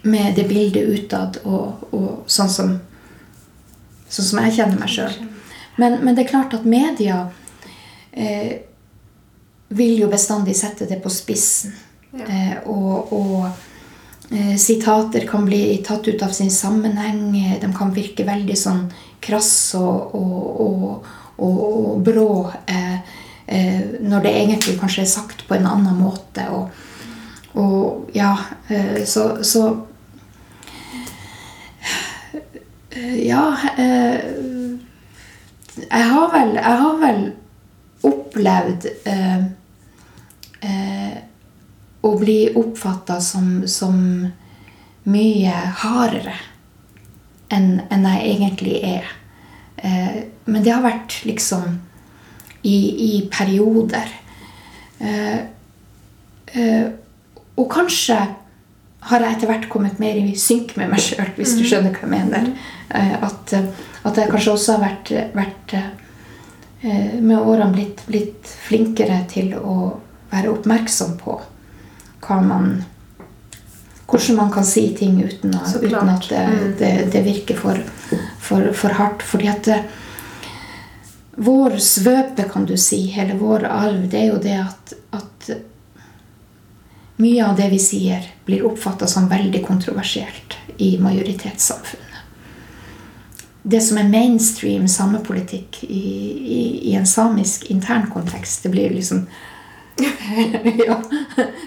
med 0.08 0.36
det 0.36 0.48
bildet 0.48 0.88
utad 0.88 1.40
og, 1.44 1.88
og 1.92 2.30
sånn 2.32 2.52
som 2.52 2.76
sånn 4.08 4.28
som 4.30 4.40
jeg 4.46 4.56
kjenner 4.60 4.80
meg 4.80 4.92
sjøl. 4.92 5.16
Men, 5.78 6.00
men 6.04 6.16
det 6.16 6.24
er 6.24 6.32
klart 6.32 6.56
at 6.56 6.68
media 6.68 7.26
eh, 8.12 8.64
vil 9.68 9.98
jo 10.00 10.08
bestandig 10.12 10.56
sette 10.58 10.88
det 10.88 11.02
på 11.04 11.12
spissen. 11.12 11.76
Ja. 12.16 12.24
Eh, 12.24 12.54
og 12.72 13.12
og 13.14 13.50
eh, 13.50 13.66
sitater 14.58 15.28
kan 15.28 15.46
bli 15.46 15.78
tatt 15.88 16.08
ut 16.08 16.24
av 16.24 16.30
sin 16.36 16.52
sammenheng. 16.52 17.38
eh, 17.38 17.60
De 17.62 17.74
kan 17.74 17.94
virke 17.94 18.26
veldig 18.28 18.58
sånn 18.58 18.88
krass 19.24 19.76
og, 19.80 20.16
og, 20.16 21.06
og, 21.38 21.62
og, 21.68 22.02
brå 22.04 22.52
eh, 22.68 22.98
eh, 23.46 23.82
når 24.02 24.26
det 24.26 24.34
egentlig 24.36 24.80
kanskje 24.82 25.06
er 25.06 25.12
sagt 25.12 25.48
på 25.48 25.56
en 25.56 25.68
annen 25.68 25.96
måte. 26.02 26.48
Og, 26.52 28.10
ja, 28.14 28.34
eh, 28.68 29.04
så, 29.06 29.44
så 29.44 29.64
eh, 32.92 33.16
Ja 33.28 33.46
eh, 33.78 34.20
jeg, 35.78 36.04
har 36.12 36.30
vel, 36.34 36.56
jeg 36.58 36.78
har 36.84 37.00
vel 37.02 37.24
opplevd 38.08 38.88
eh, 39.06 39.42
eh, 40.62 41.18
å 42.08 42.18
bli 42.20 42.40
oppfatta 42.58 43.20
som, 43.24 43.62
som 43.68 43.98
mye 45.08 45.58
hardere 45.82 46.36
enn 47.54 47.78
enn 47.94 48.08
jeg 48.12 48.32
egentlig 48.36 48.80
er. 48.84 49.12
Eh, 49.78 50.24
men 50.46 50.64
det 50.64 50.74
har 50.74 50.84
vært 50.84 51.22
liksom 51.28 51.78
i, 52.68 52.78
i 53.08 53.12
perioder. 53.32 54.10
Eh, 55.00 55.38
eh, 56.54 56.88
og 57.58 57.70
kanskje 57.72 58.18
har 59.08 59.24
jeg 59.24 59.38
etter 59.38 59.50
hvert 59.52 59.70
kommet 59.72 60.02
mer 60.02 60.18
i 60.20 60.34
synk 60.40 60.76
med 60.80 60.92
meg 60.92 61.02
sjøl, 61.04 61.30
hvis 61.38 61.56
du 61.58 61.64
skjønner 61.64 61.94
hva 61.96 62.04
jeg 62.04 62.12
mener. 62.12 62.50
Eh, 62.90 63.16
at, 63.24 63.54
at 64.04 64.20
jeg 64.20 64.32
kanskje 64.34 64.56
også 64.56 64.76
har 64.76 64.84
vært, 64.84 65.14
vært 65.38 65.78
eh, 65.78 67.14
med 67.22 67.38
årene 67.38 67.72
blitt, 67.76 68.04
blitt 68.10 68.56
flinkere 68.68 69.22
til 69.32 69.54
å 69.58 69.78
være 70.32 70.52
oppmerksom 70.52 71.16
på 71.22 71.38
man 72.30 72.84
hvordan 74.08 74.36
man 74.36 74.52
kan 74.52 74.66
si 74.66 74.96
ting 74.96 75.24
uten, 75.24 75.56
å, 75.56 75.80
uten 75.82 76.10
at 76.10 76.30
det, 76.30 76.44
Mm. 76.48 76.76
det, 76.80 76.92
det 77.12 77.22
virker 77.26 77.56
for, 77.60 77.80
for, 78.40 78.70
for 78.74 78.90
hardt. 78.90 79.24
Fordi 79.24 79.48
at 79.52 79.68
eh, 79.68 79.84
vår 81.36 81.76
svøpe, 81.84 82.48
kan 82.50 82.66
du 82.66 82.78
si, 82.78 83.02
hele 83.12 83.36
vår 83.36 83.66
arv, 83.68 84.08
det 84.10 84.22
er 84.22 84.30
jo 84.32 84.38
det 84.42 84.56
at, 84.64 84.94
at 85.12 85.50
mye 87.18 87.46
av 87.46 87.58
det 87.58 87.68
vi 87.70 87.80
sier, 87.80 88.24
blir 88.46 88.66
oppfatta 88.66 89.08
som 89.08 89.28
veldig 89.28 89.66
kontroversielt 89.66 90.56
i 90.78 90.98
majoritetssamfunnet. 91.02 92.04
Det 93.68 93.82
som 93.84 93.98
er 94.00 94.08
mainstream 94.08 94.88
samepolitikk 94.88 95.84
i, 95.84 96.04
i, 96.58 96.62
i 96.92 96.96
en 96.96 97.06
samisk 97.06 97.66
intern 97.74 98.08
kontekst, 98.14 98.64
det 98.64 98.72
blir 98.72 98.94
liksom 98.96 99.26
ja, 100.88 100.98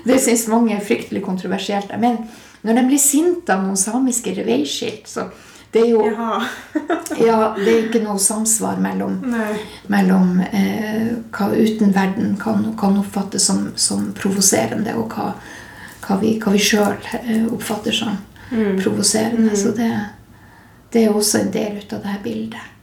Det 0.04 0.18
syns 0.22 0.48
mange 0.48 0.76
er 0.76 0.84
fryktelig 0.84 1.22
kontroversielt. 1.24 1.92
Men 1.98 2.18
når 2.62 2.76
de 2.76 2.88
blir 2.90 3.00
sinte 3.00 3.54
av 3.54 3.64
noen 3.64 3.78
samiske 3.78 4.34
reveiskilt, 4.36 5.08
så 5.08 5.28
det 5.70 5.84
er 5.84 5.90
jo 5.92 6.02
ja, 7.28 7.38
det 7.56 7.70
er 7.70 7.84
ikke 7.84 8.02
noe 8.02 8.18
samsvar 8.18 8.80
mellom 8.82 9.20
mellom 9.92 10.40
eh, 10.50 11.12
hva 11.30 11.50
utenverden 11.54 12.34
kan, 12.42 12.72
kan 12.78 12.98
oppfattes 12.98 13.46
som, 13.46 13.68
som 13.78 14.08
provoserende, 14.18 14.96
og 14.98 15.14
hva, 15.14 15.30
hva 16.06 16.18
vi, 16.22 16.34
hva 16.42 16.56
vi 16.56 16.64
sjøl 16.64 16.98
eh, 17.22 17.46
oppfatter 17.46 17.94
som 17.94 18.18
provoserende. 18.50 19.54
Så 19.56 19.70
det, 19.76 19.92
det 20.90 21.04
er 21.06 21.14
også 21.14 21.44
en 21.44 21.52
del 21.54 21.78
ut 21.78 21.92
av 21.94 22.02
det 22.02 22.14
her 22.16 22.22
bildet. 22.24 22.76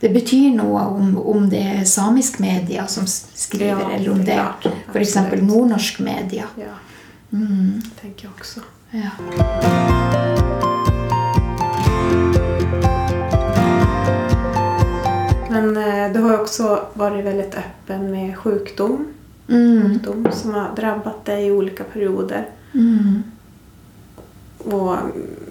Det 0.00 0.08
betyr 0.12 0.50
noe 0.58 0.80
om, 0.92 1.14
om 1.18 1.46
det 1.50 1.62
er 1.78 1.84
samisk 1.88 2.38
media 2.42 2.84
som 2.86 3.06
skriver, 3.08 3.80
Ja, 3.80 3.90
eller 3.96 4.12
om 4.12 4.24
det 4.24 4.34
er 4.36 4.68
f.eks. 4.92 5.14
Nordnorsk 5.42 6.00
media. 6.00 6.48
Ja, 6.60 6.74
Mm, 7.32 7.82
tenker 8.00 8.28
jeg 8.28 8.32
også. 8.38 8.60
ja. 8.94 9.10
Men 15.50 15.76
eh, 15.76 16.12
du 16.12 16.20
har 16.20 16.32
jo 16.36 16.42
også 16.42 16.68
vært 16.98 17.22
veldig 17.26 17.46
åpen 17.62 18.08
med 18.12 18.34
sjukdom, 18.42 19.12
Mm, 19.48 20.00
sjukdom 20.02 20.24
som 20.34 20.54
har 20.58 20.72
drabbat 20.74 21.20
deg 21.28 21.44
i 21.46 21.50
olika 21.54 21.84
perioder. 21.84 22.44
mm, 22.74 23.22
Och 24.58 24.96
mm, 24.96 25.45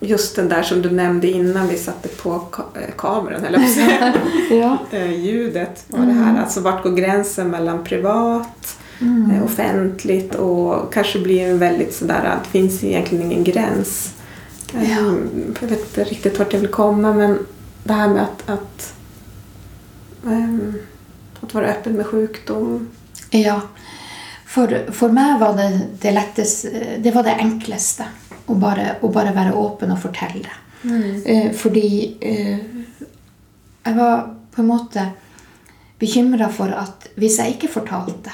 just 0.00 0.36
den 0.36 0.48
där 0.48 0.62
som 0.62 0.82
du 0.82 0.90
nämnde 0.90 1.30
innan 1.30 1.68
vi 1.68 1.76
satte 1.78 2.08
på 2.08 2.42
eh, 2.74 2.94
kameran, 2.96 3.44
eller 3.44 3.60
ja. 4.50 4.78
Eh, 4.90 5.12
ljudet 5.12 5.84
var 5.86 6.06
det 6.06 6.12
här. 6.12 6.40
Alltså 6.42 6.60
vart 6.60 6.82
går 6.82 6.90
gränsen 6.90 7.48
mellan 7.50 7.84
privat, 7.84 8.76
Mm. 9.02 9.30
eh, 9.30 9.44
offentligt 9.44 10.34
och 10.34 10.92
kanske 10.94 11.18
blir 11.18 11.46
en 11.46 11.58
väldigt 11.58 11.94
sådär 11.94 12.24
att 12.24 12.44
det 12.44 12.50
finns 12.50 12.84
egentligen 12.84 13.24
ingen 13.32 13.44
gräns. 13.44 14.14
Ja. 14.72 14.80
Jag 15.60 15.68
vet 15.68 15.80
inte 15.80 16.04
riktigt 16.04 16.38
vart 16.38 16.52
jag 16.52 16.60
vill 16.60 16.70
komma 16.70 17.12
men 17.12 17.38
det 17.84 17.92
här 17.92 18.08
med 18.08 18.22
att, 18.22 18.50
att, 18.50 18.94
ehm, 20.26 20.74
att 21.40 21.54
vara 21.54 21.66
öppen 21.66 21.92
med 21.92 22.06
sjukdom. 22.06 22.88
Ja. 23.30 23.60
For, 24.46 24.92
for 24.92 25.08
meg 25.08 25.40
var 25.40 25.56
det 25.56 25.80
det 26.00 26.10
letteste 26.10 26.68
Det 26.98 27.10
var 27.10 27.22
det 27.22 27.34
enkleste. 27.34 28.04
Å 28.50 28.54
bare, 28.58 28.96
og 29.02 29.12
bare 29.14 29.32
være 29.36 29.54
åpen 29.54 29.92
og 29.94 29.98
fortelle. 30.02 30.50
Eh, 30.90 31.50
fordi 31.54 32.16
eh, 32.20 32.58
jeg 33.84 33.96
var 33.96 34.24
på 34.50 34.62
en 34.62 34.70
måte 34.72 35.04
bekymra 36.00 36.48
for 36.52 36.72
at 36.74 37.10
hvis 37.20 37.36
jeg 37.38 37.54
ikke 37.58 37.68
fortalte, 37.70 38.32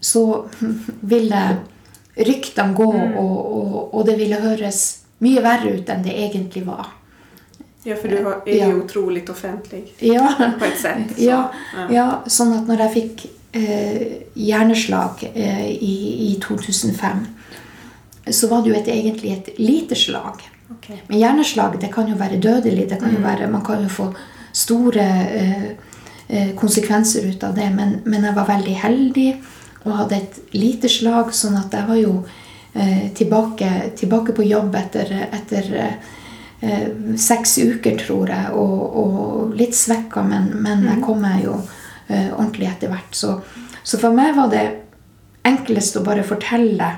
så 0.00 0.22
ville 1.12 1.42
ryktene 2.20 2.74
gå, 2.76 2.86
og, 2.92 3.36
og, 3.56 3.76
og 3.96 4.06
det 4.08 4.16
ville 4.20 4.38
høres 4.42 4.80
mye 5.24 5.42
verre 5.44 5.74
ut 5.78 5.90
enn 5.92 6.04
det 6.04 6.14
egentlig 6.28 6.62
var. 6.68 6.92
Ja, 7.84 7.96
for 7.96 8.12
du 8.12 8.16
er 8.18 8.22
jo 8.44 8.54
Ja. 8.58 8.66
utrolig 8.76 9.22
offentlig 9.32 9.86
Ja, 10.04 10.26
på 10.60 10.66
et 10.68 10.76
sett. 10.78 11.14
så. 11.16 11.22
Ja, 11.24 11.38
Ja. 11.72 11.86
ja, 11.90 12.06
sånn 12.28 12.52
at 12.58 12.66
når 12.68 12.82
jeg 12.84 12.92
fikk 12.98 13.22
eh, 13.56 14.18
hjerneslag 14.36 15.22
eh, 15.34 15.70
i, 15.72 15.94
i 16.28 16.34
2005, 16.44 17.22
så 18.26 18.48
var 18.48 18.62
det 18.62 18.72
jo 18.72 18.78
et, 18.78 18.88
egentlig 18.88 19.32
et 19.32 19.52
lite 19.58 19.96
slag. 19.96 20.42
Okay. 20.76 21.00
Men 21.08 21.18
hjerneslag 21.18 21.78
det 21.80 21.92
kan 21.92 22.08
jo 22.08 22.18
være 22.18 22.40
dødelig. 22.40 22.88
Det 22.90 23.00
kan 23.00 23.14
jo 23.14 23.22
være, 23.24 23.50
man 23.50 23.64
kan 23.64 23.82
jo 23.82 23.88
få 23.90 24.10
store 24.52 25.06
eh, 25.38 25.64
eh, 26.28 26.52
konsekvenser 26.58 27.26
ut 27.30 27.44
av 27.44 27.56
det. 27.56 27.70
Men, 27.74 27.98
men 28.04 28.28
jeg 28.28 28.36
var 28.36 28.48
veldig 28.50 28.76
heldig 28.84 29.30
og 29.80 29.96
hadde 29.96 30.16
et 30.18 30.38
lite 30.52 30.90
slag, 30.92 31.32
sånn 31.32 31.56
at 31.56 31.72
jeg 31.72 31.88
var 31.88 31.98
jo 32.00 32.14
eh, 32.74 33.10
tilbake, 33.16 33.70
tilbake 33.96 34.36
på 34.36 34.44
jobb 34.44 34.76
etter, 34.76 35.14
etter 35.32 35.70
eh, 35.80 36.88
seks 37.16 37.56
uker, 37.58 37.96
tror 37.98 38.30
jeg. 38.30 38.52
Og, 38.60 38.82
og 39.02 39.56
litt 39.56 39.76
svekka, 39.76 40.22
men, 40.26 40.52
men 40.60 40.84
jeg 40.90 41.02
kom 41.04 41.24
meg 41.24 41.46
jo 41.46 41.56
eh, 42.08 42.28
ordentlig 42.28 42.68
etter 42.68 42.92
hvert. 42.92 43.16
Så, 43.16 43.38
så 43.82 44.00
for 44.02 44.14
meg 44.14 44.36
var 44.36 44.52
det 44.52 44.66
enklest 45.48 45.96
å 45.96 46.04
bare 46.04 46.26
fortelle 46.26 46.92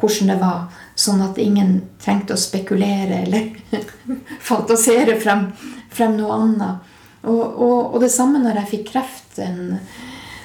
hvordan 0.00 0.32
det 0.32 0.38
var, 0.40 0.64
sånn 0.94 1.22
at 1.22 1.38
ingen 1.38 1.76
trengte 2.02 2.34
å 2.34 2.40
spekulere 2.40 3.22
eller 3.26 3.50
fantasere 4.50 5.18
frem, 5.20 5.46
frem 5.94 6.16
noe 6.18 6.38
annet. 6.40 6.90
Og, 7.24 7.40
og, 7.40 7.94
og 7.94 8.00
det 8.02 8.10
samme 8.12 8.42
når 8.42 8.60
jeg 8.62 8.70
fikk 8.72 8.88
kreft, 8.92 9.38
en, 9.42 9.78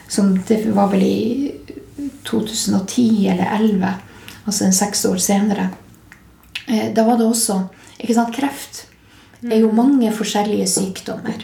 som 0.09 0.31
det 0.47 0.61
var 0.73 0.91
vel 0.93 1.03
i 1.05 1.51
2010 2.29 3.27
eller 3.33 3.49
2011, 3.49 3.89
altså 4.45 4.65
en 4.65 4.77
seks 4.77 5.03
år 5.09 5.19
senere. 5.21 5.69
Eh, 6.67 6.93
Da 6.95 7.03
var 7.05 7.19
det 7.19 7.27
også 7.27 7.63
ikke 7.99 8.15
sant, 8.15 8.33
Kreft 8.35 8.85
er 9.43 9.59
jo 9.61 9.71
mange 9.75 10.09
forskjellige 10.15 10.67
sykdommer. 10.71 11.41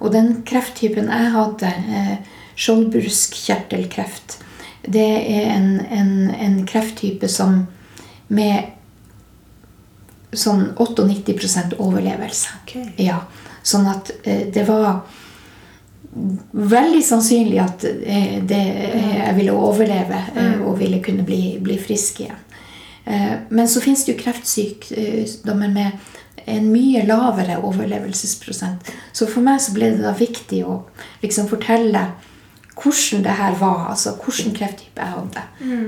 Og 0.00 0.12
den 0.14 0.42
krefttypen 0.46 1.08
jeg 1.10 1.32
hadde, 1.34 1.66
eh, 1.66 2.16
skjoldbruskkjertelkreft, 2.56 4.38
det 4.86 5.06
er 5.06 5.50
en, 5.56 5.70
en, 5.90 6.30
en 6.30 6.56
krefttype 6.66 7.28
som 7.28 7.64
med 8.28 8.72
sånn 10.36 10.72
98 10.76 11.78
overlevelse. 11.78 12.58
Okay. 12.64 12.88
Ja, 13.06 13.22
sånn 13.66 13.86
at 13.90 14.10
eh, 14.24 14.46
det 14.52 14.66
var 14.68 15.04
veldig 16.52 17.02
sannsynlig 17.04 17.60
at 17.62 17.84
eh, 17.84 18.42
det, 18.42 18.62
eh, 18.90 19.14
jeg 19.20 19.36
ville 19.38 19.56
overleve 19.56 20.20
eh, 20.34 20.58
og 20.62 20.78
ville 20.80 21.00
kunne 21.04 21.26
bli, 21.26 21.56
bli 21.62 21.78
frisk 21.80 22.22
igjen. 22.24 22.44
Eh, 23.04 23.32
men 23.48 23.68
så 23.70 23.82
finnes 23.84 24.04
det 24.04 24.14
jo 24.14 24.22
kreftsykdommer 24.22 25.72
med 25.72 26.46
en 26.46 26.70
mye 26.70 27.02
lavere 27.06 27.58
overlevelsesprosent. 27.66 28.90
Så 29.12 29.26
for 29.30 29.42
meg 29.46 29.60
så 29.62 29.74
ble 29.74 29.90
det 29.96 30.04
da 30.04 30.14
viktig 30.16 30.62
å 30.66 30.80
liksom 31.24 31.48
fortelle 31.50 32.06
hvordan 32.76 33.22
det 33.24 33.34
her 33.38 33.54
var, 33.60 33.86
altså 33.90 34.12
hvilken 34.20 34.52
krefttype 34.54 35.00
jeg 35.00 35.14
hadde. 35.14 35.42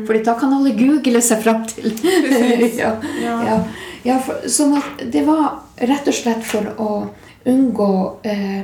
Fordi 0.09 0.23
da 0.25 0.35
kan 0.41 0.53
alle 0.57 0.73
google 0.79 1.21
seg 1.23 1.43
fram 1.45 1.67
til. 1.69 1.93
ja, 2.83 2.95
Ja. 3.23 3.59
ja. 4.05 4.17
For, 4.25 4.49
sånn 4.49 4.73
at 4.79 5.03
det 5.13 5.27
var 5.27 5.59
rett 5.85 6.09
og 6.09 6.17
slett 6.17 6.45
for 6.49 6.71
å 6.81 6.89
unngå 7.49 7.91
eh, 8.25 8.63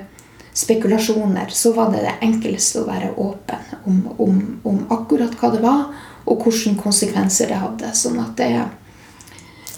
spekulasjoner, 0.55 1.47
så 1.53 1.73
var 1.77 1.93
det 1.93 2.01
det 2.07 2.15
enkleste 2.25 2.81
å 2.83 2.87
være 2.89 3.13
åpen 3.21 3.77
om, 3.85 4.01
om, 4.19 4.41
om 4.65 4.81
akkurat 4.95 5.35
hva 5.41 5.51
det 5.53 5.61
var, 5.65 5.85
og 6.25 6.47
hvilke 6.47 6.75
konsekvenser 6.81 7.51
det 7.53 7.61
hadde. 7.61 7.93
Sånn 7.95 8.19
at 8.23 8.37
det, 8.41 8.65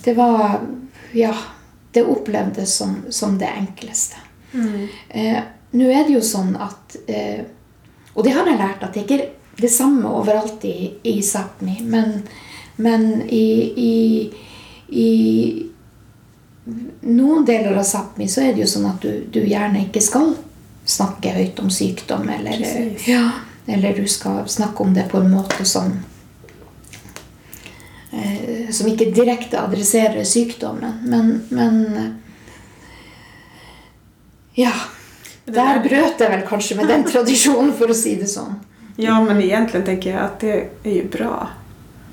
det 0.05 0.14
var 0.18 0.61
Ja, 1.16 1.32
det 1.97 2.03
opplevdes 2.05 2.74
som, 2.76 2.97
som 3.11 3.38
det 3.40 3.49
enkleste. 3.57 4.16
Eh, 5.09 5.42
Nå 5.76 5.88
er 5.90 6.05
det 6.07 6.12
jo 6.14 6.20
sånn 6.24 6.55
at 6.62 6.94
eh, 7.11 7.42
Og 8.16 8.24
det 8.24 8.32
har 8.32 8.48
jeg 8.48 8.58
lært 8.58 8.82
at 8.84 8.96
det 8.96 9.04
ikke 9.04 9.18
er 9.20 9.28
det 9.60 9.70
samme 9.72 10.08
overalt 10.08 10.64
i, 10.64 10.90
i 11.04 11.20
Sápmi, 11.24 11.78
men, 11.84 12.22
men 12.76 13.22
i, 13.32 13.72
i, 13.76 13.94
i 14.88 15.10
noen 17.00 17.44
deler 17.48 17.76
av 17.76 17.86
Sápmi 17.88 18.28
så 18.28 18.40
er 18.44 18.56
det 18.56 18.64
jo 18.64 18.72
sånn 18.72 18.88
at 18.90 19.04
du, 19.04 19.24
du 19.32 19.40
gjerne 19.44 19.84
ikke 19.86 20.02
skal 20.04 20.34
snakke 20.86 21.32
høyt 21.34 21.60
om 21.60 21.70
sykdom, 21.72 22.28
eller, 22.30 22.62
ja, 23.08 23.30
eller 23.66 23.96
du 23.96 24.06
skal 24.08 24.44
snakke 24.48 24.84
om 24.84 24.92
det 24.96 25.08
på 25.10 25.20
en 25.20 25.32
måte 25.32 25.64
som 25.66 25.92
eh, 28.12 28.68
som 28.70 28.88
ikke 28.90 29.10
direkte 29.14 29.60
adresserer 29.60 30.24
sykdommen. 30.24 31.00
Men, 31.04 31.42
men 31.50 32.20
Ja. 34.56 34.72
Der 35.47 35.78
brøt 35.88 36.20
jeg 36.20 36.30
vel 36.30 36.42
kanskje 36.49 36.76
med 36.76 36.88
den 36.88 37.05
tradisjonen, 37.12 37.72
for 37.78 37.90
å 37.90 37.94
si 37.94 38.14
det 38.16 38.26
sånn. 38.28 38.55
Ja, 38.97 39.20
men 39.20 39.40
egentlig 39.42 39.84
tenker 39.86 40.11
jeg 40.11 40.18
at 40.20 40.40
det 40.40 40.55
er 40.84 40.94
jo 41.03 41.09
bra. 41.12 41.49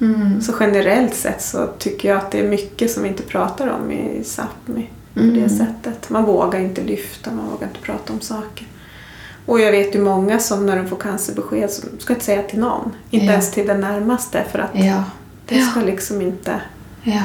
Mm. 0.01 0.41
Så 0.41 0.53
generellt 0.59 1.15
sett 1.15 1.41
så 1.41 1.67
tycker 1.79 2.09
jag 2.09 2.17
att 2.17 2.31
det 2.31 2.39
är 2.39 2.47
mycket 2.47 2.91
som 2.91 3.03
vi 3.03 3.09
inte 3.09 3.23
pratar 3.23 3.67
om 3.67 3.91
i 3.91 4.21
Sápmi. 4.23 4.87
På 5.13 5.19
det 5.19 5.45
Mm. 5.45 5.49
sättet. 5.49 6.09
Man 6.09 6.25
vågar 6.25 6.59
inte 6.59 6.81
lyfta, 6.83 7.31
man 7.31 7.45
vågar 7.51 7.67
inte 7.67 7.79
prata 7.79 8.13
om 8.13 8.21
saker. 8.21 8.67
Och 9.45 9.59
jag 9.59 9.71
vet 9.71 9.95
ju 9.95 10.01
många 10.01 10.39
som 10.39 10.65
när 10.65 10.75
de 10.75 10.87
får 10.87 10.97
cancerbesked 10.97 11.69
som 11.69 11.89
ska 11.99 12.13
inte 12.13 12.25
säga 12.25 12.43
till 12.43 12.59
någon. 12.59 12.91
Inte 13.09 13.25
Ja. 13.25 13.31
ens 13.31 13.51
till 13.51 13.67
den 13.67 13.81
närmaste 13.81 14.43
för 14.51 14.59
att 14.59 14.71
Ja. 14.73 15.03
det 15.45 15.61
ska 15.61 15.79
liksom 15.79 16.21
inte... 16.21 16.61
Ja. 17.03 17.21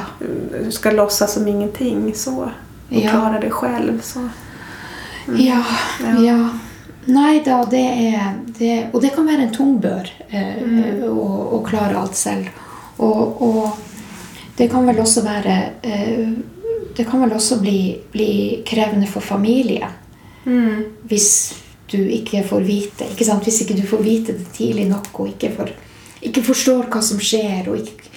Du 0.64 0.70
ska 0.72 0.90
låtsas 0.90 1.32
som 1.32 1.48
ingenting 1.48 2.14
så. 2.14 2.50
Och 2.90 3.02
klara 3.10 3.40
det 3.40 3.50
själv. 3.50 4.00
Så. 4.02 4.28
Ja, 5.36 5.62
Ja. 6.02 6.14
ja. 6.22 6.38
Nei 7.08 7.38
da, 7.40 7.62
det 7.64 7.80
er 8.12 8.34
det, 8.58 8.90
Og 8.92 9.00
det 9.00 9.14
kan 9.14 9.24
være 9.26 9.46
en 9.46 9.52
tung 9.54 9.78
bør 9.80 10.08
eh, 10.30 11.00
å, 11.08 11.28
å 11.56 11.62
klare 11.64 11.96
alt 11.96 12.14
selv. 12.16 12.48
Og, 12.98 13.40
og 13.42 13.78
det 14.58 14.66
kan 14.70 14.84
vel 14.86 14.98
også 15.00 15.22
være 15.24 15.54
eh, 15.82 16.28
Det 16.96 17.06
kan 17.08 17.20
vel 17.22 17.32
også 17.32 17.60
bli, 17.62 17.96
bli 18.12 18.62
krevende 18.66 19.06
for 19.06 19.20
familien 19.24 19.94
Mm. 20.48 20.84
hvis 21.08 21.54
du 21.90 21.98
ikke 21.98 22.40
får 22.46 22.62
vite. 22.64 23.04
Ikke 23.12 23.24
sant? 23.26 23.44
Hvis 23.44 23.60
ikke 23.62 23.74
du 23.76 23.82
får 23.86 23.98
vite 24.02 24.32
det 24.32 24.46
tidlig 24.56 24.86
nok 24.88 25.08
og 25.20 25.28
ikke, 25.28 25.50
for, 25.56 25.68
ikke 26.24 26.42
forstår 26.46 26.86
hva 26.88 27.02
som 27.04 27.18
skjer. 27.20 27.68
Og, 27.68 27.82
ikke, 27.82 28.08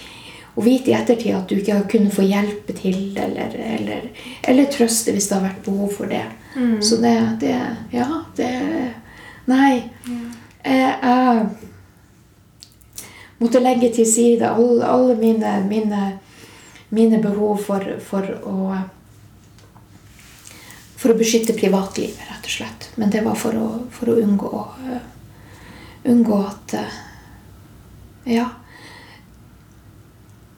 og 0.51 0.65
vite 0.65 0.91
i 0.91 0.95
ettertid 0.97 1.35
at 1.35 1.47
du 1.49 1.55
ikke 1.55 1.77
har 1.77 1.87
kunnet 1.91 2.13
få 2.13 2.25
hjelpe 2.27 2.75
til 2.75 3.17
eller, 3.17 3.53
eller, 3.55 4.07
eller 4.47 4.71
trøste 4.71 5.13
hvis 5.15 5.29
det 5.29 5.37
har 5.37 5.45
vært 5.47 5.65
behov 5.65 5.93
for 5.95 6.11
det. 6.11 6.25
Mm. 6.55 6.81
Så 6.83 6.99
det, 7.03 7.15
det 7.43 7.55
Ja, 7.95 8.07
det 8.35 8.51
Nei. 9.49 9.89
Jeg, 10.65 10.95
jeg 11.01 11.45
måtte 13.41 13.59
legge 13.63 13.89
til 13.95 14.05
side 14.05 14.45
alle, 14.45 14.85
alle 14.85 15.15
mine, 15.17 15.53
mine, 15.69 16.01
mine 16.89 17.21
behov 17.23 17.63
for, 17.65 17.87
for 18.05 18.27
å 18.45 18.81
for 21.01 21.09
å 21.09 21.17
beskytte 21.17 21.55
privatlivet, 21.57 22.19
rett 22.29 22.45
og 22.45 22.53
slett. 22.53 22.89
Men 23.01 23.09
det 23.09 23.23
var 23.25 23.37
for 23.39 23.57
å, 23.57 23.67
for 23.89 24.11
å 24.13 24.19
unngå, 24.21 24.65
uh, 24.85 24.99
unngå 26.11 26.41
at 26.45 26.75
uh, 26.77 26.99
Ja. 28.29 28.51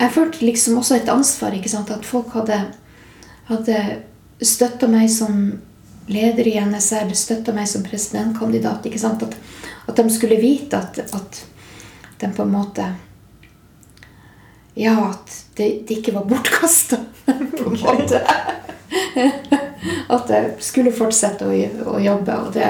Jeg 0.03 0.11
følte 0.11 0.43
liksom 0.43 0.77
også 0.81 0.97
et 0.97 1.09
ansvar. 1.09 1.53
ikke 1.55 1.71
sant? 1.71 1.91
At 1.91 2.05
folk 2.05 2.33
hadde, 2.35 2.57
hadde 3.47 3.77
støtta 4.43 4.89
meg 4.91 5.07
som 5.11 5.45
leder 6.11 6.47
i 6.49 6.57
NSR, 6.59 7.13
støtta 7.15 7.55
meg 7.55 7.69
som 7.71 7.85
presidentkandidat. 7.85 8.85
ikke 8.85 8.99
sant? 8.99 9.23
At, 9.23 9.37
at 9.87 10.01
de 10.01 10.09
skulle 10.11 10.41
vite 10.41 10.77
at, 10.77 10.99
at 10.99 11.43
de 12.19 12.31
på 12.35 12.43
en 12.43 12.51
måte 12.51 12.89
Ja, 14.75 14.95
at 15.11 15.29
det, 15.55 15.85
det 15.87 15.99
ikke 15.99 16.15
var 16.15 16.25
bortkasta. 16.25 16.97
måte. 17.85 18.23
At 20.09 20.31
jeg 20.33 20.49
skulle 20.65 20.91
fortsette 20.95 21.47
å, 21.47 21.53
å 21.93 22.01
jobbe. 22.01 22.39
Og 22.43 22.51
det 22.57 22.67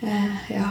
eh, 0.00 0.48
Ja. 0.54 0.70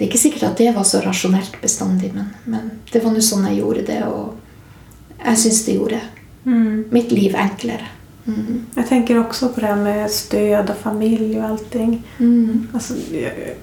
Det 0.00 0.06
er 0.06 0.08
ikke 0.08 0.18
sikkert 0.22 0.42
at 0.48 0.56
det 0.56 0.70
var 0.72 0.84
så 0.88 1.02
rasjonelt 1.04 1.58
bestandig, 1.60 2.08
men, 2.14 2.30
men 2.48 2.70
det 2.88 3.02
var 3.04 3.12
nå 3.12 3.20
sånn 3.20 3.44
jeg 3.50 3.58
gjorde 3.60 3.82
det. 3.84 3.98
Og 4.08 5.20
jeg 5.20 5.36
syns 5.42 5.64
det 5.66 5.74
gjorde 5.76 6.00
Mm. 6.44 6.84
mitt 6.90 7.10
liv 7.12 7.34
enklere. 7.36 7.84
Mm. 8.24 8.62
Jeg 8.76 8.86
tenker 8.88 9.18
også 9.20 9.50
på 9.52 9.60
det 9.60 9.74
med 9.76 10.06
stød 10.10 10.70
og 10.70 10.76
familie 10.82 11.36
og 11.42 11.50
allting. 11.50 11.98
Mm. 12.18 12.70
Altså, 12.72 12.94
jeg, 13.12 13.58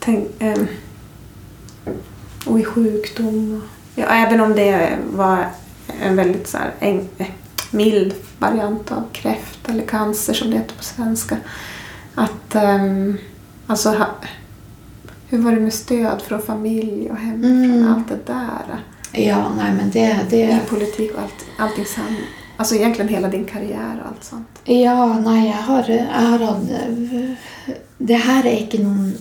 tenk, 0.00 0.28
eh, 0.38 0.68
og 2.46 2.60
i 2.60 2.62
sjukdom. 2.62 3.40
og 3.56 3.98
ja, 3.98 4.06
Even 4.22 4.40
om 4.40 4.54
det 4.54 4.70
var 5.18 5.48
en 6.02 6.16
veldig 6.16 6.46
så 6.46 6.68
eh, 6.80 7.02
mild 7.72 8.14
variant 8.38 8.92
av 8.92 9.08
kreft 9.12 9.68
eller 9.68 9.82
cancer 9.86 10.32
som 10.34 10.50
det 10.50 10.60
heter 10.60 10.76
på 10.78 10.84
svenska. 10.84 11.36
At 12.16 12.54
alltså, 13.66 13.90
ha, 13.90 14.06
hur 15.28 15.38
var 15.38 15.52
det 15.52 15.60
med 15.60 15.72
stöd 15.72 16.22
från 16.22 16.42
familj 16.42 17.10
och 17.10 17.16
hemifrån? 17.16 17.74
Mm. 17.74 17.92
Allt 17.92 18.08
det 18.08 18.26
där. 18.26 18.82
Ja, 19.12 19.48
nei, 19.56 19.72
men 19.72 19.90
det, 19.90 20.26
det 20.30 20.36
I 20.36 20.60
politik 20.68 21.12
och 21.14 21.22
allt, 21.22 21.46
allting 21.58 21.84
sen. 21.84 22.16
Alltså 22.56 22.74
egentligen 22.74 23.08
hela 23.08 23.28
din 23.28 23.44
karriär 23.44 24.00
och 24.00 24.08
allt 24.08 24.24
sånt. 24.24 24.48
Ja, 24.64 25.18
nei, 25.18 25.46
jeg 25.46 25.56
har, 25.56 25.88
Jag 25.88 26.20
har 26.20 27.36
Det 27.98 28.16
her 28.16 28.46
er 28.46 28.58
ikke 28.60 28.78
noen 28.82 29.14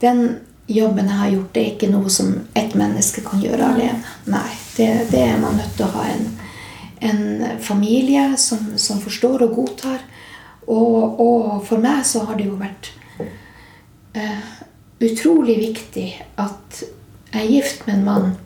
Den 0.00 0.36
jobben 0.66 1.08
jeg 1.08 1.18
har 1.18 1.30
gjort, 1.30 1.54
det 1.54 1.60
er 1.60 1.72
ikke 1.74 1.90
noe 1.90 2.10
som 2.10 2.34
ett 2.54 2.74
menneske 2.74 3.20
kan 3.20 3.40
gjøre 3.40 3.66
alene. 3.66 4.02
Nei, 4.24 4.50
det, 4.76 4.88
det 5.10 5.22
er 5.22 5.38
man 5.40 5.60
til 5.76 5.86
å 5.86 5.92
ha 5.96 6.04
en, 6.08 6.26
en 7.00 7.22
familie 7.60 8.36
som, 8.36 8.74
som 8.76 9.00
forstår 9.00 9.42
og 9.42 9.54
godtar. 9.54 9.98
Och, 10.66 11.20
og 11.20 11.66
for 11.66 11.78
meg 11.78 12.04
så 12.06 12.24
har 12.24 12.38
det 12.38 12.46
jo 12.48 12.56
vært 12.60 12.92
eh, 14.14 14.38
utrolig 15.00 15.58
viktig 15.58 16.08
at 16.40 16.82
jeg 17.34 17.40
er 17.42 17.50
gift 17.50 17.86
med 17.86 17.98
en 17.98 18.04
mann 18.04 18.36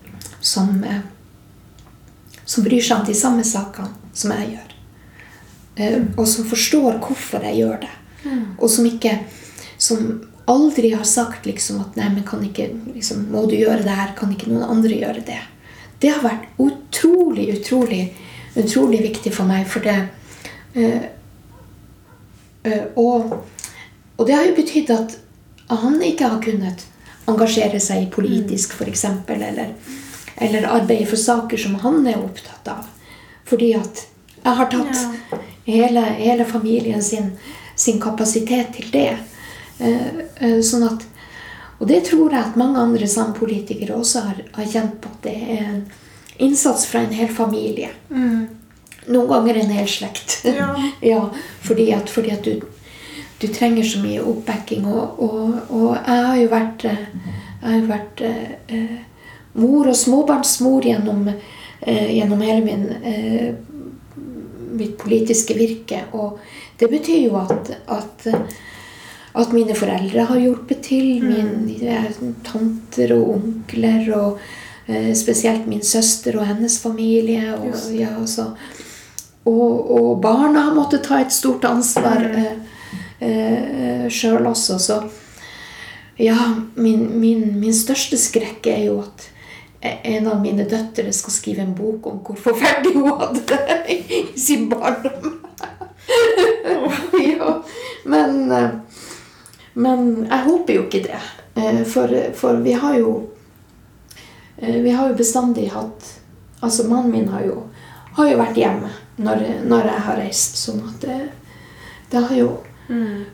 som, 0.41 0.85
eh, 0.85 1.05
som 2.45 2.65
bryr 2.65 2.83
seg 2.83 3.01
om 3.01 3.07
de 3.07 3.15
samme 3.15 3.45
sakene 3.45 3.93
som 4.13 4.33
jeg 4.33 4.55
gjør. 4.57 4.73
Eh, 5.77 6.01
og 6.17 6.27
som 6.29 6.49
forstår 6.49 6.99
hvorfor 7.05 7.45
jeg 7.45 7.61
gjør 7.63 7.81
det. 7.87 7.95
Og 8.59 8.71
som 8.71 8.85
ikke 8.85 9.19
Som 9.79 10.25
aldri 10.51 10.91
har 10.91 11.05
sagt 11.05 11.45
liksom 11.47 11.79
at 11.81 11.95
Nei, 11.97 12.09
men 12.11 12.25
kan 12.27 12.43
ikke 12.43 12.67
liksom, 12.97 13.29
Må 13.31 13.45
du 13.47 13.55
gjøre 13.55 13.85
det 13.85 13.95
her? 13.95 14.11
Kan 14.19 14.33
ikke 14.35 14.51
noen 14.51 14.65
andre 14.67 14.91
gjøre 14.91 15.23
det? 15.23 15.39
Det 16.03 16.11
har 16.11 16.25
vært 16.25 16.49
utrolig, 16.59 17.47
utrolig, 17.55 18.17
utrolig 18.57 18.99
viktig 19.03 19.33
for 19.33 19.47
meg. 19.47 19.69
For 19.71 19.79
det 19.79 19.95
og, 22.97 23.39
og 24.17 24.27
det 24.27 24.35
har 24.35 24.45
jo 24.47 24.59
betydd 24.59 24.91
at 24.91 25.17
han 25.69 26.03
ikke 26.03 26.29
har 26.33 26.43
kunnet 26.43 26.87
engasjere 27.29 27.81
seg 27.83 28.09
politisk, 28.13 28.73
f.eks. 28.73 29.05
Eller, 29.29 29.75
eller 30.37 30.69
arbeide 30.71 31.09
for 31.11 31.21
saker 31.21 31.61
som 31.61 31.77
han 31.83 32.07
er 32.09 32.21
opptatt 32.23 32.71
av. 32.73 32.87
Fordi 33.49 33.75
at 33.77 34.07
jeg 34.43 34.57
har 34.61 34.71
tatt 34.73 35.39
hele, 35.69 36.05
hele 36.21 36.45
familien 36.49 37.03
sin, 37.03 37.33
sin 37.77 38.01
kapasitet 38.01 38.73
til 38.77 38.91
det. 38.93 39.11
Eh, 39.79 40.23
eh, 40.41 40.61
sånn 40.65 40.87
at, 40.89 41.05
og 41.79 41.87
det 41.91 42.03
tror 42.09 42.33
jeg 42.33 42.41
at 42.41 42.57
mange 42.59 42.81
andre 42.81 43.09
sampolitikere 43.09 43.97
også 43.97 44.25
har, 44.25 44.41
har 44.57 44.71
kjent 44.73 44.97
på. 45.03 45.13
At 45.13 45.29
det 45.29 45.37
er 45.37 45.67
en 45.67 45.83
innsats 46.49 46.87
fra 46.89 47.05
en 47.05 47.15
hel 47.15 47.31
familie. 47.35 47.93
Noen 49.09 49.29
ganger 49.31 49.61
en 49.61 49.77
hel 49.77 49.89
slekt. 49.89 50.41
Ja. 50.49 50.73
ja, 51.13 51.23
fordi 51.65 51.93
at, 51.97 52.11
fordi 52.13 52.35
at 52.35 52.45
du, 52.45 52.67
du 53.39 53.47
trenger 53.49 53.85
så 53.87 54.01
mye 54.03 54.23
oppbacking. 54.23 54.87
Og, 54.87 55.23
og, 55.23 55.59
og 55.71 55.91
jeg 55.97 56.25
har 56.27 56.39
jo 56.41 56.49
vært, 56.53 56.85
eh, 56.91 57.05
jeg 57.63 57.75
har 57.75 57.89
vært 57.91 58.23
eh, 58.27 58.97
mor 59.59 59.91
og 59.91 59.99
småbarnsmor 59.99 60.87
gjennom, 60.89 61.29
eh, 61.81 62.15
gjennom 62.17 62.43
hele 62.43 62.65
min, 62.65 62.87
eh, 63.03 63.53
mitt 64.79 64.97
politiske 64.99 65.57
virke. 65.59 66.05
Og 66.13 66.39
det 66.79 66.91
betyr 66.91 67.29
jo 67.29 67.39
at, 67.41 67.71
at, 67.89 68.27
at 69.35 69.53
mine 69.55 69.75
foreldre 69.79 70.27
har 70.31 70.41
hjulpet 70.43 70.83
til. 70.91 71.23
Mine 71.25 72.03
tanter 72.47 73.15
og 73.17 73.37
onkler. 73.37 74.11
og 74.19 74.43
eh, 74.89 75.13
Spesielt 75.19 75.67
min 75.71 75.83
søster 75.83 76.39
og 76.39 76.47
hennes 76.51 76.81
familie. 76.83 77.55
Og, 77.55 77.79
ja, 77.95 78.17
altså, 78.19 78.51
og, 79.49 79.91
og 79.95 80.11
barna 80.23 80.69
har 80.69 80.75
måttet 80.77 81.07
ta 81.07 81.23
et 81.23 81.33
stort 81.33 81.65
ansvar 81.65 82.27
eh, 82.35 82.59
eh, 83.21 84.07
sjøl 84.11 84.47
også. 84.51 84.79
Så 84.79 85.01
ja, 86.19 86.37
min, 86.75 87.21
min, 87.21 87.61
min 87.61 87.75
største 87.75 88.19
skrekk 88.19 88.67
er 88.67 88.89
jo 88.89 89.01
at 89.05 89.29
en 89.81 90.27
av 90.27 90.41
mine 90.43 90.65
døtre 90.67 91.13
skal 91.15 91.35
skrive 91.35 91.63
en 91.63 91.75
bok 91.79 92.07
om 92.11 92.19
hvor 92.27 92.39
forferdelig 92.49 92.97
hun 92.97 93.21
hadde 93.21 93.45
det 93.47 93.85
i 93.95 94.23
sin 94.39 94.67
barndom. 94.71 95.39
ja, 97.39 97.63
men, 98.05 98.53
eh, 98.53 98.71
men 99.75 100.07
jeg 100.25 100.45
håper 100.49 100.75
jo 100.75 100.87
ikke 100.89 101.05
det. 101.07 101.21
Eh, 101.55 101.83
For, 101.87 102.15
for 102.35 102.63
vi 102.63 102.73
har 102.73 102.95
jo 102.99 103.13
eh, 104.57 104.79
Vi 104.83 104.91
har 104.91 105.09
jo 105.09 105.17
bestandig 105.19 105.69
hatt 105.73 106.07
Altså, 106.61 106.87
mannen 106.89 107.11
min 107.11 107.29
har 107.29 107.43
jo, 107.47 107.65
har 108.17 108.29
jo 108.31 108.39
vært 108.39 108.59
hjemme 108.59 108.91
når, 109.23 109.43
når 109.71 109.85
jeg 109.87 110.03
har 110.07 110.17
reist. 110.19 110.57
Sånn 110.59 110.81
at 110.89 111.05
det, 111.05 111.19
det 112.11 112.23
har 112.25 112.35
jo 112.35 112.49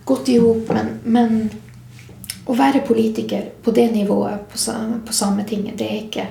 gått 0.04 0.28
i 0.28 0.38
hop. 0.38 0.72
Men, 0.74 0.98
men 1.04 1.50
å 2.46 2.56
være 2.58 2.84
politiker 2.86 3.50
på 3.62 3.72
det 3.74 3.90
nivået 3.92 4.48
på, 4.52 4.58
på 5.06 5.16
Sametinget, 5.16 5.78
det 5.78 5.90
er 5.90 6.00
ikke 6.02 6.26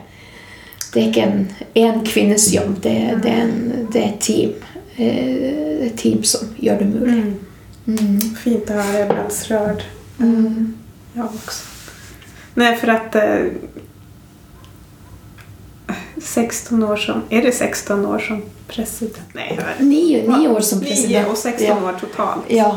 det 0.93 1.01
er 1.01 1.07
ikke 1.07 1.21
en 1.25 1.47
én 1.73 2.03
kvinnes 2.05 2.51
jobb, 2.53 2.75
det, 2.83 2.93
det, 3.23 3.31
er 3.31 3.47
en, 3.47 3.87
det 3.89 4.01
er 4.01 4.11
et 4.11 4.19
team. 4.21 4.51
Eh, 4.95 5.87
et 5.87 5.95
team 5.97 6.21
som 6.23 6.51
gjør 6.61 6.83
det 6.83 6.89
mulig. 6.91 7.15
Mm. 7.87 8.19
Fint 8.37 8.69
å 8.69 8.77
jeg 8.77 9.07
blir 9.09 9.17
alldeles 9.17 9.39
rörd. 9.49 9.85
Mm. 10.19 10.73
Jag 11.15 11.25
også. 11.25 11.63
Nej, 12.53 12.75
för 12.75 12.87
att 12.87 13.15
eh, 13.15 13.45
16 16.21 16.83
år 16.83 16.95
som... 16.95 17.21
Er 17.29 17.41
det 17.41 17.51
16 17.55 18.05
år 18.05 18.19
som 18.19 18.41
president? 18.67 19.33
Nei. 19.33 19.57
Nio, 19.79 20.37
nio 20.37 20.47
år 20.49 20.59
som 20.59 20.79
president. 20.79 21.09
Nio 21.25 21.31
og 21.31 21.37
16 21.37 21.67
Ja. 21.67 21.75
år 21.75 21.93
totalt 21.99 22.43
Ja. 22.47 22.75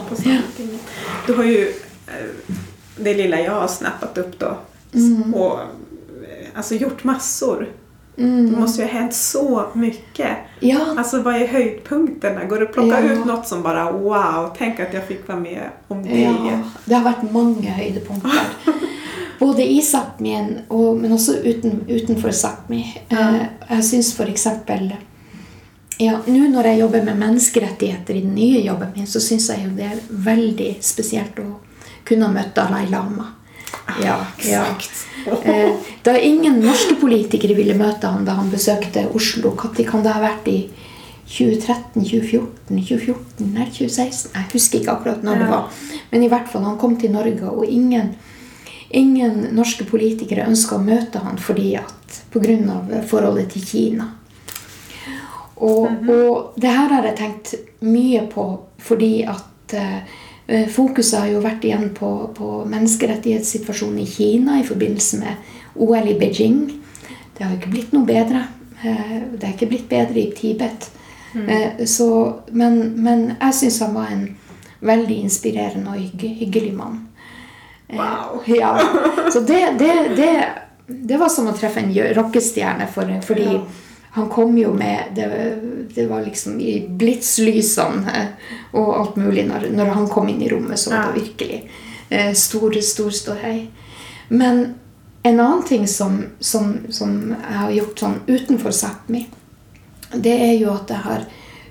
Du 1.26 1.34
har 1.34 1.45
ju 1.45 1.68
eh, 2.09 2.55
det 2.97 3.14
lilla 3.14 3.37
jeg 3.41 3.51
har 3.51 3.66
snappat 3.68 4.18
opp 4.18 4.39
då 4.39 4.57
Mm. 4.95 5.34
och 5.34 5.61
eh, 5.61 6.49
alltså 6.55 6.74
gjort 6.74 7.05
massor. 7.05 7.68
Det 8.16 8.22
Mm. 8.22 8.61
måste 8.61 8.82
ju 8.82 8.89
ha 8.89 8.93
hänt 9.01 9.14
så 9.14 9.64
mycket. 9.74 10.37
Ja, 10.61 10.78
Alltså 10.99 11.22
vad 11.22 11.34
är 11.34 11.47
höjdpunkterna? 11.47 12.45
Går 12.45 12.57
det 12.59 12.62
att 12.64 12.72
plocka 12.72 13.01
Ja. 13.05 13.12
ut 13.12 13.24
något 13.24 13.47
som 13.49 13.62
bara 13.62 13.93
wow, 13.93 14.55
tänk 14.59 14.80
at 14.80 14.95
jeg 14.95 15.03
fikk 15.09 15.28
være 15.28 15.41
med 15.41 15.62
om 15.89 16.03
det. 16.03 16.20
Ja, 16.20 16.59
det 16.84 16.95
har 16.95 17.05
vært 17.12 17.32
mange 17.32 17.70
høydepunkter. 17.70 18.30
Både 19.41 19.62
i 19.64 19.80
Sápmien, 19.82 20.62
og- 20.68 20.97
men 21.01 21.12
også 21.12 21.32
uten, 21.45 21.80
utenfor 21.89 22.30
Sápmi. 22.32 22.84
Ja. 23.11 23.28
Eh, 23.34 23.47
Jeg 23.70 23.84
syns 23.84 24.12
f.eks. 24.14 24.47
Ja, 25.99 26.18
Nå 26.26 26.49
når 26.53 26.62
jeg 26.64 26.78
jobber 26.80 27.03
med 27.05 27.16
menneskerettigheter 27.18 28.14
i 28.14 28.20
den 28.20 28.34
nye 28.34 28.61
jobben 28.64 28.93
min, 28.97 29.07
så 29.07 29.20
syns 29.20 29.49
jeg 29.49 29.64
jo 29.64 29.70
det 29.76 29.84
er 29.84 30.01
veldig 30.11 30.76
spesielt 30.84 31.37
å 31.41 31.55
kunne 32.05 32.28
møte 32.32 32.55
Dalai 32.55 32.87
Lama. 32.91 33.32
Ja, 34.03 34.18
ja. 34.45 34.64
Eh, 35.45 35.72
Da 36.03 36.12
ingen 36.18 36.61
norske 36.62 36.95
politikere 37.01 37.57
ville 37.57 37.74
møte 37.74 38.05
han 38.07 38.24
da 38.24 38.32
han 38.34 38.51
besøkte 38.51 39.07
Oslo 39.14 39.51
Når 39.57 39.87
kan 39.87 40.03
det 40.03 40.12
ha 40.12 40.20
vært 40.20 40.47
i 40.49 40.68
2013, 41.26 42.05
2014, 42.05 42.78
2014 42.87 43.57
eller 43.57 43.66
2016? 43.72 44.30
Jeg 44.34 44.53
husker 44.53 44.78
ikke 44.80 44.93
akkurat 44.93 45.22
når 45.24 45.39
det 45.39 45.49
var. 45.51 45.70
Men 46.12 46.22
i 46.22 46.28
hvert 46.28 46.49
fall, 46.49 46.62
han 46.64 46.78
kom 46.78 46.97
til 47.01 47.11
Norge, 47.11 47.43
og 47.43 47.64
ingen, 47.66 48.14
ingen 48.91 49.49
norske 49.57 49.87
politikere 49.89 50.47
ønska 50.47 50.76
å 50.76 50.84
møte 50.84 51.22
han 51.24 51.39
fordi 51.43 51.74
at 51.80 52.20
pga. 52.32 53.03
forholdet 53.09 53.53
til 53.53 53.66
Kina. 53.66 54.11
Og, 55.57 55.89
og 56.12 56.59
det 56.61 56.68
her 56.68 56.93
har 56.93 57.07
jeg 57.09 57.16
tenkt 57.16 57.55
mye 57.80 58.26
på 58.28 58.45
fordi 58.87 59.24
at 59.24 59.74
eh, 59.74 60.66
fokuset 60.68 61.20
har 61.20 61.30
jo 61.32 61.41
vært 61.45 61.64
igjen 61.64 61.89
på, 61.97 62.11
på 62.37 62.64
menneskerettighetssituasjonen 62.68 64.03
i 64.05 64.11
Kina 64.11 64.61
i 64.61 64.66
forbindelse 64.66 65.22
med 65.22 65.80
OL 65.80 66.12
i 66.12 66.18
Beijing. 66.20 66.61
Det 67.37 67.45
har 67.45 67.57
ikke 67.57 67.72
blitt 67.72 67.97
noe 67.97 68.07
bedre. 68.07 68.45
Eh, 68.84 69.16
det 69.32 69.43
er 69.43 69.57
ikke 69.57 69.70
blitt 69.72 69.89
bedre 69.91 70.20
i 70.20 70.30
Tibet. 70.37 70.91
Eh, 71.37 71.84
så, 71.84 72.09
men, 72.53 72.78
men 73.03 73.26
jeg 73.41 73.55
syns 73.55 73.80
han 73.84 73.97
var 73.97 74.12
en 74.12 74.28
veldig 74.87 75.18
inspirerende 75.24 75.93
og 75.93 76.22
hyggelig 76.22 76.72
mann. 76.76 77.03
Eh, 77.89 77.97
Wow. 77.97 78.43
Ja. 78.47 78.72
Så 79.32 79.41
det, 79.41 79.61
det, 79.78 79.93
det, 80.16 80.45
det 80.87 81.16
var 81.20 81.28
som 81.28 81.47
å 81.47 81.53
treffe 81.57 81.80
en 81.80 81.93
rockestjerne, 82.14 82.87
for, 82.93 83.11
fordi 83.22 83.45
Ja. 83.53 83.61
han 84.16 84.28
kom 84.32 84.57
jo 84.59 84.72
med 84.74 85.12
det, 85.14 85.28
det 85.95 86.07
var 86.11 86.22
liksom 86.24 86.61
i 86.61 86.80
blitslysene 86.89 88.14
eh, 88.16 88.26
og 88.72 88.95
alt 89.01 89.16
mulig. 89.16 89.45
Når, 89.49 89.68
når 89.76 89.93
han 89.95 90.09
kom 90.09 90.28
inn 90.32 90.43
i 90.43 90.49
rommet, 90.51 90.78
så 90.78 90.91
var 90.91 91.12
det 91.12 91.20
virkelig 91.22 91.61
eh, 92.11 92.32
stor, 92.34 92.74
stor 92.82 93.11
ståhei. 93.11 93.68
Men 94.28 94.74
en 95.22 95.41
annen 95.41 95.62
ting 95.66 95.87
som, 95.91 96.24
som, 96.41 96.76
som 96.91 97.16
jeg 97.34 97.59
har 97.61 97.70
gjort 97.74 97.99
sånn 98.03 98.18
utenfor 98.26 98.70
Sápmi, 98.74 99.26
det 100.14 100.32
er 100.39 100.55
jo 100.59 100.70
at 100.74 100.91
jeg 100.91 101.03
har 101.03 101.24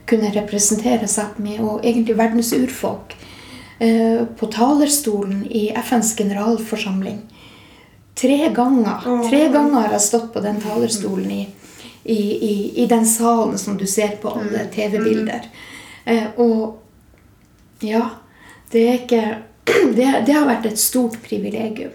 kunnet 0.06 0.36
representere 0.36 1.08
Sápmi 1.10 1.58
og 1.64 1.84
egentlig 1.88 2.16
verdens 2.20 2.52
urfolk 2.54 3.16
på 4.40 4.48
talerstolen 4.54 5.42
i 5.52 5.68
FNs 5.76 6.14
generalforsamling. 6.16 7.18
Tre 8.16 8.50
ganger. 8.56 9.28
Tre 9.30 9.42
ganger 9.52 9.82
har 9.82 9.96
jeg 9.98 10.06
stått 10.06 10.30
på 10.34 10.40
den 10.40 10.62
talerstolen 10.64 11.32
i, 11.36 11.42
i, 12.04 12.20
i, 12.48 12.54
i 12.84 12.86
den 12.88 13.04
salen 13.06 13.58
som 13.60 13.76
du 13.78 13.84
ser 13.88 14.16
på 14.22 14.32
alle 14.32 14.64
TV-bilder. 14.72 15.50
Eh, 16.06 16.28
og 16.40 17.84
ja, 17.84 18.06
det 18.72 18.88
er 18.88 19.00
ikke 19.02 19.24
det, 19.98 20.10
det 20.28 20.36
har 20.38 20.48
vært 20.48 20.70
et 20.70 20.80
stort 20.80 21.18
privilegium. 21.26 21.92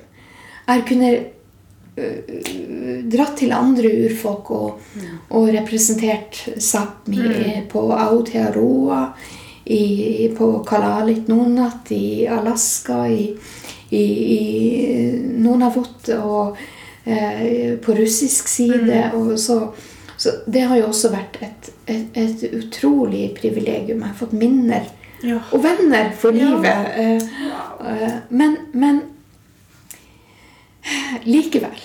Jeg 0.66 0.70
har 0.74 0.86
kunnet 0.86 1.96
øh, 1.96 3.04
dratt 3.10 3.38
til 3.40 3.56
andre 3.56 3.90
urfolk 4.04 4.50
og, 4.54 4.82
og 5.32 5.48
representert 5.56 6.42
Sápmi 6.60 7.64
på 7.70 7.86
Aotearoa, 7.96 9.06
i, 9.70 10.28
på 10.38 10.48
Kalalit 10.68 11.28
Nunat 11.28 11.90
i 11.94 12.26
Alaska, 12.26 13.04
i, 13.08 13.28
i, 13.90 14.02
i 14.36 14.40
Nunavut 15.40 16.08
og 16.16 16.56
eh, 17.04 17.76
på 17.84 17.94
russisk 17.98 18.48
side. 18.48 19.10
Og 19.14 19.36
så, 19.38 19.60
så 20.16 20.32
det 20.46 20.64
har 20.70 20.80
jo 20.80 20.88
også 20.90 21.12
vært 21.14 21.38
et, 21.46 21.70
et, 21.86 22.18
et 22.18 22.44
utrolig 22.58 23.28
privilegium. 23.38 24.00
Jeg 24.02 24.08
har 24.08 24.18
fått 24.24 24.32
minner 24.38 24.88
Ja. 25.22 25.36
og 25.52 25.60
venner 25.62 26.12
for 26.16 26.32
Ja. 26.32 26.48
livet. 26.48 26.86
Eh, 26.96 27.22
eh, 27.92 28.14
men, 28.30 28.56
men 28.72 29.02
likevel 31.28 31.80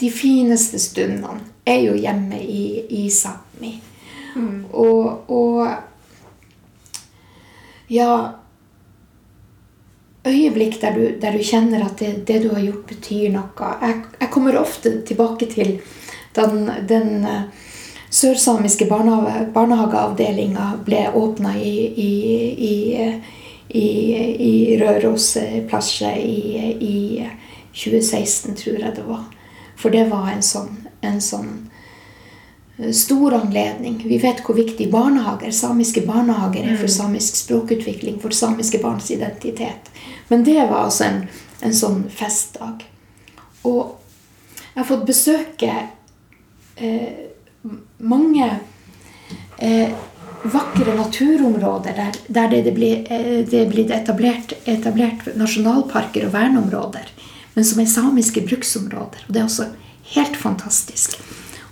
De 0.00 0.08
fineste 0.10 0.78
stundene 0.82 1.40
er 1.64 1.80
jo 1.86 1.94
hjemme 1.96 2.40
i, 2.42 2.64
i 2.90 3.04
Sápmi. 3.14 3.70
Og, 4.74 5.30
og 5.30 5.68
Ja 7.88 8.40
Øyeblikk 10.24 10.80
der 10.80 10.94
du, 10.96 11.02
der 11.20 11.32
du 11.36 11.42
kjenner 11.44 11.84
at 11.84 11.98
det, 12.00 12.24
det 12.28 12.42
du 12.42 12.54
har 12.54 12.62
gjort, 12.64 12.86
betyr 12.88 13.28
noe. 13.34 13.72
Jeg, 13.82 13.98
jeg 14.20 14.30
kommer 14.32 14.56
ofte 14.56 15.02
tilbake 15.04 15.50
til 15.52 15.74
den, 16.32 16.70
den 16.88 17.26
eh, 17.28 17.42
sørsamiske 18.08 18.86
barnehage, 18.88 19.50
barnehageavdelinga 19.52 20.70
ble 20.86 21.02
åpna 21.12 21.52
i, 21.60 21.74
i, 22.06 22.10
i, 22.56 22.74
i, 23.68 23.84
i 24.48 24.78
Røros 24.80 25.36
plasje 25.68 26.14
i, 26.22 26.72
i 26.80 27.28
2016, 27.74 28.56
tror 28.56 28.80
jeg 28.80 28.96
det 28.96 29.04
var. 29.04 29.28
For 29.76 29.92
det 29.92 30.06
var 30.08 30.32
en 30.32 30.42
sånn, 30.46 30.72
en 31.04 31.20
sånn 31.20 31.52
stor 32.92 33.34
anledning. 33.34 34.02
Vi 34.08 34.18
vet 34.18 34.40
hvor 34.44 34.56
viktig 34.58 34.88
barnehager, 34.90 35.50
samiske 35.54 36.02
barnehager 36.06 36.66
er 36.66 36.78
for 36.78 36.90
samisk 36.90 37.36
språkutvikling, 37.38 38.18
for 38.22 38.34
samiske 38.34 38.80
barns 38.82 39.10
identitet. 39.14 39.90
Men 40.28 40.44
det 40.44 40.58
var 40.58 40.88
altså 40.88 41.04
en, 41.06 41.20
en 41.62 41.76
sånn 41.76 42.04
festdag. 42.10 42.82
Og 43.62 44.00
jeg 44.74 44.80
har 44.80 44.88
fått 44.88 45.06
besøke 45.06 45.70
eh, 46.76 47.12
mange 48.02 48.48
eh, 49.62 49.94
vakre 50.50 50.96
naturområder 50.98 51.94
der, 51.96 52.18
der 52.26 52.50
det, 52.50 52.62
det, 52.66 52.74
blir, 52.74 53.06
eh, 53.06 53.44
det 53.46 53.60
er 53.62 53.70
blitt 53.70 53.94
etablert, 53.94 54.56
etablert 54.66 55.30
nasjonalparker 55.38 56.26
og 56.26 56.34
verneområder, 56.34 57.06
men 57.54 57.64
som 57.64 57.80
er 57.80 57.88
samiske 57.92 58.42
bruksområder. 58.50 59.28
Og 59.28 59.32
det 59.32 59.44
er 59.44 59.46
også 59.46 59.70
helt 60.18 60.36
fantastisk 60.36 61.14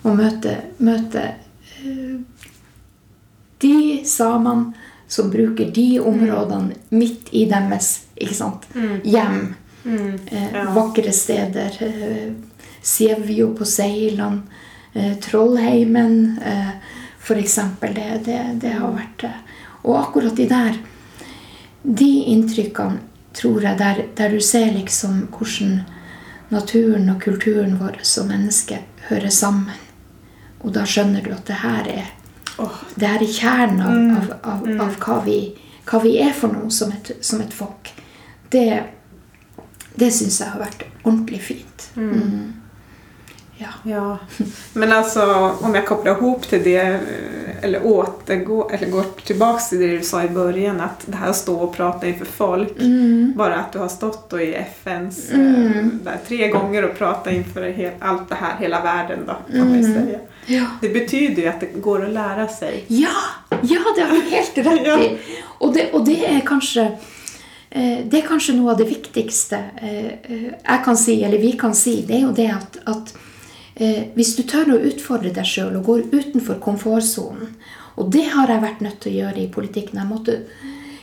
å 0.03 0.15
møte, 0.15 0.57
møte 0.79 1.25
eh, 1.83 2.17
de 3.63 4.03
samene 4.07 4.73
som 5.13 5.29
bruker 5.31 5.71
de 5.75 6.01
områdene 6.01 6.75
midt 6.91 7.29
i 7.37 7.45
deres 7.51 7.91
sant, 8.33 8.65
hjem. 9.05 9.55
Mm, 9.85 10.19
Ja. 10.31 10.65
Vakre 10.73 11.13
steder. 11.13 11.77
Eh, 11.81 12.33
Sievjo 12.83 13.53
på 13.55 13.65
Seiland. 13.65 14.43
Eh, 14.95 15.15
Trollheimen, 15.19 16.39
eh, 16.45 16.71
eksempel. 17.39 17.95
Det, 17.95 18.21
det, 18.25 18.41
det 18.63 18.73
har 18.79 18.93
vært 18.93 19.25
eh, 19.25 19.39
Og 19.83 19.97
akkurat 19.99 20.37
de 20.37 20.47
der 20.47 20.77
De 21.83 22.11
inntrykkene, 22.31 23.01
tror 23.35 23.63
jeg, 23.63 23.79
der, 23.79 24.05
der 24.15 24.29
du 24.31 24.41
ser 24.41 24.71
liksom 24.73 25.27
hvordan 25.35 25.81
naturen 26.51 27.11
og 27.11 27.23
kulturen 27.25 27.79
vår 27.81 27.99
som 28.07 28.29
menneske 28.29 28.79
hører 29.09 29.31
sammen. 29.35 29.75
Og 30.63 30.73
da 30.75 30.87
skjønner 30.87 31.25
du 31.25 31.33
at 31.35 31.47
det 31.49 31.61
her 31.63 31.89
er 31.91 32.11
det 32.97 33.09
her 33.09 33.23
er 33.23 33.33
kjernen 33.33 33.81
av, 33.83 33.95
av, 34.21 34.33
av, 34.53 34.67
av 34.85 34.97
hva, 35.03 35.19
vi, 35.25 35.39
hva 35.89 36.01
vi 36.03 36.17
er 36.23 36.35
for 36.37 36.53
noe 36.53 36.71
som 36.71 36.93
et, 36.95 37.15
som 37.25 37.41
et 37.43 37.55
folk. 37.55 37.91
Det, 38.53 38.67
det 39.99 40.11
syns 40.13 40.41
jeg 40.43 40.53
har 40.53 40.61
vært 40.61 40.85
ordentlig 41.03 41.41
fint. 41.43 41.87
Mm. 41.97 42.62
Ja. 43.63 43.69
Ja, 43.93 44.19
men 44.73 44.93
alltså 44.93 45.53
om 45.61 45.75
jag 45.75 45.87
kopplar 45.87 46.13
ihop 46.17 46.49
till 46.49 46.63
det, 46.65 46.77
eh, 46.81 46.99
eller 47.65 47.87
återgå, 47.87 48.71
eller 48.71 48.87
går 48.91 49.05
tillbaks 49.25 49.69
till 49.69 49.79
det 49.79 49.87
du 49.89 50.03
sa 50.03 50.23
i 50.25 50.29
början, 50.29 50.81
att 50.81 51.01
det 51.07 51.17
här 51.17 51.31
att 51.31 51.37
stå 51.37 51.57
och 51.57 51.77
prata 51.77 52.07
inför 52.07 52.25
folk, 52.25 52.81
Mm. 52.81 53.33
bara 53.37 53.55
att 53.55 53.73
du 53.73 53.79
har 53.79 53.89
stått 53.89 54.31
då 54.31 54.41
i 54.41 54.55
FNs 54.55 55.31
Mm. 55.31 55.55
eh, 55.79 55.85
där 56.05 56.19
tre 56.29 56.49
gånger 56.49 56.85
och 56.85 56.99
prata 56.99 57.31
inför 57.31 57.63
alt 57.63 57.93
allt 58.01 58.29
det 58.29 58.35
här, 58.35 58.57
hela 58.61 58.83
världen 58.83 59.19
då, 59.27 59.33
kan 59.59 59.69
man 59.69 59.79
ju 59.79 59.85
Mm. 59.85 60.07
säga. 60.07 60.19
Ja. 60.47 60.67
Det 60.81 60.89
betyder 60.89 61.43
ju 61.43 61.49
att 61.49 61.61
det 61.61 61.67
går 61.81 62.05
att 62.05 62.13
lära 62.13 62.49
sig. 62.49 62.85
Ja, 62.89 63.09
ja, 63.63 63.81
det 63.97 64.03
har 64.03 64.17
du 64.17 64.21
helt 64.31 64.59
rett 64.59 64.87
Ja. 64.87 64.99
i. 65.01 65.19
Og 65.59 65.75
det, 65.75 65.91
og 65.93 66.07
det 66.07 66.17
er 66.29 66.41
kanskje 66.41 66.83
eh, 67.71 67.99
det 68.11 68.19
er 68.19 68.27
kanskje 68.29 68.55
noe 68.57 68.73
av 68.73 68.79
det 68.79 68.89
viktigste 68.89 69.59
jeg 69.83 70.81
kan 70.85 70.97
si, 70.97 71.23
eller 71.25 71.39
vi 71.39 71.53
kan 71.53 71.75
si, 71.75 72.03
det 72.09 72.17
er 72.17 72.21
jo 72.27 72.33
det 72.37 72.49
at, 72.51 72.77
at 72.87 73.13
eh, 73.83 74.05
hvis 74.17 74.35
du 74.39 74.45
tør 74.49 74.75
å 74.75 74.83
utfordre 74.91 75.33
deg 75.35 75.49
sjøl 75.49 75.77
og 75.81 75.89
går 75.91 76.07
utenfor 76.13 76.61
komfortsonen 76.63 77.57
Og 78.01 78.09
det 78.15 78.29
har 78.33 78.49
jeg 78.49 78.63
vært 78.63 78.81
nødt 78.81 79.01
til 79.05 79.13
å 79.13 79.19
gjøre 79.21 79.43
i 79.43 79.51
politikken. 79.53 79.99
Jeg 80.01 80.09
måtte 80.09 80.39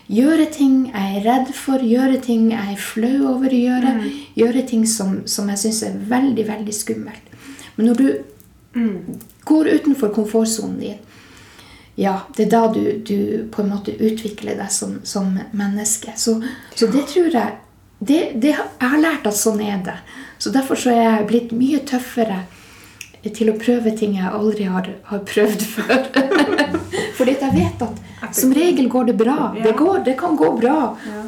gjøre 0.10 0.48
ting 0.50 0.88
jeg 0.90 1.20
er 1.20 1.26
redd 1.28 1.52
for, 1.54 1.84
gjøre 1.86 2.18
ting 2.26 2.48
jeg 2.50 2.74
er 2.74 2.82
flau 2.82 3.36
over 3.36 3.54
å 3.54 3.60
gjøre. 3.60 3.92
Gjøre 4.40 4.64
ting 4.72 4.88
som, 4.90 5.20
som 5.30 5.52
jeg 5.54 5.62
syns 5.62 5.84
er 5.86 6.00
veldig, 6.10 6.48
veldig 6.48 6.74
skummelt. 6.74 7.38
Men 7.76 7.92
når 7.92 8.02
du 8.02 8.08
går 9.46 9.70
utenfor 9.76 10.10
komfortsonen 10.16 10.80
din, 10.82 10.98
ja, 12.00 12.22
det 12.36 12.46
er 12.48 12.52
da 12.54 12.68
du, 12.72 12.84
du 13.04 13.48
på 13.52 13.62
en 13.62 13.74
måte 13.74 13.92
utvikler 13.92 14.56
deg 14.56 14.72
som, 14.72 15.00
som 15.04 15.34
menneske. 15.52 16.14
Så, 16.16 16.38
så 16.76 16.88
det 16.88 17.10
tror 17.12 17.34
jeg 17.34 17.58
det, 18.00 18.20
det, 18.40 18.54
Jeg 18.56 18.92
har 18.94 19.02
lært 19.02 19.28
at 19.28 19.36
sånn 19.36 19.60
er 19.60 19.82
det. 19.84 19.98
Så 20.40 20.54
derfor 20.56 20.80
så 20.80 20.94
er 20.94 21.02
jeg 21.04 21.28
blitt 21.28 21.52
mye 21.52 21.82
tøffere 21.84 22.46
til 23.24 23.52
å 23.52 23.58
prøve 23.60 23.92
ting 23.98 24.16
jeg 24.18 24.30
aldri 24.32 24.68
har, 24.72 24.88
har 25.10 25.24
prøvd 25.28 25.66
før. 25.76 26.06
Fordi 27.18 27.36
jeg 27.36 27.56
vet 27.56 27.84
at 27.84 28.36
som 28.36 28.54
regel 28.56 28.88
går 28.92 29.10
det 29.12 29.18
bra. 29.20 29.52
Det, 29.56 29.74
går, 29.78 30.04
det 30.06 30.16
kan 30.20 30.38
gå 30.40 30.54
bra. 30.60 30.78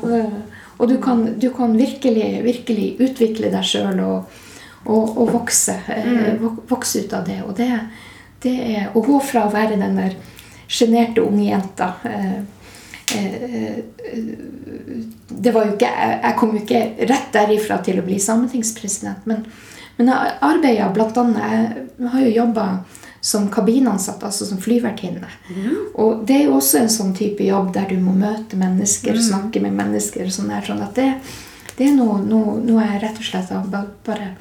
Og, 0.01 0.31
og 0.77 0.89
du 0.89 0.97
kan, 1.01 1.25
du 1.39 1.49
kan 1.55 1.75
virkelig, 1.77 2.29
virkelig 2.45 2.87
utvikle 3.03 3.51
deg 3.53 3.67
sjøl 3.67 3.99
og, 4.05 4.39
og, 4.85 5.17
og 5.17 5.33
vokse, 5.35 5.75
eh, 5.93 6.41
vokse 6.69 7.05
ut 7.05 7.15
av 7.17 7.27
det. 7.27 7.41
Og 7.45 7.55
det, 7.57 7.69
det 8.43 8.55
er 8.75 8.95
å 8.95 9.03
gå 9.05 9.19
fra 9.25 9.45
å 9.47 9.53
være 9.53 9.79
den 9.81 9.99
der 9.99 10.15
sjenerte 10.71 11.23
unge 11.25 11.49
jenta 11.49 11.93
eh, 12.07 12.37
eh, 13.17 13.81
det 15.41 15.51
var 15.55 15.65
jo 15.67 15.75
ikke, 15.75 15.89
jeg 16.21 16.37
kom 16.39 16.55
jo 16.55 16.61
ikke 16.61 16.81
rett 17.09 17.29
derifra 17.33 17.79
til 17.83 17.99
å 17.99 18.05
bli 18.05 18.17
sametingspresident, 18.21 19.25
men, 19.29 19.43
men 19.97 20.07
jeg 20.07 20.33
arbeidet 20.41 20.93
blant 20.93 21.17
annet 21.17 21.77
Jeg 21.99 22.09
har 22.13 22.21
jo 22.25 22.31
jobba 22.35 22.65
som 23.21 23.49
kabinansatt, 23.53 24.23
altså 24.23 24.45
som 24.45 24.57
flyvertinne. 24.57 25.27
Og 26.01 26.23
det 26.25 26.35
er 26.39 26.45
jo 26.47 26.55
også 26.57 26.79
en 26.81 26.89
sånn 26.89 27.11
type 27.13 27.43
jobb 27.45 27.73
der 27.75 27.85
du 27.91 27.99
må 28.01 28.15
møte 28.17 28.57
mennesker, 28.57 29.13
snakke 29.21 29.61
med 29.61 29.75
mennesker. 29.77 30.25
og 30.25 30.31
sånn 30.33 30.49
der, 30.49 30.61
sånn 30.65 30.81
at 30.81 30.95
det, 30.97 31.11
det 31.77 31.85
er 31.91 31.93
noe, 31.99 32.17
noe, 32.25 32.55
noe 32.65 32.81
jeg 32.87 33.01
rett 33.03 33.19
og 33.21 33.27
slett 33.27 33.53
bare 34.07 34.31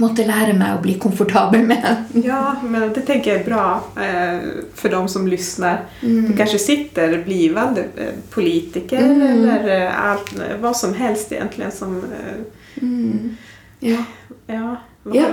måtte 0.00 0.24
lære 0.26 0.54
meg 0.58 0.78
å 0.78 0.80
bli 0.82 0.94
komfortabel 0.98 1.62
med. 1.68 1.84
Ja, 2.24 2.56
men 2.62 2.88
det 2.96 3.04
tenker 3.06 3.30
jeg 3.34 3.42
er 3.42 3.46
bra 3.46 3.66
eh, 4.00 4.64
for 4.74 4.88
dem 4.90 5.06
som 5.12 5.28
lytter. 5.28 5.84
Mm. 6.00 6.24
Du 6.30 6.32
kanskje 6.38 6.58
sitter 6.58 7.18
blivende 7.26 7.84
eh, 7.96 8.16
politiker 8.34 9.04
Mm. 9.04 9.22
eller 9.28 9.68
eh, 9.76 10.00
allt, 10.10 10.32
vad 10.60 10.76
som 10.76 10.94
helst 10.94 11.32
egentlig 11.32 11.72
som... 11.72 11.98
Eh, 11.98 12.44
Mm. 12.82 13.36
Ja. 13.84 14.00
ja, 14.48 14.76
Ja. 15.12 15.28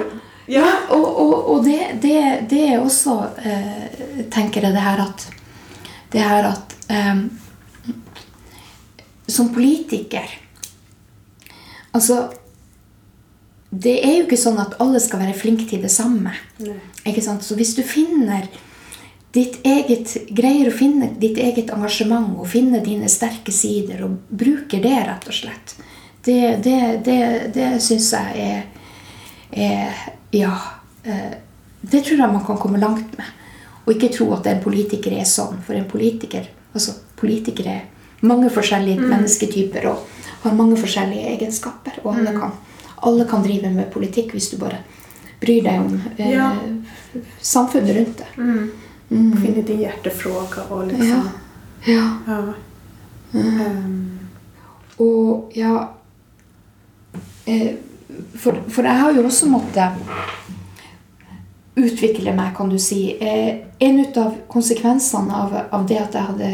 Ja, 0.52 0.68
og, 0.90 1.06
og, 1.06 1.34
og 1.54 1.64
det, 1.64 1.80
det, 2.04 2.18
det 2.52 2.62
er 2.74 2.82
også 2.82 3.14
eh, 3.40 4.26
tenker 4.34 4.66
jeg 4.66 4.76
det 4.76 4.84
her 4.84 5.00
at 5.06 5.28
det 6.12 6.24
her 6.26 6.48
at 6.50 6.74
eh, 6.92 7.22
Som 9.32 9.54
politiker 9.54 10.28
Altså 11.94 12.18
Det 13.70 13.94
er 14.04 14.18
jo 14.18 14.26
ikke 14.26 14.40
sånn 14.42 14.60
at 14.60 14.76
alle 14.84 15.00
skal 15.00 15.22
være 15.22 15.38
flinke 15.38 15.64
til 15.70 15.80
det 15.80 15.92
samme. 15.94 16.34
Ikke 17.08 17.24
sant? 17.24 17.46
Så 17.46 17.56
hvis 17.56 17.72
du 17.78 17.86
finner 17.88 18.50
ditt 19.32 19.62
eget, 19.64 20.12
greier 20.36 20.68
å 20.68 20.76
finne 20.76 21.14
ditt 21.22 21.40
eget 21.40 21.72
engasjement 21.72 22.36
og 22.36 22.50
finne 22.52 22.82
dine 22.84 23.08
sterke 23.08 23.54
sider 23.56 24.04
og 24.04 24.18
bruker 24.28 24.84
det, 24.84 24.98
rett 25.08 25.30
og 25.32 25.38
slett, 25.38 25.78
det, 26.26 26.64
det, 26.64 27.02
det, 27.06 27.20
det 27.56 27.82
syns 27.82 28.12
jeg 28.14 28.48
er, 28.48 28.64
er 29.52 29.94
Ja. 30.32 30.54
eh, 31.04 31.34
Det 31.82 32.04
tror 32.06 32.18
jeg 32.18 32.32
man 32.34 32.46
kan 32.46 32.58
komme 32.58 32.78
langt 32.80 33.18
med. 33.18 33.26
Og 33.86 33.94
ikke 33.96 34.12
tro 34.14 34.34
at 34.34 34.46
en 34.48 34.60
politiker 34.64 35.12
er 35.18 35.26
sånn. 35.26 35.58
For 35.66 35.74
en 35.74 35.88
politiker 35.90 36.46
altså 36.74 36.92
politikere 37.18 37.72
er 37.74 37.88
mange 38.22 38.50
forskjellige 38.54 39.02
mennesketyper 39.02 39.88
og 39.90 40.06
har 40.44 40.54
mange 40.56 40.78
forskjellige 40.78 41.28
egenskaper. 41.36 41.98
Og 42.04 42.16
alle, 42.16 42.32
kan, 42.38 42.52
alle 43.04 43.26
kan 43.26 43.44
drive 43.44 43.70
med 43.74 43.90
politikk 43.92 44.32
hvis 44.38 44.50
du 44.54 44.58
bare 44.62 44.78
bryr 45.42 45.64
deg 45.66 45.80
om 45.82 46.02
eh, 46.18 46.30
Ja. 46.32 46.52
samfunnet 47.42 47.96
rundt 47.98 48.18
deg. 48.22 48.38
Mm. 48.38 48.72
Finna 49.42 49.62
din 49.68 49.80
hjärtefråga 49.82 50.68
og 50.70 50.86
liksom... 50.88 51.30
Ja. 51.88 51.96
ja. 52.28 52.44
Ja. 53.34 53.42
Um. 53.42 54.20
Og 55.00 55.52
ja 55.56 55.88
for, 57.46 58.58
for 58.70 58.86
jeg 58.86 59.02
har 59.02 59.16
jo 59.16 59.26
også 59.26 59.50
måttet 59.50 60.02
utvikle 61.76 62.34
meg, 62.36 62.54
kan 62.58 62.70
du 62.70 62.78
si. 62.80 63.16
Eh, 63.22 63.64
en 63.80 64.00
ut 64.00 64.18
av 64.18 64.36
konsekvensene 64.52 65.36
av, 65.36 65.56
av 65.72 65.88
det 65.88 66.00
at 66.02 66.18
jeg 66.18 66.30
hadde 66.30 66.52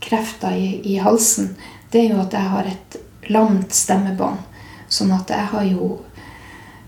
krefter 0.00 0.56
i, 0.56 0.80
i 0.94 0.98
halsen, 1.02 1.54
det 1.90 2.04
er 2.04 2.14
jo 2.14 2.22
at 2.22 2.36
jeg 2.36 2.52
har 2.54 2.70
et 2.70 3.00
lamt 3.30 3.74
stemmebånd. 3.74 4.46
Sånn 4.90 5.12
at 5.14 5.30
jeg 5.30 5.50
har 5.52 5.66
jo 5.68 5.90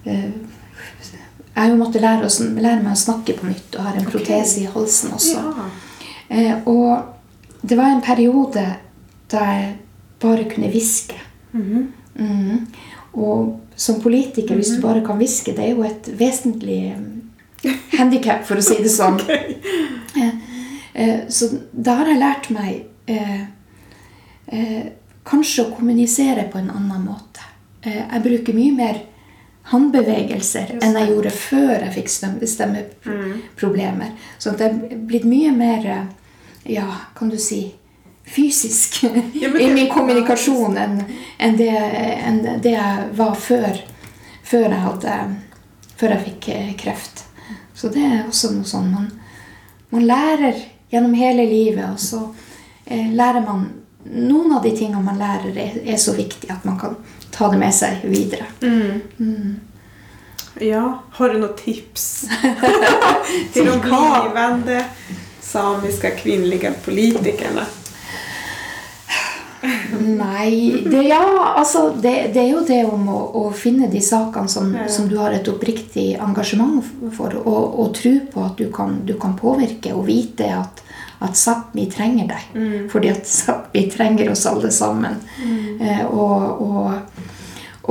eh, 0.05 0.33
Jeg 1.53 1.61
har 1.61 1.69
jo 1.69 1.77
måttet 1.83 2.01
lære, 2.01 2.27
å, 2.27 2.45
lære 2.65 2.81
meg 2.81 2.95
å 2.95 2.99
snakke 2.99 3.35
på 3.37 3.45
nytt 3.45 3.75
og 3.77 3.85
har 3.85 3.99
en 3.99 4.07
okay. 4.07 4.13
protese 4.15 4.63
i 4.63 4.71
halsen 4.73 5.13
også. 5.13 5.43
ja. 5.43 5.67
Eh, 6.33 6.55
og 6.65 7.61
det 7.61 7.77
var 7.77 7.93
en 7.93 8.01
periode 8.01 8.65
da 9.31 9.43
jeg 9.51 9.67
bare 10.23 10.47
kunne 10.49 10.71
hviske. 10.73 11.19
Mhm. 11.53 11.93
Mhm. 12.15 12.67
Og 13.15 13.61
som 13.77 14.01
politiker, 14.01 14.55
hvis 14.57 14.69
du 14.71 14.77
Mhm. 14.79 14.83
bare 14.83 15.01
kan 15.07 15.19
hviske, 15.19 15.53
det 15.57 15.65
er 15.65 15.75
jo 15.75 15.83
et 15.85 16.09
vesentlig 16.19 16.95
handikap, 17.99 18.45
for 18.45 18.57
å 18.57 18.63
si 18.63 18.77
det 18.83 18.91
sånn. 18.91 19.21
Eh, 20.15 20.29
eh, 20.95 21.21
så 21.29 21.47
da 21.73 21.95
har 21.97 22.07
jeg 22.07 22.19
lært 22.21 22.51
meg 22.51 22.83
eh, 23.09 23.45
eh, 24.53 24.83
kanskje 25.25 25.65
å 25.65 25.71
kommunisere 25.77 26.45
på 26.53 26.59
en 26.59 26.69
annen 26.71 27.07
måte. 27.07 27.41
Eh, 27.83 28.03
jeg 28.13 28.23
bruker 28.23 28.53
mye 28.55 28.75
mer 28.77 28.99
håndbevegelser 29.73 30.75
enn 30.83 30.99
jeg 30.99 31.09
gjorde 31.09 31.31
før 31.33 31.81
jeg 31.87 31.95
fikk 31.95 32.09
stemmeproblemer. 32.53 34.13
Så 34.39 34.53
at 34.53 34.61
jeg 34.61 34.71
er 34.91 34.97
blitt 35.09 35.25
mye 35.25 35.53
mer 35.57 35.87
eh, 35.87 36.05
ja, 36.75 36.87
kan 37.17 37.31
du 37.33 37.39
si 37.41 37.73
fysisk 38.25 39.05
Ja, 39.33 39.49
i 39.61 39.71
min 39.75 39.89
kommunikasjon 39.91 40.77
enn 40.79 41.01
en 41.39 41.57
det, 41.57 41.71
en 42.27 42.43
det 42.63 42.75
jeg 42.77 43.09
var 43.19 43.35
før, 43.35 43.81
før 44.43 44.69
jeg 44.69 44.85
hadde 44.87 45.17
før 45.97 46.17
jeg 46.17 46.25
fikk 46.25 46.49
eh, 46.49 46.71
kreft. 46.79 47.25
Så 47.75 47.89
det 47.93 48.03
er 48.03 48.25
også 48.27 48.53
noe 48.55 48.67
sånn 48.67 48.89
man, 48.91 49.11
man 49.95 50.07
lærer 50.07 50.57
gjennom 50.91 51.15
hele 51.15 51.45
livet, 51.47 51.85
og 51.93 52.01
så 52.01 52.25
eh, 52.85 53.13
lærer 53.13 53.45
man 53.47 53.71
Noen 54.03 54.51
av 54.57 54.65
de 54.65 54.73
tingene 54.75 54.99
man 54.99 55.15
lærer, 55.15 55.55
er, 55.63 55.77
er 55.93 55.99
så 56.03 56.11
viktig 56.17 56.49
at 56.51 56.65
man 56.67 56.75
kan 56.75 56.97
ta 57.31 57.47
det 57.53 57.61
med 57.61 57.71
seg 57.71 58.01
videre. 58.03 58.49
Mm. 58.59 59.61
Ja, 60.59 60.81
har 61.15 61.31
du 61.31 61.39
noen 61.39 61.55
tips 61.55 62.09
til 62.27 63.53
Till 63.53 63.71
de 63.71 63.77
vad? 63.79 64.25
blivande 64.27 64.81
samiska 65.41 66.11
kvinnliga 66.19 66.75
politikerna? 66.85 67.69
Nei 70.03 70.83
det, 70.91 71.03
Ja, 71.07 71.55
altså 71.57 71.93
det, 71.95 72.33
det 72.35 72.43
er 72.43 72.49
jo 72.51 72.63
det 72.67 72.81
om 72.89 73.07
å, 73.13 73.19
å 73.43 73.43
finne 73.55 73.87
de 73.93 74.01
sakene 74.03 74.51
som, 74.51 74.73
Ja. 74.75 74.89
som 74.91 75.07
du 75.11 75.17
har 75.21 75.35
et 75.37 75.49
oppriktig 75.49 76.17
engasjement 76.19 76.83
for, 77.15 77.37
og, 77.43 77.79
og 77.81 77.93
tro 77.99 78.17
på 78.33 78.47
at 78.47 78.59
du 78.59 78.67
kan, 78.75 79.01
du 79.07 79.15
kan 79.21 79.37
påvirke, 79.39 79.95
og 79.95 80.07
vite 80.09 80.49
at, 80.57 80.83
at 81.23 81.39
Sápmi 81.39 81.87
trenger 81.93 82.33
deg. 82.33 82.51
Mm. 82.57 82.91
Fordi 82.91 83.13
at 83.13 83.29
Sápmi 83.31 83.87
trenger 83.93 84.33
oss 84.35 84.45
alle 84.51 84.73
sammen. 84.75 85.21
Eh, 85.79 86.03
og 86.07 86.63
og, 86.67 87.23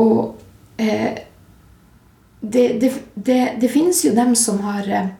og 0.01 0.81
eh, 0.81 1.23
det, 2.41 2.67
det, 2.81 2.93
det, 3.15 3.41
det 3.61 3.69
finnes 3.71 4.03
jo 4.03 4.15
dem 4.17 4.35
som 4.35 4.59
har 4.65 4.87
eh, 4.89 5.11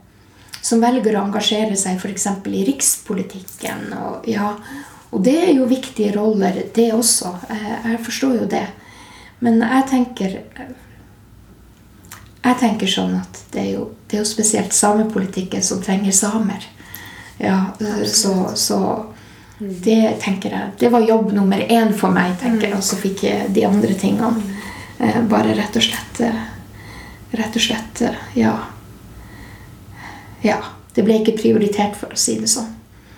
som 0.62 0.82
velger 0.82 1.16
å 1.18 1.24
engasjere 1.26 1.76
seg 1.80 1.98
f.eks. 1.98 2.28
i 2.46 2.64
rikspolitikken. 2.68 3.88
Og, 3.98 4.28
ja, 4.30 4.54
og 5.12 5.24
det 5.24 5.36
er 5.44 5.54
jo 5.54 5.66
viktige 5.68 6.14
roller, 6.16 6.62
det 6.76 6.92
også. 6.96 7.34
Eh, 7.50 7.92
Jeg 7.92 8.00
forstår 8.06 8.36
jo 8.42 8.46
det. 8.48 8.68
Men 9.40 9.60
jeg 9.62 9.88
tenker 9.90 10.38
Jeg 12.44 12.58
tenker 12.60 12.88
sånn 12.90 13.16
at 13.20 13.40
det 13.54 13.60
er 13.62 13.72
jo, 13.76 13.92
det 14.08 14.18
er 14.18 14.22
jo 14.24 14.30
spesielt 14.30 14.74
samepolitikken 14.74 15.62
som 15.62 15.82
trenger 15.82 16.12
samer. 16.12 16.64
Ja, 17.38 17.74
så, 18.06 18.52
så 18.56 18.78
det 19.60 20.20
tenker 20.24 20.50
jeg 20.50 20.72
Det 20.80 20.90
var 20.90 21.02
jobb 21.06 21.32
nummer 21.34 21.58
én 21.62 21.94
for 21.94 22.10
meg, 22.14 22.34
tenker 22.42 22.68
jeg. 22.70 22.78
Og 22.78 22.84
så 22.84 22.98
fikk 22.98 23.24
jeg 23.28 23.52
de 23.54 23.66
andre 23.68 23.94
tingene 23.94 24.42
eh, 25.00 25.22
bare 25.30 25.54
rett 25.58 25.76
og 25.78 25.86
slett 25.86 26.22
eh, 26.26 26.42
Rett 27.32 27.56
og 27.56 27.62
slett 27.64 28.02
eh, 28.02 28.18
Ja. 28.36 28.56
Ja. 30.44 30.58
Det 30.94 31.06
ble 31.08 31.22
ikke 31.22 31.38
prioritert, 31.38 31.94
for 31.96 32.12
å 32.12 32.18
si 32.20 32.34
det 32.42 32.50
sånn. 32.52 32.68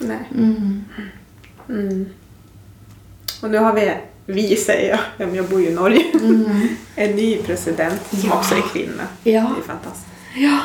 Nei. 0.06 0.20
Mm. 0.30 0.84
Mm. 1.70 2.06
Och 3.42 3.50
nu 3.52 3.58
har 3.58 3.74
vi, 3.74 3.94
vi 4.26 4.56
säger 4.56 4.90
jag, 4.90 5.28
men 5.28 5.36
jag 5.36 5.46
bor 5.46 5.62
ju 5.62 5.68
i 5.68 5.74
Norge, 5.74 6.04
en 6.96 7.16
ny 7.16 7.38
president 7.38 8.02
som 8.10 8.20
Ja. 8.30 8.38
också 8.38 8.56
är 8.56 8.62
kvinna. 8.74 9.04
Ja. 9.24 9.32
Det 9.32 9.38
är 9.62 9.68
fantastiskt. 9.68 10.08
Ja. 10.36 10.60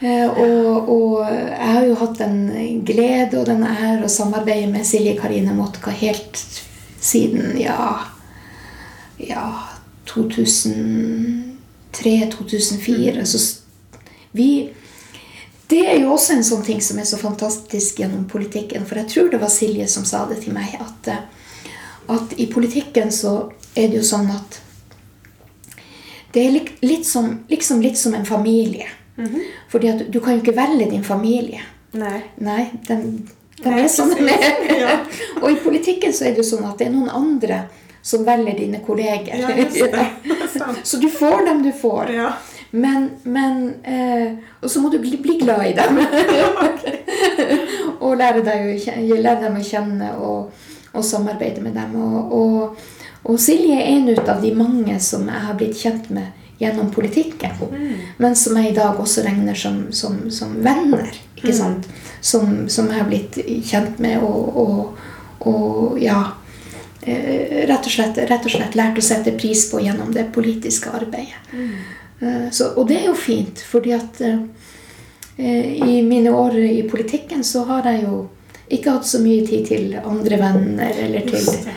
Eh, 0.00 0.30
og, 0.30 0.88
og 0.88 1.26
jeg 1.30 1.72
har 1.72 1.84
jo 1.86 1.94
hatt 1.94 2.18
den 2.18 2.50
glede 2.84 3.38
og 3.40 3.46
den 3.48 3.62
ære 3.64 4.04
å 4.04 4.08
samarbeide 4.12 4.68
med 4.68 4.84
Silje 4.86 5.14
Karine 5.16 5.54
Motka 5.56 5.90
helt 5.90 6.36
siden 7.00 7.56
ja, 7.60 7.98
ja 9.16 9.52
2003-2004. 11.92 13.24
Så 13.24 13.58
vi 14.32 14.70
Det 15.66 15.80
er 15.82 15.96
jo 15.98 16.12
også 16.14 16.36
en 16.36 16.46
sånn 16.46 16.62
ting 16.66 16.82
som 16.84 16.98
er 17.02 17.08
så 17.08 17.18
fantastisk 17.18 17.98
gjennom 18.00 18.26
politikken. 18.30 18.84
For 18.86 19.00
jeg 19.00 19.10
tror 19.10 19.32
det 19.32 19.40
var 19.42 19.50
Silje 19.50 19.88
som 19.90 20.04
sa 20.06 20.22
det 20.30 20.42
til 20.44 20.54
meg, 20.54 20.76
at, 20.78 21.08
eh, 21.10 21.72
at 22.14 22.36
i 22.38 22.46
politikken 22.52 23.10
så 23.14 23.50
er 23.74 23.90
det 23.90 23.98
jo 23.98 24.06
sånn 24.06 24.30
at 24.30 24.60
det 26.36 26.44
er 26.44 26.54
litt 26.84 27.06
som, 27.08 27.32
liksom 27.48 27.80
litt 27.80 27.98
som 27.98 28.14
en 28.14 28.26
familie. 28.28 28.86
Fordi 29.68 29.88
at 29.88 30.12
du 30.12 30.20
kan 30.20 30.36
jo 30.36 30.42
ikke 30.42 30.56
velge 30.56 30.90
din 30.90 31.04
familie. 31.04 31.62
Nei. 31.96 32.20
Nei, 32.36 32.66
den, 32.88 33.28
den 33.62 33.72
Nei, 33.72 33.82
er 33.84 33.88
sånn 33.88 34.12
den 34.12 34.28
er. 34.28 34.44
Ja. 34.76 34.94
Og 35.42 35.48
i 35.50 35.58
politikken 35.62 36.12
så 36.12 36.26
er 36.26 36.36
det 36.36 36.44
jo 36.44 36.50
sånn 36.50 36.66
at 36.68 36.78
det 36.80 36.90
er 36.90 36.94
noen 36.94 37.08
andre 37.08 37.62
som 38.06 38.26
velger 38.26 38.58
dine 38.58 38.82
kolleger. 38.86 39.40
Ja. 39.40 40.68
Så 40.84 41.00
du 41.02 41.08
får 41.10 41.46
dem 41.48 41.64
du 41.64 41.72
får. 41.74 42.12
Ja. 42.14 42.28
Men, 42.70 43.10
men 43.22 43.74
eh, 43.86 44.32
Og 44.60 44.70
så 44.70 44.80
må 44.82 44.90
du 44.90 44.98
bli, 44.98 45.16
bli 45.22 45.38
glad 45.40 45.66
i 45.68 45.74
dem. 45.76 46.00
og 48.04 48.16
lære, 48.18 48.42
deg 48.46 48.86
lære 49.20 49.42
dem 49.44 49.58
å 49.58 49.64
kjenne 49.64 50.12
og, 50.22 50.64
og 50.92 51.04
samarbeide 51.04 51.64
med 51.64 51.76
dem. 51.78 51.96
Og, 52.00 52.32
og, 52.36 52.88
og 53.26 53.38
Silje 53.42 53.78
er 53.80 53.92
en 53.94 54.10
ut 54.10 54.28
av 54.28 54.42
de 54.42 54.52
mange 54.56 54.98
som 55.02 55.26
jeg 55.28 55.46
har 55.48 55.58
blitt 55.58 55.78
kjent 55.80 56.10
med 56.14 56.32
gjennom 56.58 56.90
politikken. 56.90 57.52
Men 58.18 58.36
som 58.38 58.56
jeg 58.56 58.72
i 58.72 58.76
dag 58.76 59.00
også 59.00 59.24
regner 59.26 59.58
som, 59.58 59.86
som, 59.92 60.26
som 60.32 60.56
venner. 60.64 61.10
ikke 61.36 61.54
sant? 61.56 61.88
Som, 62.20 62.66
som 62.72 62.88
jeg 62.90 63.02
har 63.02 63.10
blitt 63.10 63.38
kjent 63.68 64.00
med 64.02 64.24
og, 64.24 64.56
og, 64.56 65.04
og 65.46 66.00
ja 66.00 66.20
eh, 67.02 67.66
rett, 67.68 67.84
og 67.84 67.92
slett, 67.92 68.18
rett 68.30 68.48
og 68.48 68.54
slett 68.56 68.78
lært 68.78 68.98
å 68.98 69.04
sette 69.04 69.36
pris 69.36 69.66
på 69.70 69.82
gjennom 69.84 70.14
det 70.16 70.30
politiske 70.34 70.90
arbeidet. 70.96 71.44
Eh, 71.52 71.92
Så, 72.16 72.70
og 72.80 72.86
det 72.88 72.96
er 73.02 73.10
jo 73.10 73.16
fint, 73.18 73.60
fordi 73.60 73.90
at 73.92 74.20
eh, 74.24 74.38
i 75.36 75.98
mine 76.00 76.30
år 76.32 76.54
i 76.56 76.80
politikken 76.88 77.44
så 77.44 77.66
har 77.68 77.84
jeg 77.90 78.06
jo 78.06 78.22
ikke 78.72 78.94
hatt 78.94 79.06
så 79.06 79.20
mye 79.20 79.44
tid 79.44 79.66
til 79.68 79.98
andre 80.00 80.38
venner 80.40 81.02
eller 81.04 81.28
til 81.28 81.44
slekter 81.44 81.76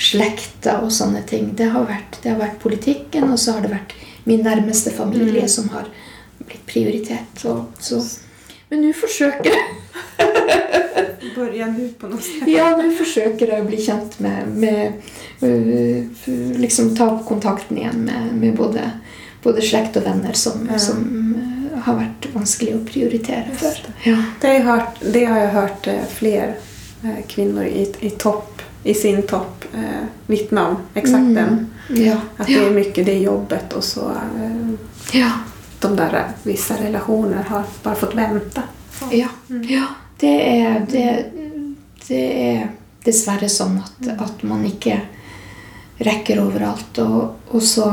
slekta 0.00 0.78
og 0.84 0.92
sånne 0.92 1.22
ting. 1.28 1.52
Det 1.56 1.68
har, 1.74 1.84
vært, 1.88 2.20
det 2.22 2.32
har 2.32 2.40
vært 2.40 2.60
politikken, 2.62 3.28
og 3.28 3.38
så 3.40 3.56
har 3.56 3.66
det 3.66 3.74
vært 3.74 3.94
min 4.28 4.42
nærmeste 4.44 4.92
familie 4.94 5.46
som 5.48 5.68
har 5.74 5.90
blitt 6.40 6.64
prioritert. 6.68 7.28
Så, 7.36 7.56
så. 7.80 8.00
Men 8.70 8.86
nå 8.86 8.94
forsøker 8.96 9.50
jeg 9.50 9.68
Börja 11.34 11.66
nu 11.70 11.88
på 11.98 12.08
noe 12.10 12.20
sted? 12.22 12.48
ja, 12.50 12.70
nå 12.76 12.88
forsøker 12.96 13.52
jeg 13.52 13.62
å 13.62 13.66
bli 13.68 13.78
kjent 13.82 14.16
med, 14.24 14.48
med 14.60 15.02
uh, 15.42 16.58
Liksom 16.60 16.92
ta 16.98 17.08
opp 17.12 17.24
kontakten 17.28 17.78
igjen 17.80 18.04
med, 18.06 18.32
med 18.40 18.56
både, 18.58 18.86
både 19.42 19.62
slekt 19.64 19.96
og 19.96 20.04
venner 20.04 20.32
som, 20.36 20.66
Ja. 20.70 20.78
som 20.78 20.98
øh, 21.04 21.78
har 21.82 21.96
vært 21.96 22.26
vanskelig 22.34 22.74
å 22.76 22.84
prioritere 22.84 23.54
før. 23.56 23.78
Ja. 24.04 24.16
Det 24.40 24.48
har 24.58 24.60
hørt, 24.76 25.00
det 25.14 25.24
har 25.26 25.38
jeg 25.38 25.52
hørt 25.54 25.86
eh, 25.88 26.02
fler 26.12 26.54
eh, 27.04 27.20
kvinnor 27.28 27.64
i, 27.64 27.86
i 28.00 28.10
topp, 28.10 28.62
i 28.84 28.94
sin 28.94 29.22
topp 29.22 29.64
eh, 29.74 30.04
vitne 30.26 30.60
om. 30.72 30.76
Exakt 30.94 31.30
Mm. 31.36 31.66
Ja. 31.96 32.20
At 32.38 32.46
det 32.46 32.54
er 32.62 32.70
mye 32.70 33.04
det 33.04 33.16
jobbet 33.22 33.72
og 33.74 33.82
så 33.84 34.10
eh, 34.14 35.18
Ja. 35.18 35.30
de 35.80 35.88
der 35.96 36.18
visse 36.44 36.76
relasjoner 36.78 37.42
har 37.48 37.64
bare 37.82 37.96
fått 37.96 38.14
vente. 38.14 38.62
Ja. 39.10 39.28
ja. 39.68 39.86
Det, 40.20 40.34
er, 40.60 40.84
det, 40.90 41.32
det 42.08 42.20
er 42.44 42.68
dessverre 43.04 43.48
sånn 43.48 43.78
at, 43.80 44.08
at 44.20 44.42
man 44.44 44.64
ikke 44.68 45.00
rekker 46.04 46.40
overalt. 46.42 46.98
Og, 47.02 47.54
og 47.54 47.62
så, 47.64 47.86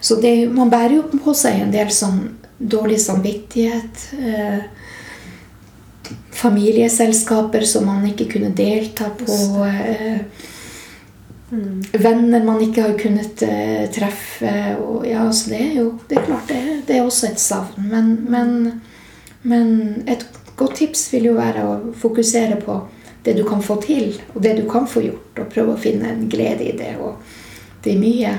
så 0.00 0.16
det, 0.20 0.34
man 0.52 0.70
bærer 0.72 0.96
jo 0.98 1.20
på 1.24 1.34
seg 1.36 1.60
en 1.60 1.74
del 1.74 1.90
sånn 1.92 2.22
dårlig 2.58 3.00
samvittighet. 3.00 4.06
Eh, 4.20 4.62
familieselskaper 6.40 7.66
som 7.68 7.86
man 7.88 8.06
ikke 8.08 8.28
kunne 8.32 8.52
delta 8.56 9.10
på. 9.18 9.66
Eh, 9.66 10.20
venner 11.92 12.44
man 12.44 12.60
ikke 12.62 12.84
har 12.86 12.96
kunnet 12.98 13.42
eh, 13.42 13.88
treffe. 13.92 14.54
Og, 14.80 15.04
ja, 15.08 15.26
så 15.32 15.52
det 15.52 15.60
er 15.66 15.74
jo 15.80 15.88
det 16.08 16.20
er 16.20 16.28
klart 16.28 16.52
det, 16.52 16.62
det 16.88 16.98
er 16.98 17.08
også 17.08 17.30
et 17.30 17.42
savn. 17.42 17.90
Men, 17.90 18.14
men, 18.30 18.80
men 19.42 19.68
et 20.08 20.24
godt 20.56 20.78
tips 20.80 21.08
vil 21.14 21.30
jo 21.32 21.36
være 21.40 21.66
å 21.66 21.76
fokusere 21.98 22.60
på 22.64 22.80
det 23.24 23.34
du 23.36 23.42
kan 23.44 23.60
få 23.60 23.76
til, 23.84 24.14
og 24.32 24.40
det 24.44 24.54
du 24.56 24.62
kan 24.68 24.86
få 24.88 25.02
gjort, 25.04 25.42
og 25.42 25.50
prøve 25.52 25.74
å 25.74 25.80
finne 25.80 26.08
en 26.08 26.28
glede 26.32 26.70
i 26.70 26.76
det. 26.76 26.94
Og 27.00 27.20
det 27.84 27.92
er 27.92 28.00
mye, 28.00 28.32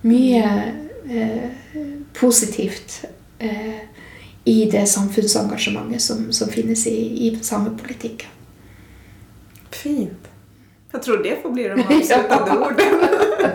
mye 0.00 0.72
eh, 1.10 1.50
positivt 2.20 3.04
eh, 3.38 3.80
i 4.44 4.70
det 4.70 4.86
samfunnsengasjementet 4.86 6.02
som, 6.02 6.32
som 6.32 6.48
finnes 6.48 6.86
i, 6.86 7.26
i 7.26 7.38
samepolitikken. 7.42 8.28
Fint. 9.70 10.28
Jeg 10.92 11.02
tror 11.02 11.22
det 11.22 11.36
får 11.42 11.50
bli 11.50 11.62
de 11.62 11.84
avsluttende 11.84 12.56
ordene. 12.66 13.50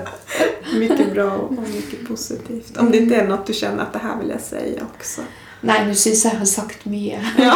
mye 0.79 1.07
bra 1.13 1.25
og 1.39 1.57
mye 1.57 2.03
positivt. 2.07 2.77
Om 2.77 2.91
det 2.91 3.05
ikke 3.05 3.19
er 3.21 3.27
noe 3.29 3.43
du 3.45 3.53
kjenner 3.53 3.87
at 3.87 3.95
det 3.95 4.03
her 4.05 4.21
vil 4.21 4.31
jeg 4.35 4.45
si 4.45 4.63
også. 4.85 5.25
Nei, 5.65 5.79
nå 5.87 5.95
syns 5.97 6.25
jeg 6.27 6.39
har 6.39 6.49
sagt 6.49 6.85
mye. 6.89 7.21
Ja. 7.41 7.55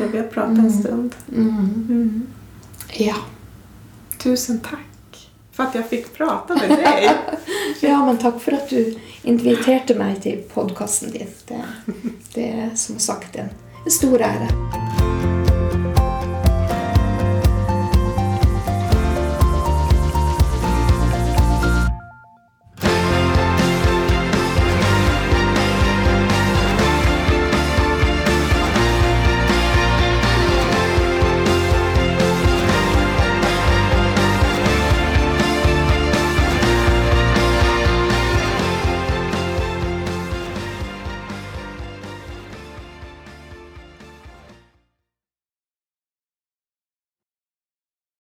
Vi 0.00 0.18
har 0.18 0.28
pratet 0.32 0.62
en 0.64 0.72
stund. 0.72 1.16
Mm. 1.28 2.26
Ja. 2.98 3.18
Tusen 4.18 4.60
tack 4.64 4.89
för 5.60 5.68
att 5.68 5.74
jag 5.74 5.88
fick 5.88 6.14
prata 6.14 6.54
med 6.54 6.68
dig. 6.68 7.10
ja, 7.80 8.04
men 8.06 8.18
takk 8.18 8.40
for 8.42 8.54
at 8.54 8.70
du 8.70 8.94
inviterte 9.22 9.94
meg 9.94 10.22
til 10.22 10.40
podkasten 10.54 11.12
din. 11.12 11.34
Det, 11.48 11.60
det 12.34 12.48
er 12.48 12.70
som 12.74 12.98
sagt 12.98 13.36
en, 13.36 13.52
en 13.84 13.90
stor 13.90 14.22
ære. 14.22 15.39